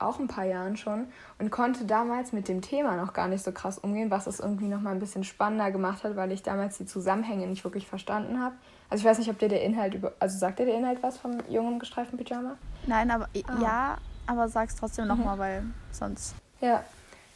auch 0.00 0.18
ein 0.18 0.28
paar 0.28 0.44
Jahren 0.44 0.76
schon 0.76 1.06
und 1.38 1.50
konnte 1.50 1.84
damals 1.84 2.32
mit 2.32 2.48
dem 2.48 2.62
Thema 2.62 2.96
noch 2.96 3.12
gar 3.12 3.28
nicht 3.28 3.44
so 3.44 3.52
krass 3.52 3.78
umgehen, 3.78 4.10
was 4.10 4.26
es 4.26 4.40
irgendwie 4.40 4.68
noch 4.68 4.80
mal 4.80 4.90
ein 4.90 4.98
bisschen 4.98 5.24
spannender 5.24 5.70
gemacht 5.70 6.04
hat, 6.04 6.16
weil 6.16 6.32
ich 6.32 6.42
damals 6.42 6.78
die 6.78 6.86
Zusammenhänge 6.86 7.46
nicht 7.46 7.64
wirklich 7.64 7.86
verstanden 7.86 8.40
habe. 8.40 8.54
Also 8.88 9.02
ich 9.02 9.08
weiß 9.08 9.18
nicht, 9.18 9.30
ob 9.30 9.38
dir 9.38 9.48
der 9.48 9.62
Inhalt 9.62 9.94
über 9.94 10.12
also 10.18 10.38
sagt 10.38 10.58
dir 10.58 10.66
der 10.66 10.76
Inhalt 10.76 11.02
was 11.02 11.18
vom 11.18 11.38
jungen 11.48 11.78
gestreiften 11.78 12.18
Pyjama? 12.18 12.56
Nein, 12.86 13.10
aber 13.10 13.28
ah. 13.46 13.58
ja, 13.60 13.98
aber 14.26 14.48
sag's 14.48 14.76
trotzdem 14.76 15.06
noch 15.06 15.16
mhm. 15.16 15.24
mal, 15.24 15.38
weil 15.38 15.64
sonst 15.92 16.34
Ja. 16.60 16.82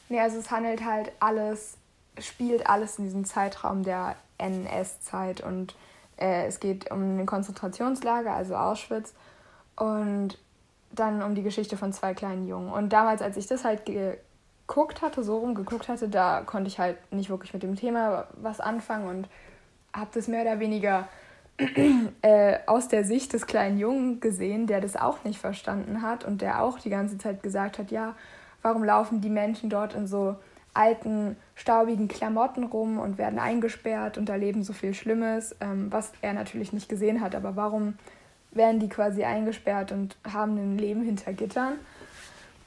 Nee, 0.08 0.20
also 0.20 0.38
es 0.38 0.50
handelt 0.50 0.84
halt 0.84 1.12
alles 1.20 1.76
spielt 2.18 2.66
alles 2.68 2.98
in 2.98 3.04
diesem 3.04 3.24
Zeitraum 3.24 3.82
der 3.82 4.16
NS-Zeit 4.38 5.40
und 5.40 5.74
äh, 6.16 6.46
es 6.46 6.60
geht 6.60 6.90
um 6.90 7.18
ein 7.18 7.26
Konzentrationslager, 7.26 8.32
also 8.32 8.56
Auschwitz 8.56 9.14
und 9.76 10.38
dann 10.92 11.22
um 11.22 11.34
die 11.34 11.42
Geschichte 11.42 11.76
von 11.76 11.92
zwei 11.92 12.14
kleinen 12.14 12.46
Jungen. 12.46 12.72
Und 12.72 12.92
damals, 12.92 13.22
als 13.22 13.36
ich 13.36 13.46
das 13.46 13.64
halt 13.64 13.82
geguckt 13.86 15.02
hatte, 15.02 15.22
so 15.22 15.38
rumgeguckt 15.38 15.88
hatte, 15.88 16.08
da 16.08 16.42
konnte 16.42 16.68
ich 16.68 16.78
halt 16.78 16.96
nicht 17.12 17.30
wirklich 17.30 17.52
mit 17.52 17.62
dem 17.62 17.76
Thema 17.76 18.26
was 18.34 18.60
anfangen 18.60 19.08
und 19.08 19.28
habe 19.92 20.10
das 20.14 20.28
mehr 20.28 20.42
oder 20.42 20.60
weniger 20.60 21.08
äh, 22.22 22.58
aus 22.66 22.88
der 22.88 23.04
Sicht 23.04 23.32
des 23.32 23.46
kleinen 23.46 23.78
Jungen 23.78 24.20
gesehen, 24.20 24.66
der 24.66 24.80
das 24.80 24.96
auch 24.96 25.24
nicht 25.24 25.38
verstanden 25.38 26.02
hat 26.02 26.24
und 26.24 26.40
der 26.40 26.62
auch 26.62 26.78
die 26.78 26.90
ganze 26.90 27.18
Zeit 27.18 27.42
gesagt 27.42 27.78
hat, 27.78 27.90
ja, 27.90 28.14
warum 28.62 28.84
laufen 28.84 29.20
die 29.20 29.30
Menschen 29.30 29.70
dort 29.70 29.94
in 29.94 30.06
so 30.06 30.36
alten, 30.72 31.36
staubigen 31.54 32.08
Klamotten 32.08 32.64
rum 32.64 32.98
und 32.98 33.18
werden 33.18 33.38
eingesperrt 33.38 34.18
und 34.18 34.28
erleben 34.28 34.62
so 34.62 34.72
viel 34.72 34.94
Schlimmes, 34.94 35.56
ähm, 35.60 35.90
was 35.90 36.12
er 36.22 36.32
natürlich 36.32 36.72
nicht 36.72 36.88
gesehen 36.88 37.20
hat. 37.20 37.34
Aber 37.34 37.56
warum 37.56 37.94
werden 38.52 38.80
die 38.80 38.88
quasi 38.88 39.24
eingesperrt 39.24 39.92
und 39.92 40.16
haben 40.32 40.56
ein 40.56 40.78
Leben 40.78 41.02
hinter 41.02 41.32
Gittern? 41.32 41.74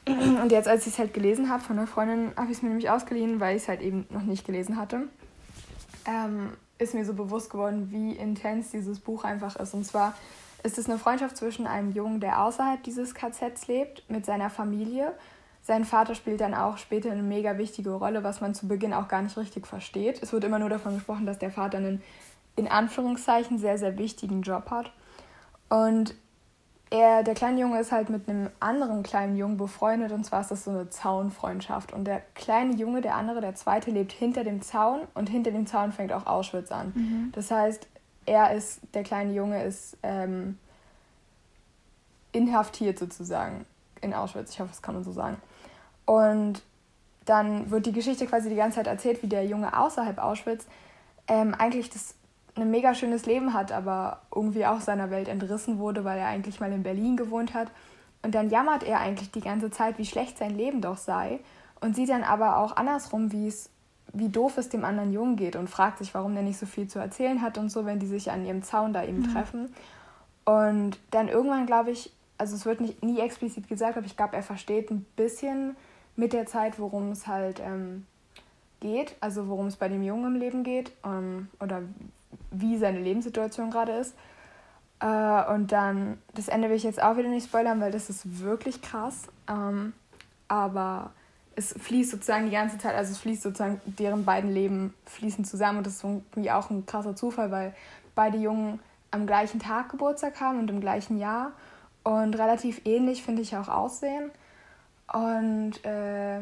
Und 0.05 0.51
jetzt, 0.51 0.67
als 0.67 0.85
ich 0.85 0.93
es 0.93 0.99
halt 0.99 1.13
gelesen 1.13 1.49
habe 1.49 1.63
von 1.63 1.77
einer 1.77 1.87
Freundin, 1.87 2.31
habe 2.35 2.51
ich 2.51 2.57
es 2.57 2.61
mir 2.61 2.69
nämlich 2.69 2.89
ausgeliehen, 2.89 3.39
weil 3.39 3.55
ich 3.55 3.63
es 3.63 3.69
halt 3.69 3.81
eben 3.81 4.05
noch 4.09 4.23
nicht 4.23 4.45
gelesen 4.45 4.77
hatte, 4.77 5.07
ähm, 6.05 6.51
ist 6.77 6.93
mir 6.93 7.05
so 7.05 7.13
bewusst 7.13 7.49
geworden, 7.49 7.87
wie 7.89 8.11
intens 8.11 8.71
dieses 8.71 8.99
Buch 8.99 9.23
einfach 9.23 9.55
ist. 9.55 9.73
Und 9.73 9.85
zwar 9.85 10.13
ist 10.63 10.77
es 10.77 10.89
eine 10.89 10.99
Freundschaft 10.99 11.37
zwischen 11.37 11.67
einem 11.67 11.93
Jungen, 11.93 12.19
der 12.19 12.43
außerhalb 12.43 12.83
dieses 12.83 13.15
KZs 13.15 13.67
lebt, 13.67 14.03
mit 14.09 14.25
seiner 14.25 14.49
Familie 14.49 15.13
sein 15.65 15.85
Vater 15.85 16.13
spielt 16.13 16.41
dann 16.41 16.53
auch 16.53 16.77
später 16.77 17.09
eine 17.09 17.23
mega 17.23 17.57
wichtige 17.57 17.91
Rolle, 17.91 18.23
was 18.23 18.41
man 18.41 18.53
zu 18.53 18.67
Beginn 18.67 18.93
auch 18.93 19.07
gar 19.07 19.21
nicht 19.21 19.37
richtig 19.37 19.65
versteht. 19.65 20.21
Es 20.21 20.33
wird 20.33 20.43
immer 20.43 20.59
nur 20.59 20.69
davon 20.69 20.95
gesprochen, 20.95 21.25
dass 21.25 21.39
der 21.39 21.51
Vater 21.51 21.77
einen 21.77 22.03
in 22.57 22.67
Anführungszeichen 22.67 23.57
sehr, 23.57 23.77
sehr 23.77 23.97
wichtigen 23.97 24.41
Job 24.41 24.69
hat. 24.69 24.91
Und 25.69 26.15
er, 26.93 27.23
der 27.23 27.33
kleine 27.33 27.59
Junge 27.59 27.79
ist 27.79 27.91
halt 27.91 28.09
mit 28.09 28.29
einem 28.29 28.51
anderen 28.59 29.01
kleinen 29.01 29.35
Jungen 29.35 29.57
befreundet 29.57 30.11
und 30.11 30.23
zwar 30.23 30.41
ist 30.41 30.51
das 30.51 30.63
so 30.63 30.69
eine 30.69 30.89
Zaunfreundschaft. 30.91 31.91
Und 31.91 32.05
der 32.05 32.21
kleine 32.35 32.75
Junge, 32.75 33.01
der 33.01 33.15
andere, 33.15 33.41
der 33.41 33.55
zweite, 33.55 33.89
lebt 33.89 34.11
hinter 34.11 34.43
dem 34.43 34.61
Zaun 34.61 35.01
und 35.15 35.27
hinter 35.27 35.49
dem 35.49 35.65
Zaun 35.65 35.91
fängt 35.91 36.13
auch 36.13 36.27
Auschwitz 36.27 36.71
an. 36.71 36.91
Mhm. 36.93 37.31
Das 37.33 37.49
heißt, 37.49 37.87
er 38.27 38.53
ist, 38.53 38.81
der 38.93 39.01
kleine 39.01 39.33
Junge 39.33 39.63
ist 39.63 39.97
ähm, 40.03 40.59
inhaftiert 42.31 42.99
sozusagen 42.99 43.65
in 44.01 44.13
Auschwitz. 44.13 44.51
Ich 44.51 44.59
hoffe, 44.59 44.69
das 44.69 44.83
kann 44.83 44.93
man 44.93 45.03
so 45.03 45.11
sagen. 45.11 45.37
Und 46.05 46.61
dann 47.25 47.71
wird 47.71 47.87
die 47.87 47.91
Geschichte 47.91 48.27
quasi 48.27 48.49
die 48.49 48.55
ganze 48.55 48.77
Zeit 48.77 48.87
erzählt, 48.87 49.23
wie 49.23 49.27
der 49.27 49.45
Junge 49.45 49.77
außerhalb 49.77 50.19
Auschwitz 50.19 50.67
ähm, 51.27 51.55
eigentlich 51.57 51.89
das 51.89 52.13
ein 52.55 52.71
mega 52.71 52.93
schönes 52.93 53.25
Leben 53.25 53.53
hat, 53.53 53.71
aber 53.71 54.21
irgendwie 54.33 54.65
auch 54.65 54.81
seiner 54.81 55.09
Welt 55.09 55.27
entrissen 55.27 55.79
wurde, 55.79 56.03
weil 56.03 56.19
er 56.19 56.27
eigentlich 56.27 56.59
mal 56.59 56.71
in 56.71 56.83
Berlin 56.83 57.17
gewohnt 57.17 57.53
hat. 57.53 57.69
Und 58.21 58.35
dann 58.35 58.49
jammert 58.49 58.83
er 58.83 58.99
eigentlich 58.99 59.31
die 59.31 59.41
ganze 59.41 59.71
Zeit, 59.71 59.97
wie 59.97 60.05
schlecht 60.05 60.37
sein 60.37 60.55
Leben 60.55 60.81
doch 60.81 60.97
sei 60.97 61.39
und 61.81 61.95
sieht 61.95 62.09
dann 62.09 62.23
aber 62.23 62.57
auch 62.57 62.75
andersrum, 62.75 63.31
wie 63.31 63.47
es 63.47 63.69
wie 64.15 64.29
doof 64.29 64.59
es 64.59 64.69
dem 64.69 64.85
anderen 64.85 65.11
Jungen 65.11 65.37
geht 65.37 65.55
und 65.55 65.71
fragt 65.71 65.97
sich, 65.97 66.13
warum 66.13 66.35
der 66.35 66.43
nicht 66.43 66.59
so 66.59 66.67
viel 66.67 66.87
zu 66.87 66.99
erzählen 66.99 67.41
hat 67.41 67.57
und 67.57 67.71
so, 67.71 67.87
wenn 67.87 67.97
die 67.97 68.05
sich 68.05 68.29
an 68.29 68.45
ihrem 68.45 68.61
Zaun 68.61 68.93
da 68.93 69.03
eben 69.03 69.21
mhm. 69.21 69.33
treffen. 69.33 69.73
Und 70.45 70.99
dann 71.09 71.29
irgendwann, 71.29 71.65
glaube 71.65 71.89
ich, 71.89 72.13
also 72.37 72.55
es 72.55 72.63
wird 72.67 72.79
nicht, 72.79 73.01
nie 73.01 73.19
explizit 73.19 73.67
gesagt, 73.67 73.97
aber 73.97 74.05
ich 74.05 74.15
glaube, 74.15 74.35
er 74.35 74.43
versteht 74.43 74.91
ein 74.91 75.03
bisschen, 75.15 75.75
mit 76.15 76.33
der 76.33 76.45
Zeit, 76.45 76.79
worum 76.79 77.11
es 77.11 77.27
halt 77.27 77.59
ähm, 77.59 78.05
geht, 78.79 79.15
also 79.19 79.47
worum 79.47 79.67
es 79.67 79.75
bei 79.75 79.87
dem 79.89 80.03
Jungen 80.03 80.35
im 80.35 80.39
Leben 80.39 80.63
geht 80.63 80.91
ähm, 81.03 81.49
oder 81.59 81.81
wie 82.51 82.77
seine 82.77 82.99
Lebenssituation 82.99 83.71
gerade 83.71 83.93
ist. 83.93 84.15
Äh, 84.99 85.51
und 85.53 85.71
dann, 85.71 86.17
das 86.33 86.47
Ende 86.47 86.69
will 86.69 86.75
ich 86.75 86.83
jetzt 86.83 87.01
auch 87.01 87.17
wieder 87.17 87.29
nicht 87.29 87.47
spoilern, 87.47 87.81
weil 87.81 87.91
das 87.91 88.09
ist 88.09 88.41
wirklich 88.41 88.81
krass. 88.81 89.27
Ähm, 89.49 89.93
aber 90.47 91.11
es 91.55 91.73
fließt 91.73 92.11
sozusagen 92.11 92.45
die 92.45 92.51
ganze 92.51 92.77
Zeit, 92.77 92.95
also 92.95 93.11
es 93.11 93.17
fließt 93.19 93.43
sozusagen, 93.43 93.79
deren 93.85 94.25
beiden 94.25 94.51
Leben 94.51 94.93
fließen 95.05 95.45
zusammen 95.45 95.79
und 95.79 95.87
das 95.87 95.95
ist 95.95 96.03
irgendwie 96.03 96.51
auch 96.51 96.69
ein 96.69 96.85
krasser 96.85 97.15
Zufall, 97.15 97.51
weil 97.51 97.73
beide 98.15 98.37
Jungen 98.37 98.79
am 99.11 99.27
gleichen 99.27 99.59
Tag 99.59 99.89
Geburtstag 99.89 100.39
haben 100.41 100.59
und 100.59 100.69
im 100.69 100.81
gleichen 100.81 101.19
Jahr 101.19 101.51
und 102.03 102.37
relativ 102.37 102.81
ähnlich, 102.85 103.23
finde 103.23 103.41
ich, 103.41 103.55
auch 103.55 103.67
aussehen. 103.67 104.31
Und 105.11 105.85
äh, 105.85 106.39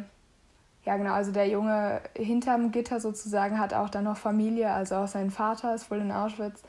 ja, 0.83 0.97
genau, 0.97 1.13
also 1.13 1.31
der 1.31 1.47
Junge 1.47 2.01
hinterm 2.15 2.71
Gitter 2.71 2.99
sozusagen 2.99 3.59
hat 3.59 3.73
auch 3.73 3.89
dann 3.89 4.05
noch 4.05 4.17
Familie, 4.17 4.71
also 4.71 4.95
auch 4.95 5.07
sein 5.07 5.29
Vater 5.29 5.75
ist 5.75 5.91
wohl 5.91 5.99
in 5.99 6.11
Auschwitz 6.11 6.61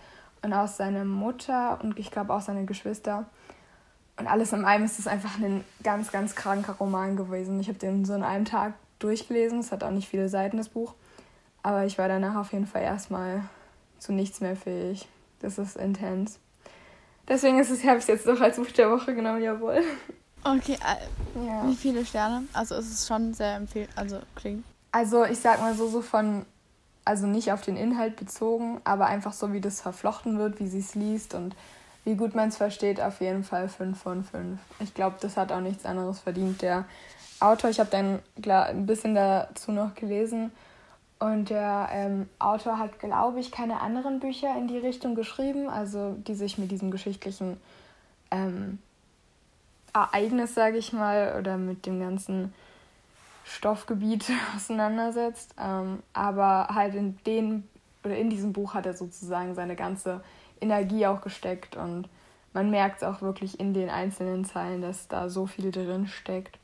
und 0.42 0.52
auch 0.52 0.68
seine 0.68 1.04
Mutter 1.04 1.78
und 1.82 1.98
ich 1.98 2.10
glaube 2.10 2.34
auch 2.34 2.40
seine 2.40 2.64
Geschwister. 2.64 3.26
Und 4.18 4.26
alles 4.26 4.52
in 4.52 4.64
allem 4.64 4.84
ist 4.84 4.98
es 4.98 5.06
einfach 5.06 5.38
ein 5.38 5.64
ganz, 5.82 6.12
ganz 6.12 6.34
kranker 6.34 6.74
Roman 6.74 7.16
gewesen. 7.16 7.58
Ich 7.60 7.68
habe 7.68 7.78
den 7.78 8.04
so 8.04 8.14
in 8.14 8.22
einem 8.22 8.44
Tag 8.44 8.74
durchgelesen. 8.98 9.60
Es 9.60 9.72
hat 9.72 9.82
auch 9.82 9.90
nicht 9.90 10.08
viele 10.08 10.28
Seiten, 10.28 10.58
das 10.58 10.68
Buch. 10.68 10.94
Aber 11.62 11.86
ich 11.86 11.96
war 11.98 12.08
danach 12.08 12.36
auf 12.36 12.52
jeden 12.52 12.66
Fall 12.66 12.82
erstmal 12.82 13.42
zu 13.98 14.12
nichts 14.12 14.40
mehr 14.40 14.56
fähig. 14.56 15.08
Das 15.40 15.58
ist 15.58 15.76
intens. 15.76 16.38
Deswegen 17.26 17.58
ist 17.58 17.70
es, 17.70 17.84
habe 17.84 17.96
ich 17.96 18.02
es 18.02 18.08
jetzt 18.08 18.26
doch 18.26 18.40
als 18.40 18.56
Buch 18.56 18.66
der 18.66 18.90
Woche 18.90 19.14
genommen, 19.14 19.42
jawohl. 19.42 19.80
Okay, 20.44 20.74
äh, 20.74 21.46
ja. 21.46 21.66
wie 21.66 21.76
viele 21.76 22.04
Sterne? 22.04 22.44
Also 22.52 22.74
ist 22.74 22.92
es 22.92 23.06
schon 23.06 23.32
sehr 23.34 23.56
empfehlenswert, 23.56 23.98
also 23.98 24.18
klingt. 24.34 24.64
Also 24.90 25.24
ich 25.24 25.38
sag 25.38 25.60
mal 25.60 25.74
so, 25.74 25.88
so 25.88 26.02
von, 26.02 26.44
also 27.04 27.26
nicht 27.26 27.52
auf 27.52 27.62
den 27.62 27.76
Inhalt 27.76 28.16
bezogen, 28.16 28.80
aber 28.84 29.06
einfach 29.06 29.32
so, 29.32 29.52
wie 29.52 29.60
das 29.60 29.80
verflochten 29.80 30.38
wird, 30.38 30.60
wie 30.60 30.66
sie 30.66 30.80
es 30.80 30.94
liest 30.94 31.34
und 31.34 31.54
wie 32.04 32.16
gut 32.16 32.34
man 32.34 32.48
es 32.48 32.56
versteht, 32.56 33.00
auf 33.00 33.20
jeden 33.20 33.44
Fall 33.44 33.68
5 33.68 34.00
von 34.00 34.24
5. 34.24 34.58
Ich 34.80 34.92
glaube, 34.94 35.16
das 35.20 35.36
hat 35.36 35.52
auch 35.52 35.60
nichts 35.60 35.84
anderes 35.84 36.18
verdient. 36.18 36.60
Der 36.60 36.84
Autor, 37.38 37.70
ich 37.70 37.78
habe 37.78 37.90
dann 37.90 38.18
klar, 38.40 38.66
ein 38.66 38.86
bisschen 38.86 39.14
dazu 39.14 39.70
noch 39.72 39.94
gelesen 39.94 40.50
und 41.20 41.50
der 41.50 41.88
ähm, 41.92 42.28
Autor 42.40 42.78
hat, 42.78 42.98
glaube 42.98 43.38
ich, 43.38 43.52
keine 43.52 43.80
anderen 43.80 44.18
Bücher 44.18 44.56
in 44.56 44.66
die 44.66 44.78
Richtung 44.78 45.14
geschrieben, 45.14 45.68
also 45.68 46.16
die 46.26 46.34
sich 46.34 46.58
mit 46.58 46.72
diesem 46.72 46.90
geschichtlichen 46.90 47.58
ähm, 48.32 48.80
Ereignis, 49.92 50.54
sage 50.54 50.78
ich 50.78 50.92
mal, 50.92 51.36
oder 51.38 51.56
mit 51.58 51.86
dem 51.86 52.00
ganzen 52.00 52.52
Stoffgebiet 53.44 54.30
auseinandersetzt. 54.56 55.54
Ähm, 55.58 56.02
aber 56.12 56.68
halt 56.74 56.94
in 56.94 57.18
den 57.24 57.68
oder 58.04 58.16
in 58.16 58.30
diesem 58.30 58.52
Buch 58.52 58.74
hat 58.74 58.86
er 58.86 58.94
sozusagen 58.94 59.54
seine 59.54 59.76
ganze 59.76 60.20
Energie 60.60 61.06
auch 61.06 61.20
gesteckt 61.20 61.76
und 61.76 62.08
man 62.52 62.70
merkt 62.70 62.98
es 62.98 63.08
auch 63.08 63.22
wirklich 63.22 63.58
in 63.60 63.74
den 63.74 63.88
einzelnen 63.88 64.44
Zeilen, 64.44 64.82
dass 64.82 65.08
da 65.08 65.28
so 65.28 65.46
viel 65.46 65.70
drin 65.70 66.06
steckt. 66.06 66.58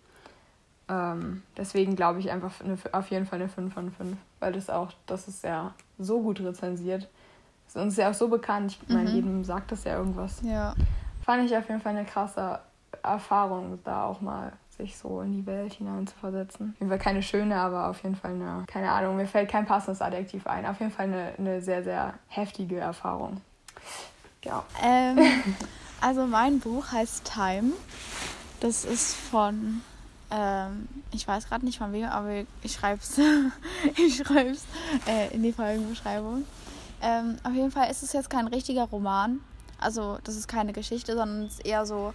Ähm, 0.89 1.43
deswegen 1.57 1.97
glaube 1.97 2.21
ich 2.21 2.31
einfach 2.31 2.61
eine, 2.61 2.77
auf 2.93 3.11
jeden 3.11 3.27
Fall 3.27 3.41
eine 3.41 3.49
5 3.49 3.73
von 3.73 3.91
5, 3.91 4.17
weil 4.41 4.53
das 4.53 4.71
auch, 4.71 4.93
das 5.07 5.29
ist 5.29 5.45
ja 5.45 5.75
so 5.99 6.21
gut 6.21 6.41
rezensiert. 6.41 7.09
Das 7.67 7.77
ist 7.77 7.83
uns 7.83 7.97
ja 7.97 8.11
auch 8.11 8.15
so 8.15 8.29
bekannt, 8.29 8.79
ich 8.83 8.89
meine, 8.89 9.09
mhm. 9.11 9.15
jedem 9.15 9.45
sagt 9.45 9.73
das 9.73 9.85
ja 9.85 9.97
irgendwas. 9.97 10.41
Ja. 10.43 10.75
Fand 11.25 11.45
ich 11.45 11.57
auf 11.57 11.69
jeden 11.69 11.81
Fall 11.81 11.95
eine 11.97 12.07
krasse 12.07 12.61
Erfahrung, 13.03 13.79
da 13.85 14.05
auch 14.05 14.21
mal 14.21 14.53
sich 14.79 14.97
so 14.97 15.21
in 15.21 15.33
die 15.33 15.45
Welt 15.45 15.75
hineinzuversetzen. 15.75 16.77
Fall 16.79 16.99
keine 16.99 17.23
schöne, 17.23 17.57
aber 17.57 17.89
auf 17.89 18.03
jeden 18.03 18.15
Fall 18.15 18.31
eine, 18.31 18.65
keine 18.67 18.91
Ahnung, 18.91 19.17
mir 19.17 19.27
fällt 19.27 19.51
kein 19.51 19.67
passendes 19.67 20.01
Adjektiv 20.01 20.47
ein. 20.47 20.65
Auf 20.67 20.79
jeden 20.79 20.93
Fall 20.93 21.07
eine, 21.07 21.33
eine 21.37 21.61
sehr, 21.61 21.83
sehr 21.83 22.15
heftige 22.29 22.79
Erfahrung. 22.79 23.41
Ja. 24.45 24.65
Ähm, 24.83 25.19
also 26.01 26.27
mein 26.27 26.61
Buch 26.61 26.93
heißt 26.93 27.25
Time. 27.25 27.73
Das 28.61 28.85
ist 28.85 29.15
von, 29.15 29.83
ähm, 30.31 30.89
ich 31.13 31.27
weiß 31.27 31.49
gerade 31.49 31.65
nicht 31.65 31.79
von 31.79 31.93
wem, 31.93 32.07
aber 32.07 32.45
ich 32.63 32.73
schreibe 32.73 33.01
es 33.01 33.19
ich 33.97 34.17
schreib's, 34.17 34.65
äh, 35.07 35.35
in 35.35 35.43
die 35.43 35.53
Folgenbeschreibung. 35.53 36.45
Ähm, 37.01 37.37
auf 37.45 37.53
jeden 37.53 37.71
Fall 37.71 37.91
ist 37.91 38.03
es 38.03 38.13
jetzt 38.13 38.31
kein 38.31 38.49
richtiger 38.49 38.85
Roman. 38.85 39.41
Also 39.81 40.19
das 40.25 40.37
ist 40.37 40.49
keine 40.49 40.73
Geschichte, 40.73 41.15
sondern 41.15 41.45
es 41.45 41.55
ist 41.55 41.67
eher 41.67 41.87
so 41.87 42.13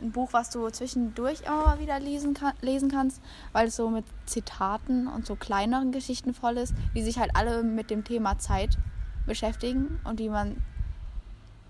ein 0.00 0.12
Buch, 0.12 0.32
was 0.32 0.50
du 0.50 0.68
zwischendurch 0.70 1.40
immer 1.42 1.64
mal 1.66 1.78
wieder 1.80 1.98
lesen, 1.98 2.34
kann, 2.34 2.54
lesen 2.60 2.90
kannst, 2.90 3.20
weil 3.52 3.68
es 3.68 3.76
so 3.76 3.90
mit 3.90 4.04
Zitaten 4.26 5.08
und 5.08 5.26
so 5.26 5.34
kleineren 5.36 5.92
Geschichten 5.92 6.34
voll 6.34 6.56
ist, 6.56 6.74
die 6.94 7.02
sich 7.02 7.18
halt 7.18 7.30
alle 7.34 7.62
mit 7.62 7.90
dem 7.90 8.04
Thema 8.04 8.38
Zeit 8.38 8.78
beschäftigen 9.26 10.00
und 10.04 10.18
wie 10.20 10.28
man, 10.28 10.62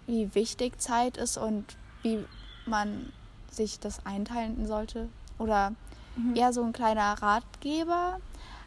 wie 0.07 0.35
wichtig 0.35 0.81
Zeit 0.81 1.17
ist 1.17 1.39
und 1.39 1.77
wie 2.03 2.25
man 2.67 3.13
sich 3.51 3.81
das 3.81 4.05
einteilen 4.05 4.67
sollte. 4.67 5.09
Oder 5.39 5.73
Mhm. 6.19 6.37
eher 6.37 6.53
so 6.53 6.63
ein 6.63 6.73
kleiner 6.73 7.15
Ratgeber, 7.23 8.21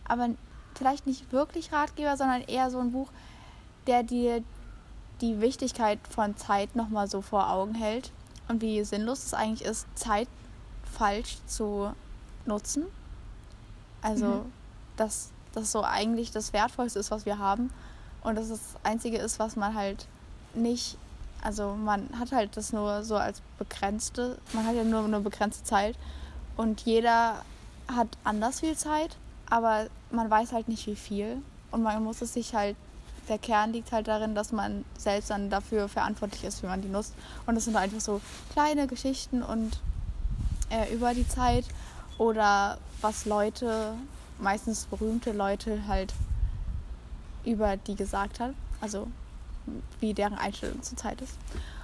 aber 0.08 0.30
vielleicht 0.76 1.06
nicht 1.06 1.32
wirklich 1.32 1.72
Ratgeber, 1.72 2.18
sondern 2.18 2.42
eher 2.42 2.72
so 2.72 2.80
ein 2.80 2.92
Buch, 2.92 3.10
der 3.88 4.04
dir 4.04 4.42
die 5.20 5.42
Wichtigkeit 5.42 6.00
von 6.10 6.36
Zeit 6.38 6.76
nochmal 6.76 7.08
so 7.08 7.22
vor 7.22 7.50
Augen 7.50 7.76
hält 7.76 8.12
und 8.52 8.62
wie 8.62 8.84
sinnlos 8.84 9.26
es 9.26 9.34
eigentlich 9.34 9.68
ist, 9.68 9.88
Zeit 9.96 10.28
falsch 10.92 11.38
zu 11.48 11.92
nutzen. 12.46 12.86
Also, 14.02 14.26
Mhm. 14.26 14.52
dass 14.98 15.30
das 15.54 15.72
so 15.72 15.84
eigentlich 15.84 16.32
das 16.32 16.54
Wertvollste 16.54 17.00
ist, 17.00 17.12
was 17.12 17.26
wir 17.26 17.38
haben 17.40 17.72
und 18.24 18.36
dass 18.36 18.50
das 18.50 18.60
Einzige 18.84 19.18
ist, 19.18 19.40
was 19.40 19.56
man 19.56 19.74
halt 19.76 20.06
nicht, 20.54 20.98
also 21.42 21.76
man 21.76 22.08
hat 22.20 22.32
halt 22.32 22.56
das 22.58 22.72
nur 22.74 23.04
so 23.04 23.16
als 23.16 23.42
begrenzte, 23.58 24.38
man 24.54 24.66
hat 24.66 24.76
ja 24.76 24.84
nur 24.84 25.04
eine 25.04 25.20
begrenzte 25.20 25.64
Zeit 25.64 25.96
und 26.58 26.82
jeder 26.82 27.44
hat 27.88 28.08
anders 28.24 28.60
viel 28.60 28.78
Zeit, 28.78 29.18
aber 29.50 29.88
man 30.12 30.30
weiß 30.30 30.52
halt 30.54 30.68
nicht 30.68 30.88
wie 30.88 30.96
viel 30.96 31.38
und 31.72 31.84
man 31.84 32.04
muss 32.04 32.22
es 32.22 32.34
sich 32.34 32.54
halt 32.56 32.76
der 33.30 33.38
Kern 33.38 33.74
liegt 33.74 33.92
halt 33.92 34.08
darin, 34.08 34.36
dass 34.36 34.52
man 34.52 34.84
selbst 34.98 35.30
dann 35.30 35.50
dafür 35.50 35.88
verantwortlich 35.88 36.44
ist, 36.44 36.64
wie 36.64 36.68
man 36.68 36.82
die 36.82 36.90
nutzt. 36.90 37.14
Und 37.46 37.56
das 37.56 37.66
sind 37.66 37.76
einfach 37.76 38.02
so 38.02 38.22
kleine 38.52 38.88
Geschichten 38.88 39.44
und 39.44 39.80
äh, 40.70 40.94
über 40.94 41.14
die 41.14 41.28
Zeit 41.28 41.66
oder 42.18 42.78
was 43.02 43.26
Leute, 43.26 43.94
meistens 44.40 44.86
berühmte 44.86 45.32
Leute 45.32 45.88
halt 45.88 46.14
über 47.44 47.78
die 47.78 47.96
gesagt 47.96 48.40
hat. 48.40 48.54
Also 48.80 49.08
wie 50.00 50.14
deren 50.14 50.36
Einstellung 50.38 50.82
zur 50.82 50.98
Zeit 50.98 51.22
ist. 51.22 51.38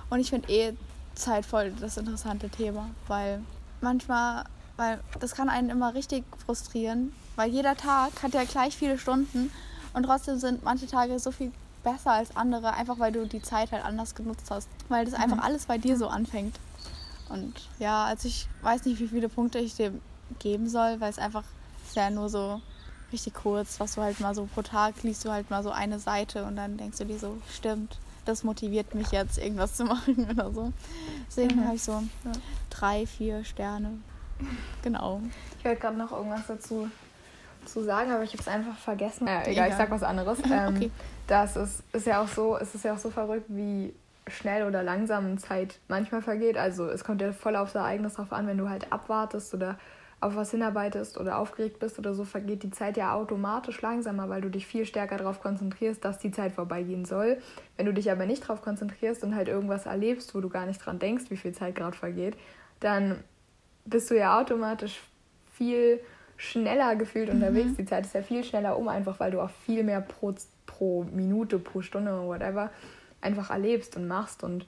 Und 0.10 0.20
ich 0.20 0.30
finde 0.30 0.52
eh 0.52 0.74
Zeit 1.16 1.46
voll 1.46 1.72
das 1.80 1.98
interessante 1.98 2.50
Thema, 2.50 2.90
weil 3.08 3.42
manchmal, 3.82 4.46
weil 4.78 5.00
das 5.20 5.36
kann 5.36 5.50
einen 5.50 5.70
immer 5.70 5.94
richtig 5.94 6.24
frustrieren, 6.46 7.14
weil 7.36 7.50
jeder 7.50 7.76
Tag 7.76 8.24
hat 8.24 8.34
ja 8.34 8.44
gleich 8.44 8.76
viele 8.76 8.98
Stunden 8.98 9.52
und 9.98 10.04
trotzdem 10.04 10.38
sind 10.38 10.64
manche 10.64 10.86
Tage 10.86 11.18
so 11.18 11.32
viel 11.32 11.52
besser 11.84 12.12
als 12.12 12.36
andere, 12.36 12.74
einfach 12.74 13.00
weil 13.00 13.12
du 13.12 13.26
die 13.26 13.42
Zeit 13.42 13.72
halt 13.72 13.84
anders 13.84 14.14
genutzt 14.14 14.46
hast. 14.52 14.70
Weil 14.90 15.06
das 15.06 15.14
einfach 15.16 15.40
alles 15.40 15.66
bei 15.66 15.78
dir 15.80 15.98
so 15.98 16.08
anfängt. 16.08 16.60
Und 17.30 17.54
ja, 17.80 18.06
also 18.06 18.28
ich 18.28 18.48
weiß 18.62 18.86
nicht, 18.86 19.00
wie 19.00 19.08
viele 19.08 19.28
Punkte 19.28 19.58
ich 19.58 19.76
dem 19.76 20.00
geben 20.40 20.70
soll, 20.70 21.00
weil 21.02 21.10
es 21.10 21.18
einfach 21.18 21.44
ist 21.88 21.96
ja 21.96 22.10
nur 22.12 22.30
so 22.30 22.62
richtig 23.12 23.34
kurz, 23.34 23.80
was 23.80 23.96
du 23.96 24.02
halt 24.02 24.20
mal 24.20 24.36
so 24.36 24.48
pro 24.54 24.62
Tag 24.62 25.02
liest 25.02 25.26
du 25.26 25.32
halt 25.32 25.50
mal 25.50 25.64
so 25.64 25.72
eine 25.72 25.98
Seite 25.98 26.44
und 26.46 26.58
dann 26.58 26.78
denkst 26.78 26.98
du 27.00 27.06
dir 27.06 27.18
so, 27.18 27.38
stimmt, 27.52 27.98
das 28.26 28.44
motiviert 28.44 28.94
mich 28.94 29.12
jetzt, 29.12 29.38
irgendwas 29.40 29.76
zu 29.76 29.86
machen 29.94 30.28
oder 30.30 30.52
so. 30.54 30.72
Deswegen 31.28 31.56
Mhm. 31.56 31.66
habe 31.66 31.76
ich 31.76 31.84
so 31.84 32.04
drei, 32.70 33.08
vier 33.08 33.44
Sterne. 33.46 33.98
Genau. 34.84 35.22
Ich 35.58 35.66
wollte 35.66 35.82
gerade 35.82 35.98
noch 35.98 36.12
irgendwas 36.12 36.46
dazu 36.48 36.88
zu 37.68 37.84
sagen, 37.84 38.12
aber 38.12 38.24
ich 38.24 38.32
habe 38.32 38.42
es 38.42 38.48
einfach 38.48 38.76
vergessen. 38.78 39.28
Äh, 39.28 39.42
egal, 39.42 39.52
Egal. 39.52 39.70
ich 39.70 39.76
sag 39.76 39.92
was 39.92 40.04
anderes. 40.04 40.40
Ähm, 40.52 40.76
Okay. 40.76 40.92
Das 41.28 41.58
ist, 41.58 41.84
ist 41.94 42.08
ja 42.08 42.22
auch 42.22 42.28
so, 42.28 42.58
es 42.58 42.74
ist 42.74 42.86
ja 42.86 42.94
auch 42.94 42.98
so 42.98 43.10
verrückt, 43.10 43.46
wie 43.50 43.94
schnell 44.28 44.66
oder 44.66 44.82
langsam 44.82 45.38
Zeit 45.38 45.80
manchmal 45.90 46.22
vergeht. 46.22 46.58
Also 46.58 46.88
es 46.90 47.04
kommt 47.04 47.22
ja 47.22 47.34
voll 47.34 47.56
aufs 47.56 47.76
Ereignis 47.76 48.14
drauf 48.14 48.32
an, 48.32 48.48
wenn 48.48 48.58
du 48.58 48.70
halt 48.70 48.92
abwartest 48.94 49.54
oder 49.54 49.78
auf 50.20 50.36
was 50.36 50.52
hinarbeitest 50.52 51.18
oder 51.20 51.38
aufgeregt 51.38 51.80
bist 51.80 52.00
oder 52.00 52.14
so, 52.14 52.24
vergeht 52.24 52.64
die 52.64 52.72
Zeit 52.72 52.98
ja 52.98 53.14
automatisch 53.14 53.82
langsamer, 53.82 54.30
weil 54.30 54.42
du 54.42 54.50
dich 54.50 54.66
viel 54.66 54.86
stärker 54.86 55.18
darauf 55.18 55.42
konzentrierst, 55.42 56.04
dass 56.04 56.18
die 56.18 56.32
Zeit 56.32 56.54
vorbeigehen 56.54 57.06
soll. 57.06 57.38
Wenn 57.76 57.86
du 57.86 57.94
dich 57.94 58.10
aber 58.10 58.26
nicht 58.26 58.44
darauf 58.44 58.62
konzentrierst 58.62 59.24
und 59.24 59.36
halt 59.36 59.48
irgendwas 59.48 59.86
erlebst, 59.86 60.34
wo 60.34 60.40
du 60.40 60.50
gar 60.50 60.66
nicht 60.66 60.84
dran 60.84 60.98
denkst, 60.98 61.26
wie 61.30 61.38
viel 61.38 61.52
Zeit 61.52 61.76
gerade 61.76 61.96
vergeht, 61.96 62.36
dann 62.80 63.24
bist 63.86 64.10
du 64.10 64.18
ja 64.18 64.40
automatisch 64.40 65.02
viel 65.54 66.00
schneller 66.38 66.96
gefühlt 66.96 67.30
unterwegs. 67.30 67.76
Die 67.78 67.86
Zeit 67.86 68.06
ist 68.06 68.14
ja 68.14 68.22
viel 68.22 68.44
schneller 68.44 68.78
um, 68.78 68.88
einfach 68.88 69.20
weil 69.20 69.32
du 69.32 69.42
auch 69.42 69.50
viel 69.50 69.84
mehr 69.84 70.02
pro, 70.02 70.34
pro 70.66 71.04
Minute, 71.04 71.60
pro 71.60 71.82
Stunde, 71.82 72.12
whatever, 72.12 72.70
einfach 73.22 73.50
erlebst 73.50 73.98
und 73.98 74.08
machst 74.08 74.44
und 74.44 74.66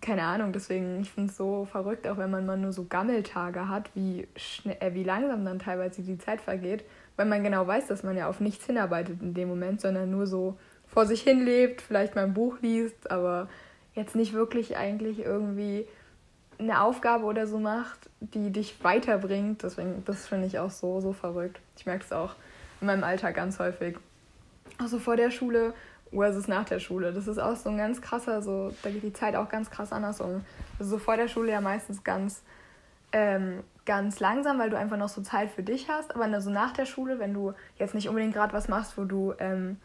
keine 0.00 0.22
Ahnung, 0.22 0.52
deswegen, 0.52 1.00
ich 1.00 1.10
finde 1.10 1.30
es 1.30 1.36
so 1.36 1.64
verrückt, 1.64 2.06
auch 2.06 2.18
wenn 2.18 2.30
man 2.30 2.46
mal 2.46 2.56
nur 2.56 2.72
so 2.72 2.84
Gammeltage 2.84 3.68
hat, 3.68 3.90
wie, 3.94 4.28
schnell, 4.36 4.76
äh, 4.80 4.94
wie 4.94 5.02
langsam 5.02 5.44
dann 5.44 5.58
teilweise 5.58 6.02
die 6.02 6.18
Zeit 6.18 6.40
vergeht, 6.40 6.84
weil 7.16 7.26
man 7.26 7.42
genau 7.42 7.66
weiß, 7.66 7.86
dass 7.86 8.02
man 8.02 8.16
ja 8.16 8.28
auf 8.28 8.40
nichts 8.40 8.66
hinarbeitet 8.66 9.22
in 9.22 9.34
dem 9.34 9.48
Moment, 9.48 9.80
sondern 9.80 10.10
nur 10.10 10.26
so 10.26 10.58
vor 10.86 11.06
sich 11.06 11.22
hin 11.22 11.44
lebt, 11.44 11.80
vielleicht 11.80 12.14
mal 12.14 12.24
ein 12.24 12.34
Buch 12.34 12.58
liest, 12.60 13.10
aber 13.10 13.48
jetzt 13.94 14.14
nicht 14.14 14.34
wirklich 14.34 14.76
eigentlich 14.76 15.20
irgendwie 15.20 15.86
eine 16.58 16.80
Aufgabe 16.80 17.24
oder 17.24 17.46
so 17.46 17.58
macht, 17.58 18.10
die 18.20 18.50
dich 18.50 18.82
weiterbringt. 18.82 19.62
Deswegen, 19.62 20.04
das 20.04 20.26
finde 20.26 20.46
ich 20.46 20.58
auch 20.58 20.70
so, 20.70 21.00
so 21.00 21.12
verrückt. 21.12 21.60
Ich 21.76 21.86
merke 21.86 22.04
es 22.04 22.12
auch 22.12 22.34
in 22.80 22.86
meinem 22.86 23.04
Alltag 23.04 23.34
ganz 23.34 23.58
häufig. 23.58 23.98
Auch 24.82 24.88
so 24.88 24.98
vor 24.98 25.16
der 25.16 25.30
Schule 25.30 25.74
versus 26.12 26.48
nach 26.48 26.64
der 26.64 26.78
Schule. 26.78 27.12
Das 27.12 27.26
ist 27.26 27.38
auch 27.38 27.56
so 27.56 27.70
ein 27.70 27.78
ganz 27.78 28.00
krasser, 28.00 28.42
so, 28.42 28.72
da 28.82 28.90
geht 28.90 29.02
die 29.02 29.12
Zeit 29.12 29.36
auch 29.36 29.48
ganz 29.48 29.70
krass 29.70 29.92
anders 29.92 30.20
um. 30.20 30.44
Also 30.78 30.92
so 30.92 30.98
vor 30.98 31.16
der 31.16 31.28
Schule 31.28 31.52
ja 31.52 31.60
meistens 31.60 32.04
ganz, 32.04 32.42
ähm, 33.12 33.62
ganz 33.84 34.20
langsam, 34.20 34.58
weil 34.58 34.70
du 34.70 34.78
einfach 34.78 34.96
noch 34.96 35.08
so 35.08 35.22
Zeit 35.22 35.50
für 35.50 35.62
dich 35.62 35.88
hast. 35.88 36.14
Aber 36.14 36.40
so 36.40 36.50
nach 36.50 36.72
der 36.72 36.86
Schule, 36.86 37.18
wenn 37.18 37.34
du 37.34 37.54
jetzt 37.78 37.94
nicht 37.94 38.08
unbedingt 38.08 38.34
gerade 38.34 38.52
was 38.52 38.68
machst, 38.68 38.96
wo 38.98 39.04
du 39.04 39.34
ähm, 39.38 39.78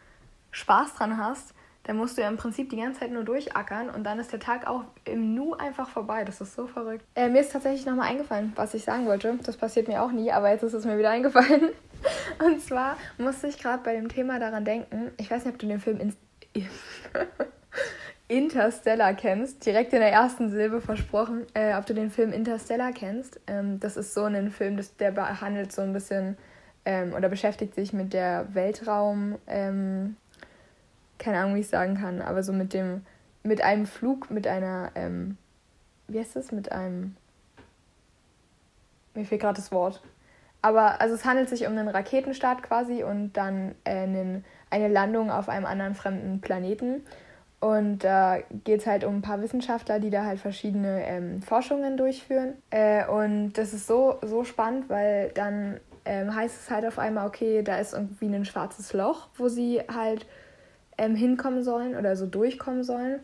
Spaß 0.52 0.96
dran 0.96 1.18
hast, 1.18 1.54
dann 1.84 1.98
musst 1.98 2.17
du 2.17 2.22
ja 2.22 2.28
im 2.28 2.38
Prinzip 2.38 2.70
die 2.70 2.78
ganze 2.78 3.00
Zeit 3.00 3.12
nur 3.12 3.24
durchackern 3.24 3.89
und 3.89 4.04
dann 4.04 4.20
ist 4.20 4.32
der 4.32 4.39
Tag 4.39 4.67
auch 4.67 4.84
im 5.06 5.34
Nu 5.34 5.54
einfach 5.54 5.89
vorbei. 5.89 6.24
Das 6.24 6.39
ist 6.39 6.56
so 6.56 6.67
verrückt. 6.67 7.04
Äh, 7.15 7.30
mir 7.30 7.41
ist 7.41 7.52
tatsächlich 7.52 7.86
nochmal 7.86 8.10
eingefallen, 8.10 8.54
was 8.56 8.74
ich 8.74 8.84
sagen 8.84 9.08
wollte. 9.08 9.38
Das 9.44 9.58
passiert 9.58 9.88
mir 9.88 10.04
auch 10.04 10.12
nie, 10.12 10.32
aber 10.32 10.52
jetzt 10.52 10.63
ist 10.63 10.74
es 10.74 10.86
mir 10.86 10.98
wieder 10.98 11.10
eingefallen. 11.10 11.70
Und 12.46 12.62
zwar 12.62 12.98
musste 13.17 13.48
ich 13.48 13.58
gerade 13.60 13.84
bei 13.84 13.94
dem 13.94 14.10
Thema 14.10 14.39
daran 14.39 14.65
denken, 14.65 15.12
ich 15.17 15.30
weiß 15.30 15.46
nicht, 15.46 15.54
ob 15.54 15.60
du 15.60 15.67
den 15.67 15.80
Film 15.80 16.00
In 16.00 16.15
Interstellar 18.28 19.13
kennst, 19.13 19.65
direkt 19.65 19.91
in 19.91 20.00
der 20.00 20.12
ersten 20.12 20.50
Silbe 20.50 20.80
versprochen, 20.80 21.46
äh, 21.54 21.76
ob 21.76 21.86
du 21.86 21.94
den 21.94 22.10
Film 22.10 22.32
Interstellar 22.32 22.94
kennst. 22.94 23.41
Ähm, 23.46 23.80
das 23.80 23.98
ist 23.98 24.13
so 24.13 24.24
ein 24.24 24.52
Film, 24.52 24.78
das, 24.78 24.96
der 24.96 25.12
behandelt 25.12 25.74
so 25.74 25.82
ein 25.82 25.91
bisschen 25.91 26.38
ähm, 26.86 27.13
oder 27.13 27.28
beschäftigt 27.28 27.76
sich 27.76 27.91
mit 27.91 28.13
der 28.13 28.48
Weltraum, 28.54 29.38
ähm, 29.48 30.15
keine 31.22 31.40
Ahnung, 31.40 31.56
wie 31.56 31.60
ich 31.60 31.70
sagen 31.70 31.96
kann, 31.96 32.22
aber 32.22 32.44
so 32.44 32.52
mit 32.52 32.74
dem, 32.74 33.06
mit 33.44 33.62
einem 33.62 33.86
Flug, 33.86 34.32
mit 34.32 34.48
einer, 34.48 34.92
ähm, 34.96 35.38
wie 36.08 36.20
heißt 36.20 36.36
das, 36.36 36.52
mit 36.52 36.72
einem, 36.72 37.16
mir 39.14 39.26
fehlt 39.26 39.42
gerade 39.42 39.58
das 39.58 39.72
Wort. 39.72 40.02
Aber 40.64 41.00
also 41.00 41.16
es 41.16 41.26
handelt 41.26 41.50
sich 41.50 41.66
um 41.66 41.78
einen 41.78 41.88
Raketenstart 41.88 42.64
quasi 42.64 43.04
und 43.04 43.34
dann 43.34 43.76
äh, 43.84 44.04
einen, 44.04 44.46
eine 44.70 44.88
Landung 44.88 45.32
auf 45.32 45.50
einem 45.50 45.66
anderen 45.66 45.96
fremden 45.96 46.42
Planeten. 46.42 47.04
Und 47.60 48.00
da 48.00 48.40
geht 48.64 48.82
es 48.82 48.88
halt 48.88 49.04
um 49.04 49.18
ein 49.18 49.22
paar 49.22 49.42
Wissenschaftler, 49.42 50.00
die 50.00 50.10
da 50.10 50.26
halt 50.26 50.40
verschiedene 50.40 51.06
ähm, 51.06 51.42
Forschungen 51.44 51.98
durchführen. 51.98 52.54
Äh, 52.72 53.08
und 53.08 53.54
das 53.54 53.74
ist 53.74 53.86
so, 53.86 54.18
so 54.24 54.44
spannend, 54.44 54.90
weil 54.90 55.30
dann 55.30 55.80
ähm, 56.06 56.36
heißt 56.36 56.62
es 56.64 56.72
halt 56.72 56.86
auf 56.86 56.98
einmal, 56.98 57.28
okay, 57.28 57.62
da 57.62 57.78
ist 57.78 57.94
irgendwie 57.94 58.34
ein 58.34 58.46
schwarzes 58.46 58.94
Loch, 58.94 59.30
wo 59.36 59.48
sie 59.48 59.82
halt 59.82 60.26
ähm, 61.02 61.16
hinkommen 61.16 61.64
sollen 61.64 61.96
oder 61.98 62.16
so 62.16 62.28
durchkommen 62.28 62.84
sollen. 62.84 63.20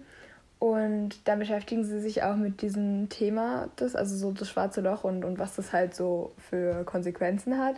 Und 0.60 1.28
dann 1.28 1.38
beschäftigen 1.38 1.84
sie 1.84 2.00
sich 2.00 2.24
auch 2.24 2.36
mit 2.36 2.64
diesem 2.64 3.10
Thema, 3.10 3.70
das, 3.76 3.96
also 3.96 4.16
so 4.16 4.32
das 4.32 4.50
schwarze 4.50 4.82
Loch 4.82 5.04
und, 5.04 5.24
und 5.24 5.38
was 5.38 5.56
das 5.56 5.72
halt 5.72 5.94
so 5.94 6.32
für 6.50 6.84
Konsequenzen 6.84 7.60
hat. 7.60 7.76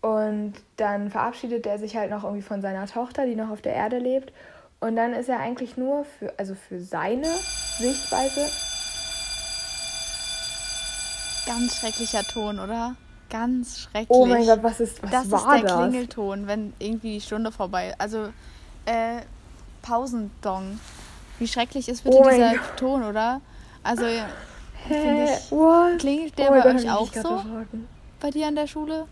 Und 0.00 0.54
dann 0.78 1.10
verabschiedet 1.10 1.66
er 1.66 1.78
sich 1.78 1.98
halt 1.98 2.10
noch 2.10 2.24
irgendwie 2.24 2.42
von 2.42 2.62
seiner 2.62 2.86
Tochter, 2.86 3.26
die 3.26 3.36
noch 3.36 3.50
auf 3.50 3.60
der 3.60 3.74
Erde 3.74 3.98
lebt. 3.98 4.32
Und 4.80 4.96
dann 4.96 5.12
ist 5.12 5.28
er 5.28 5.40
eigentlich 5.40 5.76
nur 5.76 6.06
für, 6.06 6.32
also 6.38 6.54
für 6.54 6.80
seine 6.80 7.28
Sichtweise. 7.78 8.48
Ganz 11.44 11.76
schrecklicher 11.76 12.22
Ton, 12.22 12.58
oder? 12.58 12.96
Ganz 13.28 13.80
schrecklich. 13.80 14.08
Oh 14.08 14.24
mein 14.24 14.46
Gott, 14.46 14.62
was 14.62 14.80
ist, 14.80 15.02
was 15.02 15.10
das 15.10 15.30
war 15.30 15.56
ist 15.56 15.62
der 15.64 15.68
das? 15.68 15.88
Klingelton, 15.90 16.46
wenn 16.46 16.72
irgendwie 16.78 17.14
die 17.14 17.20
Stunde 17.20 17.52
vorbei 17.52 17.88
ist. 17.88 18.00
Also, 18.00 18.30
äh, 18.90 19.22
Pausendong. 19.82 20.80
Wie 21.38 21.46
schrecklich 21.46 21.88
ist 21.88 22.04
bitte 22.04 22.16
Oh 22.16 22.28
dieser 22.28 22.50
Gott. 22.52 22.76
Ton, 22.76 23.02
oder? 23.04 23.40
Also, 23.82 24.04
Hä? 24.86 25.24
ich. 25.24 25.98
Klingelt 25.98 26.32
Oh 26.34 26.36
der 26.36 26.50
mein 26.50 26.62
bei 26.62 26.72
Gott, 26.72 26.80
euch 26.80 26.90
auch 26.90 27.12
so? 27.12 27.42
Bei 28.20 28.30
dir 28.30 28.48
an 28.48 28.56
der 28.56 28.66
Schule? 28.66 29.06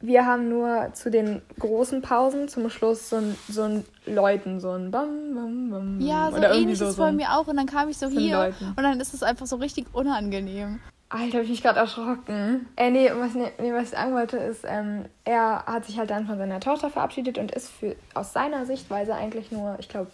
Wir 0.00 0.26
haben 0.26 0.48
nur 0.48 0.90
zu 0.92 1.10
den 1.10 1.40
großen 1.58 2.02
Pausen 2.02 2.48
zum 2.48 2.68
Schluss 2.68 3.08
so 3.10 3.16
ein, 3.16 3.36
so 3.48 3.62
ein 3.62 3.84
Läuten, 4.06 4.60
so 4.60 4.70
ein 4.72 4.90
Bam, 4.90 5.34
Bam, 5.34 5.70
Bam. 5.70 6.00
Ja, 6.00 6.30
so 6.30 6.36
Oder 6.36 6.48
irgendwie 6.48 6.62
ähnlich 6.62 6.78
so, 6.78 6.88
ist 6.88 6.96
so 6.96 7.02
bei 7.02 7.12
mir 7.12 7.32
auch. 7.32 7.46
Und 7.46 7.56
dann 7.56 7.66
kam 7.66 7.88
ich 7.88 7.96
so 7.96 8.08
hier. 8.08 8.36
Läuten. 8.36 8.68
Und 8.68 8.82
dann 8.82 9.00
ist 9.00 9.14
es 9.14 9.22
einfach 9.22 9.46
so 9.46 9.56
richtig 9.56 9.86
unangenehm. 9.94 10.80
Alter, 11.08 11.38
hab 11.38 11.44
ich 11.44 11.50
mich 11.50 11.62
gerade 11.62 11.78
erschrocken. 11.78 12.68
Äh, 12.76 12.90
nee, 12.90 13.10
was, 13.14 13.34
nee, 13.34 13.72
was 13.72 13.84
ich 13.84 13.90
sagen 13.90 14.14
wollte, 14.14 14.36
ist, 14.36 14.64
ähm, 14.66 15.04
er 15.24 15.64
hat 15.66 15.84
sich 15.84 15.98
halt 15.98 16.10
dann 16.10 16.26
von 16.26 16.38
seiner 16.38 16.60
Tochter 16.60 16.90
verabschiedet 16.90 17.38
und 17.38 17.52
ist 17.52 17.70
für, 17.70 17.94
aus 18.14 18.32
seiner 18.32 18.66
Sichtweise 18.66 19.14
eigentlich 19.14 19.52
nur, 19.52 19.76
ich 19.78 19.88
glaube, 19.88 20.10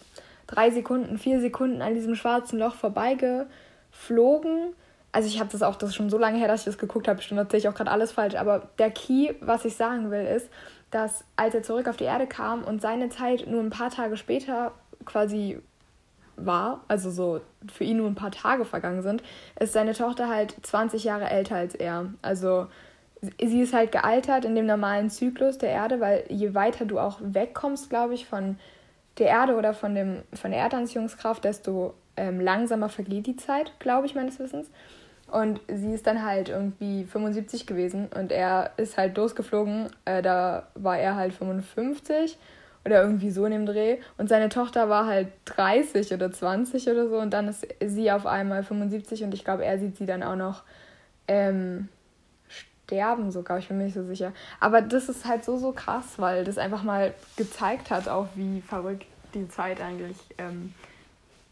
drei 0.47 0.71
Sekunden, 0.71 1.19
vier 1.19 1.41
Sekunden 1.41 1.81
an 1.81 1.95
diesem 1.95 2.17
schwarzen 2.17 2.59
Loch 2.59 2.75
vorbeigeflogen. 2.75 4.75
also 5.13 5.29
ich 5.29 5.41
habe 5.41 5.51
das 5.51 5.63
auch, 5.63 5.77
das 5.77 5.91
ist 5.91 5.97
schon 5.97 6.11
so 6.11 6.19
lange 6.19 6.39
her, 6.39 6.49
dass 6.49 6.63
ich 6.63 6.67
das 6.67 6.79
geguckt 6.79 7.09
habe, 7.09 7.17
bestimmt 7.17 7.39
erzähle 7.39 7.61
ich 7.61 7.69
auch 7.69 7.75
gerade 7.75 7.91
alles 7.91 8.13
falsch, 8.13 8.35
aber 8.35 8.69
der 8.79 8.91
Key, 8.91 9.35
was 9.41 9.65
ich 9.65 9.77
sagen 9.77 10.11
will, 10.11 10.27
ist, 10.27 10.51
dass 10.91 11.25
als 11.37 11.55
er 11.55 11.63
zurück 11.63 11.89
auf 11.89 11.97
die 11.97 12.05
Erde 12.05 12.27
kam 12.27 12.65
und 12.65 12.83
seine 12.83 13.09
Zeit 13.09 13.47
nur 13.47 13.61
ein 13.61 13.71
paar 13.71 13.91
Tage 13.91 14.17
später 14.17 14.73
quasi 15.05 15.61
war, 16.45 16.85
also 16.89 17.11
so 17.11 17.41
für 17.73 17.85
ihn 17.85 17.99
nur 17.99 18.07
ein 18.07 18.15
paar 18.15 18.31
Tage 18.31 18.65
vergangen 18.65 19.03
sind, 19.03 19.23
ist 19.59 19.73
seine 19.73 19.93
Tochter 19.93 20.29
halt 20.29 20.55
20 20.63 21.05
Jahre 21.05 21.29
älter 21.31 21.57
als 21.57 21.75
er. 21.75 22.07
Also 22.23 22.67
sie 23.41 23.61
ist 23.61 23.75
halt 23.75 23.93
gealtert 23.93 24.45
in 24.45 24.55
dem 24.55 24.67
normalen 24.67 25.11
Zyklus 25.11 25.59
der 25.59 25.71
Erde, 25.71 26.01
weil 26.01 26.25
je 26.29 26.55
weiter 26.55 26.85
du 26.85 26.99
auch 26.99 27.19
wegkommst, 27.21 27.91
glaube 27.91 28.15
ich, 28.15 28.27
von 28.27 28.59
der 29.19 29.29
Erde 29.29 29.57
oder 29.57 29.75
von, 29.75 29.95
dem, 29.95 30.23
von 30.33 30.51
der 30.51 30.61
Erdanziehungskraft, 30.61 31.45
desto 31.45 31.95
ähm, 32.17 32.41
langsamer 32.41 32.89
vergeht 32.89 33.27
die 33.27 33.37
Zeit, 33.37 33.73
glaube 33.79 34.07
ich, 34.07 34.15
meines 34.15 34.39
Wissens. 34.39 34.71
Und 35.31 35.61
sie 35.69 35.93
ist 35.93 36.07
dann 36.07 36.25
halt 36.25 36.49
irgendwie 36.49 37.05
75 37.05 37.67
gewesen 37.67 38.09
und 38.19 38.33
er 38.33 38.73
ist 38.77 38.97
halt 38.97 39.17
losgeflogen. 39.17 39.89
Äh, 40.05 40.23
da 40.23 40.67
war 40.75 40.99
er 40.99 41.15
halt 41.15 41.33
55 41.33 42.37
oder 42.91 43.03
irgendwie 43.03 43.31
so 43.31 43.45
in 43.45 43.53
dem 43.53 43.67
Dreh. 43.67 43.99
Und 44.19 44.29
seine 44.29 44.49
Tochter 44.49 44.89
war 44.89 45.07
halt 45.07 45.29
30 45.47 46.13
oder 46.13 46.33
20 46.33 46.89
oder 46.89 47.09
so. 47.09 47.19
Und 47.19 47.31
dann 47.31 47.49
ist 47.49 47.67
sie 47.81 48.11
auf 48.11 48.27
einmal 48.27 48.65
75 48.65 49.25
und 49.25 49.35
ich 49.35 49.45
glaube, 49.45 49.65
er 49.65 49.79
sieht 49.79 49.97
sie 49.97 50.07
dann 50.07 50.23
auch 50.23 50.37
noch 50.37 50.63
ähm, 51.29 51.89
sterben 52.49 53.31
sogar. 53.31 53.59
Ich 53.59 53.69
bin 53.69 53.79
mir 53.79 53.85
nicht 53.85 53.95
so 53.95 54.05
sicher. 54.05 54.33
Aber 54.59 54.83
das 54.83 55.09
ist 55.09 55.25
halt 55.25 55.45
so, 55.45 55.57
so 55.57 55.73
krass, 55.73 56.05
weil 56.17 56.45
das 56.45 56.59
einfach 56.59 56.83
mal 56.83 57.15
gezeigt 57.37 57.91
hat, 57.91 58.09
auch 58.09 58.27
wie 58.35 58.61
verrückt 58.61 59.07
die 59.35 59.49
Zeit 59.49 59.81
eigentlich 59.81 60.17
ähm, 60.39 60.75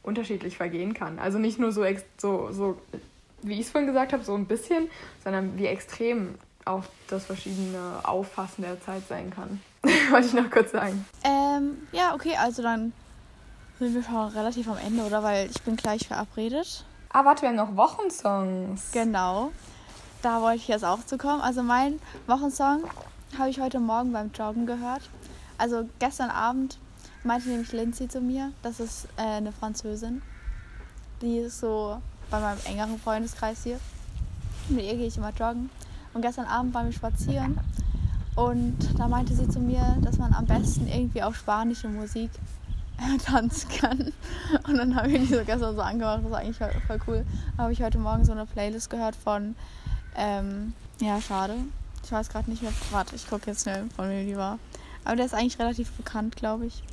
unterschiedlich 0.03 0.57
vergehen 0.57 0.95
kann. 0.95 1.18
Also 1.20 1.39
nicht 1.39 1.61
nur 1.61 1.70
so, 1.70 1.84
so, 2.16 2.51
so 2.51 2.78
wie 3.43 3.55
ich 3.55 3.61
es 3.61 3.70
vorhin 3.70 3.86
gesagt 3.86 4.12
habe, 4.12 4.24
so 4.24 4.34
ein 4.34 4.47
bisschen, 4.47 4.89
sondern 5.22 5.57
wie 5.57 5.66
extrem 5.66 6.34
auch 6.64 6.84
das 7.09 7.26
verschiedene 7.26 8.01
Auffassen 8.03 8.62
der 8.62 8.80
Zeit 8.80 9.07
sein 9.09 9.30
kann. 9.30 9.61
Wollte 10.11 10.26
ich 10.26 10.35
noch 10.35 10.51
kurz 10.51 10.72
sagen. 10.72 11.07
Ähm, 11.22 11.79
ja, 11.93 12.14
okay, 12.14 12.37
also 12.37 12.62
dann 12.62 12.93
sind 13.79 13.95
wir 13.95 14.03
schon 14.03 14.29
relativ 14.29 14.68
am 14.68 14.79
Ende, 14.79 15.05
oder? 15.05 15.22
Weil 15.22 15.49
ich 15.51 15.62
bin 15.62 15.76
gleich 15.76 16.09
verabredet. 16.09 16.85
Ah, 17.11 17.24
warte, 17.24 17.43
wir 17.43 17.51
haben 17.51 17.57
noch 17.57 17.76
Wochensongs. 17.76 18.91
Genau. 18.93 19.53
Da 20.20 20.43
wollte 20.43 20.57
ich 20.57 20.68
jetzt 20.68 20.85
auch 20.85 21.05
zu 21.07 21.16
kommen. 21.16 21.41
Also 21.41 21.62
mein 21.62 22.01
Wochensong 22.26 22.83
habe 23.39 23.51
ich 23.51 23.61
heute 23.61 23.79
Morgen 23.79 24.12
beim 24.12 24.33
Joggen 24.33 24.66
gehört. 24.66 25.03
Also 25.59 25.89
gestern 26.01 26.31
Abend 26.31 26.79
meinte 27.22 27.49
nämlich 27.49 27.72
Lindsay 27.72 28.09
zu 28.09 28.20
mir, 28.20 28.53
das 28.62 28.81
ist 28.81 29.07
äh, 29.16 29.22
eine 29.22 29.53
Französin. 29.53 30.22
Die 31.22 31.39
ist 31.39 31.61
so 31.61 32.01
bei 32.31 32.41
meinem 32.41 32.59
engeren 32.64 32.99
Freundeskreis 32.99 33.62
hier. 33.62 33.79
Mit 34.68 34.85
ihr 34.85 34.97
gehe 34.97 35.07
ich 35.07 35.16
immer 35.16 35.31
joggen. 35.31 35.70
Und 36.14 36.22
gestern 36.22 36.47
Abend 36.47 36.74
waren 36.74 36.87
wir 36.87 36.93
spazieren 36.93 37.61
und 38.39 38.78
da 38.97 39.09
meinte 39.09 39.34
sie 39.34 39.49
zu 39.49 39.59
mir, 39.59 39.99
dass 40.01 40.16
man 40.16 40.32
am 40.32 40.47
besten 40.47 40.86
irgendwie 40.86 41.24
auf 41.24 41.34
spanische 41.34 41.89
Musik 41.89 42.30
tanzen 43.24 43.68
kann. 43.68 44.12
Und 44.68 44.76
dann 44.76 44.95
habe 44.95 45.11
ich 45.11 45.22
die 45.22 45.34
so 45.34 45.43
gestern 45.45 45.74
so 45.74 45.82
angemacht, 45.82 46.20
das 46.22 46.30
war 46.30 46.39
eigentlich 46.39 46.57
voll 46.57 47.01
cool. 47.09 47.26
Da 47.57 47.64
habe 47.64 47.72
ich 47.72 47.82
heute 47.82 47.99
Morgen 47.99 48.24
so 48.24 48.30
eine 48.30 48.47
Playlist 48.47 48.91
gehört 48.91 49.16
von, 49.16 49.57
ähm, 50.14 50.72
ja, 51.01 51.20
schade. 51.20 51.57
Ich 52.05 52.12
weiß 52.12 52.28
gerade 52.28 52.49
nicht 52.49 52.62
mehr, 52.62 52.70
warte, 52.93 53.16
ich 53.16 53.28
gucke 53.28 53.51
jetzt 53.51 53.62
schnell, 53.62 53.86
von 53.97 54.09
wem 54.09 54.28
die 54.28 54.36
war. 54.36 54.61
Aber 55.05 55.16
der 55.16 55.26
ist 55.26 55.34
eigentlich 55.34 55.59
relativ 55.59 55.91
bekannt, 55.95 56.36
glaube 56.36 56.66
ich. 56.66 56.84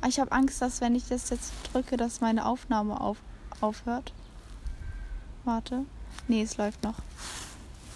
Aber 0.00 0.10
ich 0.10 0.20
habe 0.20 0.30
Angst, 0.30 0.62
dass 0.62 0.80
wenn 0.80 0.94
ich 0.94 1.08
das 1.08 1.28
jetzt 1.30 1.52
drücke, 1.72 1.96
dass 1.96 2.20
meine 2.20 2.46
Aufnahme 2.46 3.00
auf, 3.00 3.16
aufhört. 3.60 4.12
Warte. 5.44 5.86
Nee, 6.28 6.42
es 6.42 6.56
läuft 6.56 6.84
noch. 6.84 7.00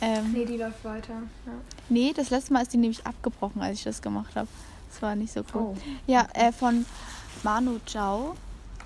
Ähm, 0.01 0.33
nee, 0.33 0.45
die 0.45 0.57
läuft 0.57 0.85
weiter. 0.85 1.15
Ja. 1.47 1.53
Nee, 1.89 2.13
das 2.15 2.31
letzte 2.31 2.53
Mal 2.53 2.63
ist 2.63 2.73
die 2.73 2.79
nämlich 2.79 3.07
abgebrochen, 3.07 3.63
als 3.63 3.79
ich 3.79 3.85
das 3.85 4.03
gemacht 4.03 4.35
habe. 4.35 4.49
Das 4.91 5.03
war 5.03 5.15
nicht 5.15 5.33
so 5.33 5.41
cool. 5.55 5.63
Oh. 5.63 5.77
Ja, 6.07 6.27
äh, 6.35 6.53
von 6.53 6.85
Manu 7.43 7.79
Chao. 7.87 8.35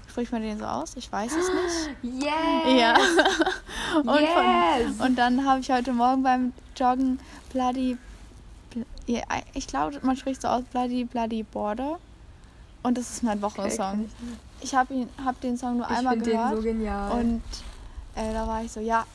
Spricht 0.09 0.33
man 0.33 0.43
den 0.43 0.59
so 0.59 0.65
aus? 0.65 0.97
Ich 0.97 1.11
weiß 1.11 1.33
es 1.33 1.49
nicht. 1.49 1.97
Yes! 2.25 2.81
Ja. 2.81 2.95
und, 3.97 4.21
yes. 4.21 4.97
Von, 4.97 5.07
und 5.07 5.17
dann 5.17 5.47
habe 5.47 5.61
ich 5.61 5.71
heute 5.71 5.93
Morgen 5.93 6.23
beim 6.23 6.53
Joggen 6.77 7.21
Bloody. 7.53 7.97
Ja, 9.07 9.23
ich 9.55 9.67
glaube, 9.67 9.99
man 10.03 10.17
spricht 10.17 10.43
so 10.43 10.49
aus 10.49 10.65
Bloody 10.65 11.05
Bloody 11.05 11.45
Border. 11.45 11.99
Und 12.83 12.99
das 12.99 13.11
ist 13.11 13.23
mein 13.23 13.41
Wochensong. 13.43 14.11
Ich 14.61 14.75
habe 14.75 15.07
hab 15.25 15.41
den 15.41 15.57
Song 15.57 15.77
nur 15.77 15.87
ich 15.89 15.97
einmal 15.97 16.19
gehört. 16.19 16.53
Den 16.53 16.57
so 16.57 16.63
genial. 16.63 17.13
Und 17.13 17.43
äh, 18.15 18.33
da 18.33 18.47
war 18.47 18.65
ich 18.65 18.73
so, 18.73 18.81
ja, 18.81 19.07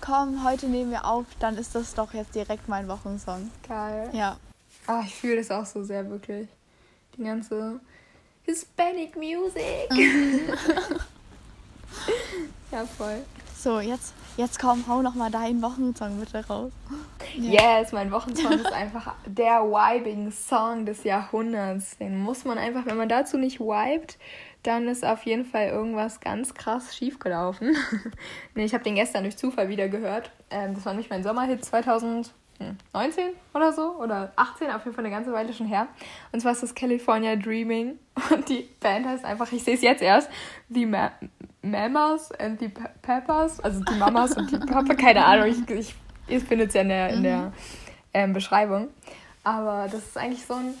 komm, 0.00 0.44
heute 0.44 0.66
nehmen 0.66 0.90
wir 0.90 1.04
auf, 1.04 1.26
dann 1.38 1.56
ist 1.58 1.74
das 1.74 1.94
doch 1.94 2.14
jetzt 2.14 2.34
direkt 2.34 2.68
mein 2.68 2.88
Wochensong. 2.88 3.50
Geil. 3.68 4.10
Ja. 4.12 4.36
Ah, 4.86 5.02
ich 5.04 5.14
fühle 5.14 5.36
das 5.36 5.50
auch 5.50 5.66
so 5.66 5.82
sehr, 5.82 6.08
wirklich. 6.08 6.48
Die 7.16 7.24
ganze 7.24 7.80
Hispanic 8.44 9.16
Music. 9.16 9.88
ja, 12.70 12.84
voll. 12.86 13.24
So, 13.58 13.80
jetzt, 13.80 14.14
jetzt 14.36 14.60
komm, 14.60 14.86
hau 14.86 15.02
noch 15.02 15.14
mal 15.14 15.30
deinen 15.30 15.60
Wochensong 15.62 16.20
bitte 16.20 16.46
raus. 16.46 16.70
Ja. 17.36 17.80
Yes, 17.80 17.90
mein 17.90 18.12
Wochensong 18.12 18.52
ist 18.52 18.72
einfach 18.72 19.14
der 19.26 19.62
Vibing-Song 19.62 20.86
des 20.86 21.02
Jahrhunderts. 21.04 21.96
Den 21.98 22.18
muss 22.18 22.44
man 22.44 22.58
einfach, 22.58 22.86
wenn 22.86 22.96
man 22.96 23.08
dazu 23.08 23.38
nicht 23.38 23.58
vibet, 23.58 24.18
dann 24.66 24.88
ist 24.88 25.04
auf 25.04 25.22
jeden 25.24 25.44
Fall 25.44 25.68
irgendwas 25.68 26.20
ganz 26.20 26.54
krass 26.54 26.96
schiefgelaufen. 26.96 27.76
nee, 28.54 28.64
ich 28.64 28.74
habe 28.74 28.84
den 28.84 28.96
gestern 28.96 29.22
durch 29.22 29.36
Zufall 29.36 29.68
wieder 29.68 29.88
gehört. 29.88 30.30
Ähm, 30.50 30.74
das 30.74 30.84
war 30.84 30.94
nicht 30.94 31.10
mein 31.10 31.22
Sommerhit 31.22 31.64
2019 31.64 32.32
oder 33.54 33.72
so 33.72 33.96
oder 33.96 34.32
18, 34.36 34.70
auf 34.70 34.84
jeden 34.84 34.94
Fall 34.94 35.04
eine 35.04 35.14
ganze 35.14 35.32
Weile 35.32 35.52
schon 35.52 35.66
her. 35.66 35.86
Und 36.32 36.40
zwar 36.40 36.52
ist 36.52 36.62
das 36.62 36.74
California 36.74 37.36
Dreaming 37.36 37.98
und 38.30 38.48
die 38.48 38.68
Band 38.80 39.06
heißt 39.06 39.24
einfach, 39.24 39.50
ich 39.52 39.62
sehe 39.62 39.74
es 39.74 39.82
jetzt 39.82 40.02
erst, 40.02 40.30
The 40.68 40.86
Ma 40.86 41.12
Mamas 41.62 42.30
and 42.32 42.60
the 42.60 42.68
Pe 42.68 42.88
Peppers, 43.02 43.58
also 43.60 43.82
die 43.82 43.94
Mamas 43.94 44.36
und 44.36 44.50
die 44.50 44.58
Papa, 44.58 44.94
keine 45.00 45.24
Ahnung, 45.24 45.46
ich, 45.48 45.68
ich, 45.70 45.94
ihr 46.28 46.40
findet 46.40 46.68
es 46.68 46.74
ja 46.74 46.82
in 46.82 46.88
der, 46.88 47.08
in 47.10 47.22
der 47.22 47.38
mhm. 47.38 47.52
ähm, 48.14 48.32
Beschreibung. 48.32 48.88
Aber 49.42 49.88
das 49.90 50.06
ist 50.06 50.18
eigentlich 50.18 50.44
so 50.44 50.54
ein, 50.54 50.74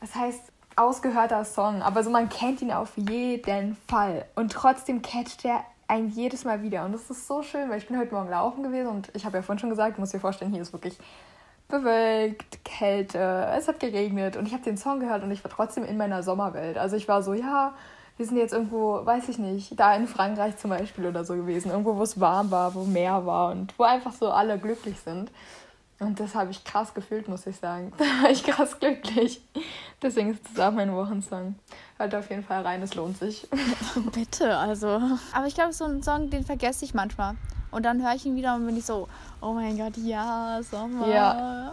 das 0.00 0.14
heißt, 0.14 0.52
ausgehörter 0.78 1.44
Song, 1.44 1.82
aber 1.82 2.02
so 2.02 2.10
man 2.10 2.28
kennt 2.28 2.62
ihn 2.62 2.72
auf 2.72 2.96
jeden 2.96 3.76
Fall. 3.88 4.24
Und 4.34 4.52
trotzdem 4.52 5.02
catcht 5.02 5.44
er 5.44 5.64
ein 5.88 6.08
jedes 6.08 6.44
Mal 6.44 6.62
wieder. 6.62 6.84
Und 6.84 6.92
das 6.92 7.10
ist 7.10 7.26
so 7.26 7.42
schön, 7.42 7.68
weil 7.70 7.78
ich 7.78 7.88
bin 7.88 7.98
heute 7.98 8.14
Morgen 8.14 8.30
laufen 8.30 8.62
gewesen 8.62 8.88
und 8.88 9.10
ich 9.14 9.24
habe 9.24 9.38
ja 9.38 9.42
vorhin 9.42 9.58
schon 9.58 9.70
gesagt, 9.70 9.96
du 9.96 10.00
musst 10.00 10.12
dir 10.12 10.20
vorstellen, 10.20 10.52
hier 10.52 10.62
ist 10.62 10.72
wirklich 10.72 10.98
bewölkt, 11.68 12.64
Kälte, 12.64 13.48
es 13.56 13.68
hat 13.68 13.80
geregnet 13.80 14.36
und 14.36 14.46
ich 14.46 14.52
habe 14.52 14.62
den 14.62 14.76
Song 14.76 15.00
gehört 15.00 15.22
und 15.22 15.30
ich 15.30 15.44
war 15.44 15.50
trotzdem 15.50 15.84
in 15.84 15.96
meiner 15.96 16.22
Sommerwelt. 16.22 16.78
Also 16.78 16.96
ich 16.96 17.08
war 17.08 17.22
so, 17.22 17.34
ja, 17.34 17.74
wir 18.16 18.26
sind 18.26 18.36
jetzt 18.36 18.52
irgendwo, 18.52 19.04
weiß 19.04 19.28
ich 19.28 19.38
nicht, 19.38 19.78
da 19.78 19.94
in 19.94 20.06
Frankreich 20.06 20.56
zum 20.56 20.70
Beispiel 20.70 21.06
oder 21.06 21.24
so 21.24 21.34
gewesen, 21.34 21.70
irgendwo, 21.70 21.96
wo 21.96 22.02
es 22.02 22.18
warm 22.18 22.50
war, 22.50 22.74
wo 22.74 22.84
Meer 22.84 23.26
war 23.26 23.52
und 23.52 23.78
wo 23.78 23.84
einfach 23.84 24.12
so 24.12 24.30
alle 24.30 24.58
glücklich 24.58 24.98
sind. 25.00 25.30
Und 26.00 26.20
das 26.20 26.34
habe 26.34 26.52
ich 26.52 26.62
krass 26.62 26.94
gefühlt, 26.94 27.28
muss 27.28 27.46
ich 27.46 27.56
sagen. 27.56 27.92
Da 27.98 28.04
war 28.22 28.30
ich 28.30 28.44
krass 28.44 28.78
glücklich. 28.78 29.40
Deswegen 30.00 30.30
ist 30.30 30.42
das 30.54 30.66
auch 30.66 30.72
mein 30.72 30.94
Wochensong. 30.94 31.56
Hört 31.96 32.14
auf 32.14 32.30
jeden 32.30 32.44
Fall 32.44 32.62
rein, 32.62 32.82
es 32.82 32.94
lohnt 32.94 33.18
sich. 33.18 33.48
Bitte, 34.12 34.56
also. 34.56 35.00
Aber 35.32 35.46
ich 35.46 35.54
glaube, 35.54 35.72
so 35.72 35.84
ein 35.84 36.02
Song, 36.02 36.30
den 36.30 36.44
vergesse 36.44 36.84
ich 36.84 36.94
manchmal. 36.94 37.34
Und 37.70 37.82
dann 37.82 38.02
höre 38.02 38.14
ich 38.14 38.24
ihn 38.24 38.36
wieder 38.36 38.54
und 38.54 38.66
bin 38.66 38.76
ich 38.76 38.84
so, 38.84 39.08
oh 39.42 39.52
mein 39.52 39.76
Gott, 39.76 39.96
ja, 39.98 40.60
Sommer. 40.62 41.08
Ja. 41.08 41.72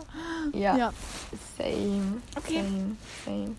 Ja. 0.54 0.78
ja. 0.78 0.94
Same. 1.58 2.22
Okay. 2.36 2.64
Same, 2.64 2.96
same. 3.24 3.56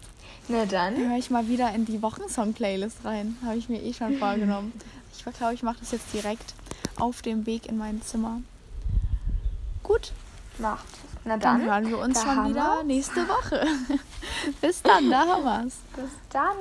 Na 0.48 0.66
dann. 0.66 0.96
Höre 0.96 1.16
ich 1.16 1.30
mal 1.30 1.48
wieder 1.48 1.72
in 1.74 1.84
die 1.84 2.02
Wochensong-Playlist 2.02 3.04
rein. 3.04 3.36
Habe 3.44 3.56
ich 3.56 3.68
mir 3.68 3.82
eh 3.82 3.92
schon 3.92 4.18
vorgenommen. 4.18 4.72
Ich 5.18 5.38
glaube, 5.38 5.54
ich 5.54 5.64
mache 5.64 5.78
das 5.80 5.90
jetzt 5.90 6.12
direkt 6.12 6.54
auf 7.00 7.20
dem 7.20 7.46
Weg 7.46 7.66
in 7.66 7.76
mein 7.78 8.00
Zimmer. 8.00 8.42
Gut, 9.82 10.12
macht. 10.58 10.86
Na 11.24 11.36
dann, 11.36 11.60
dann 11.60 11.70
hören 11.70 11.88
wir 11.88 11.98
uns 11.98 12.22
schon 12.22 12.48
wieder 12.48 12.82
nächste 12.84 13.28
Woche. 13.28 13.66
Bis 14.60 14.82
dann, 14.82 15.10
da 15.10 15.26
haben 15.26 15.44
wir's. 15.44 15.74
Bis 15.96 16.10
dann. 16.30 16.56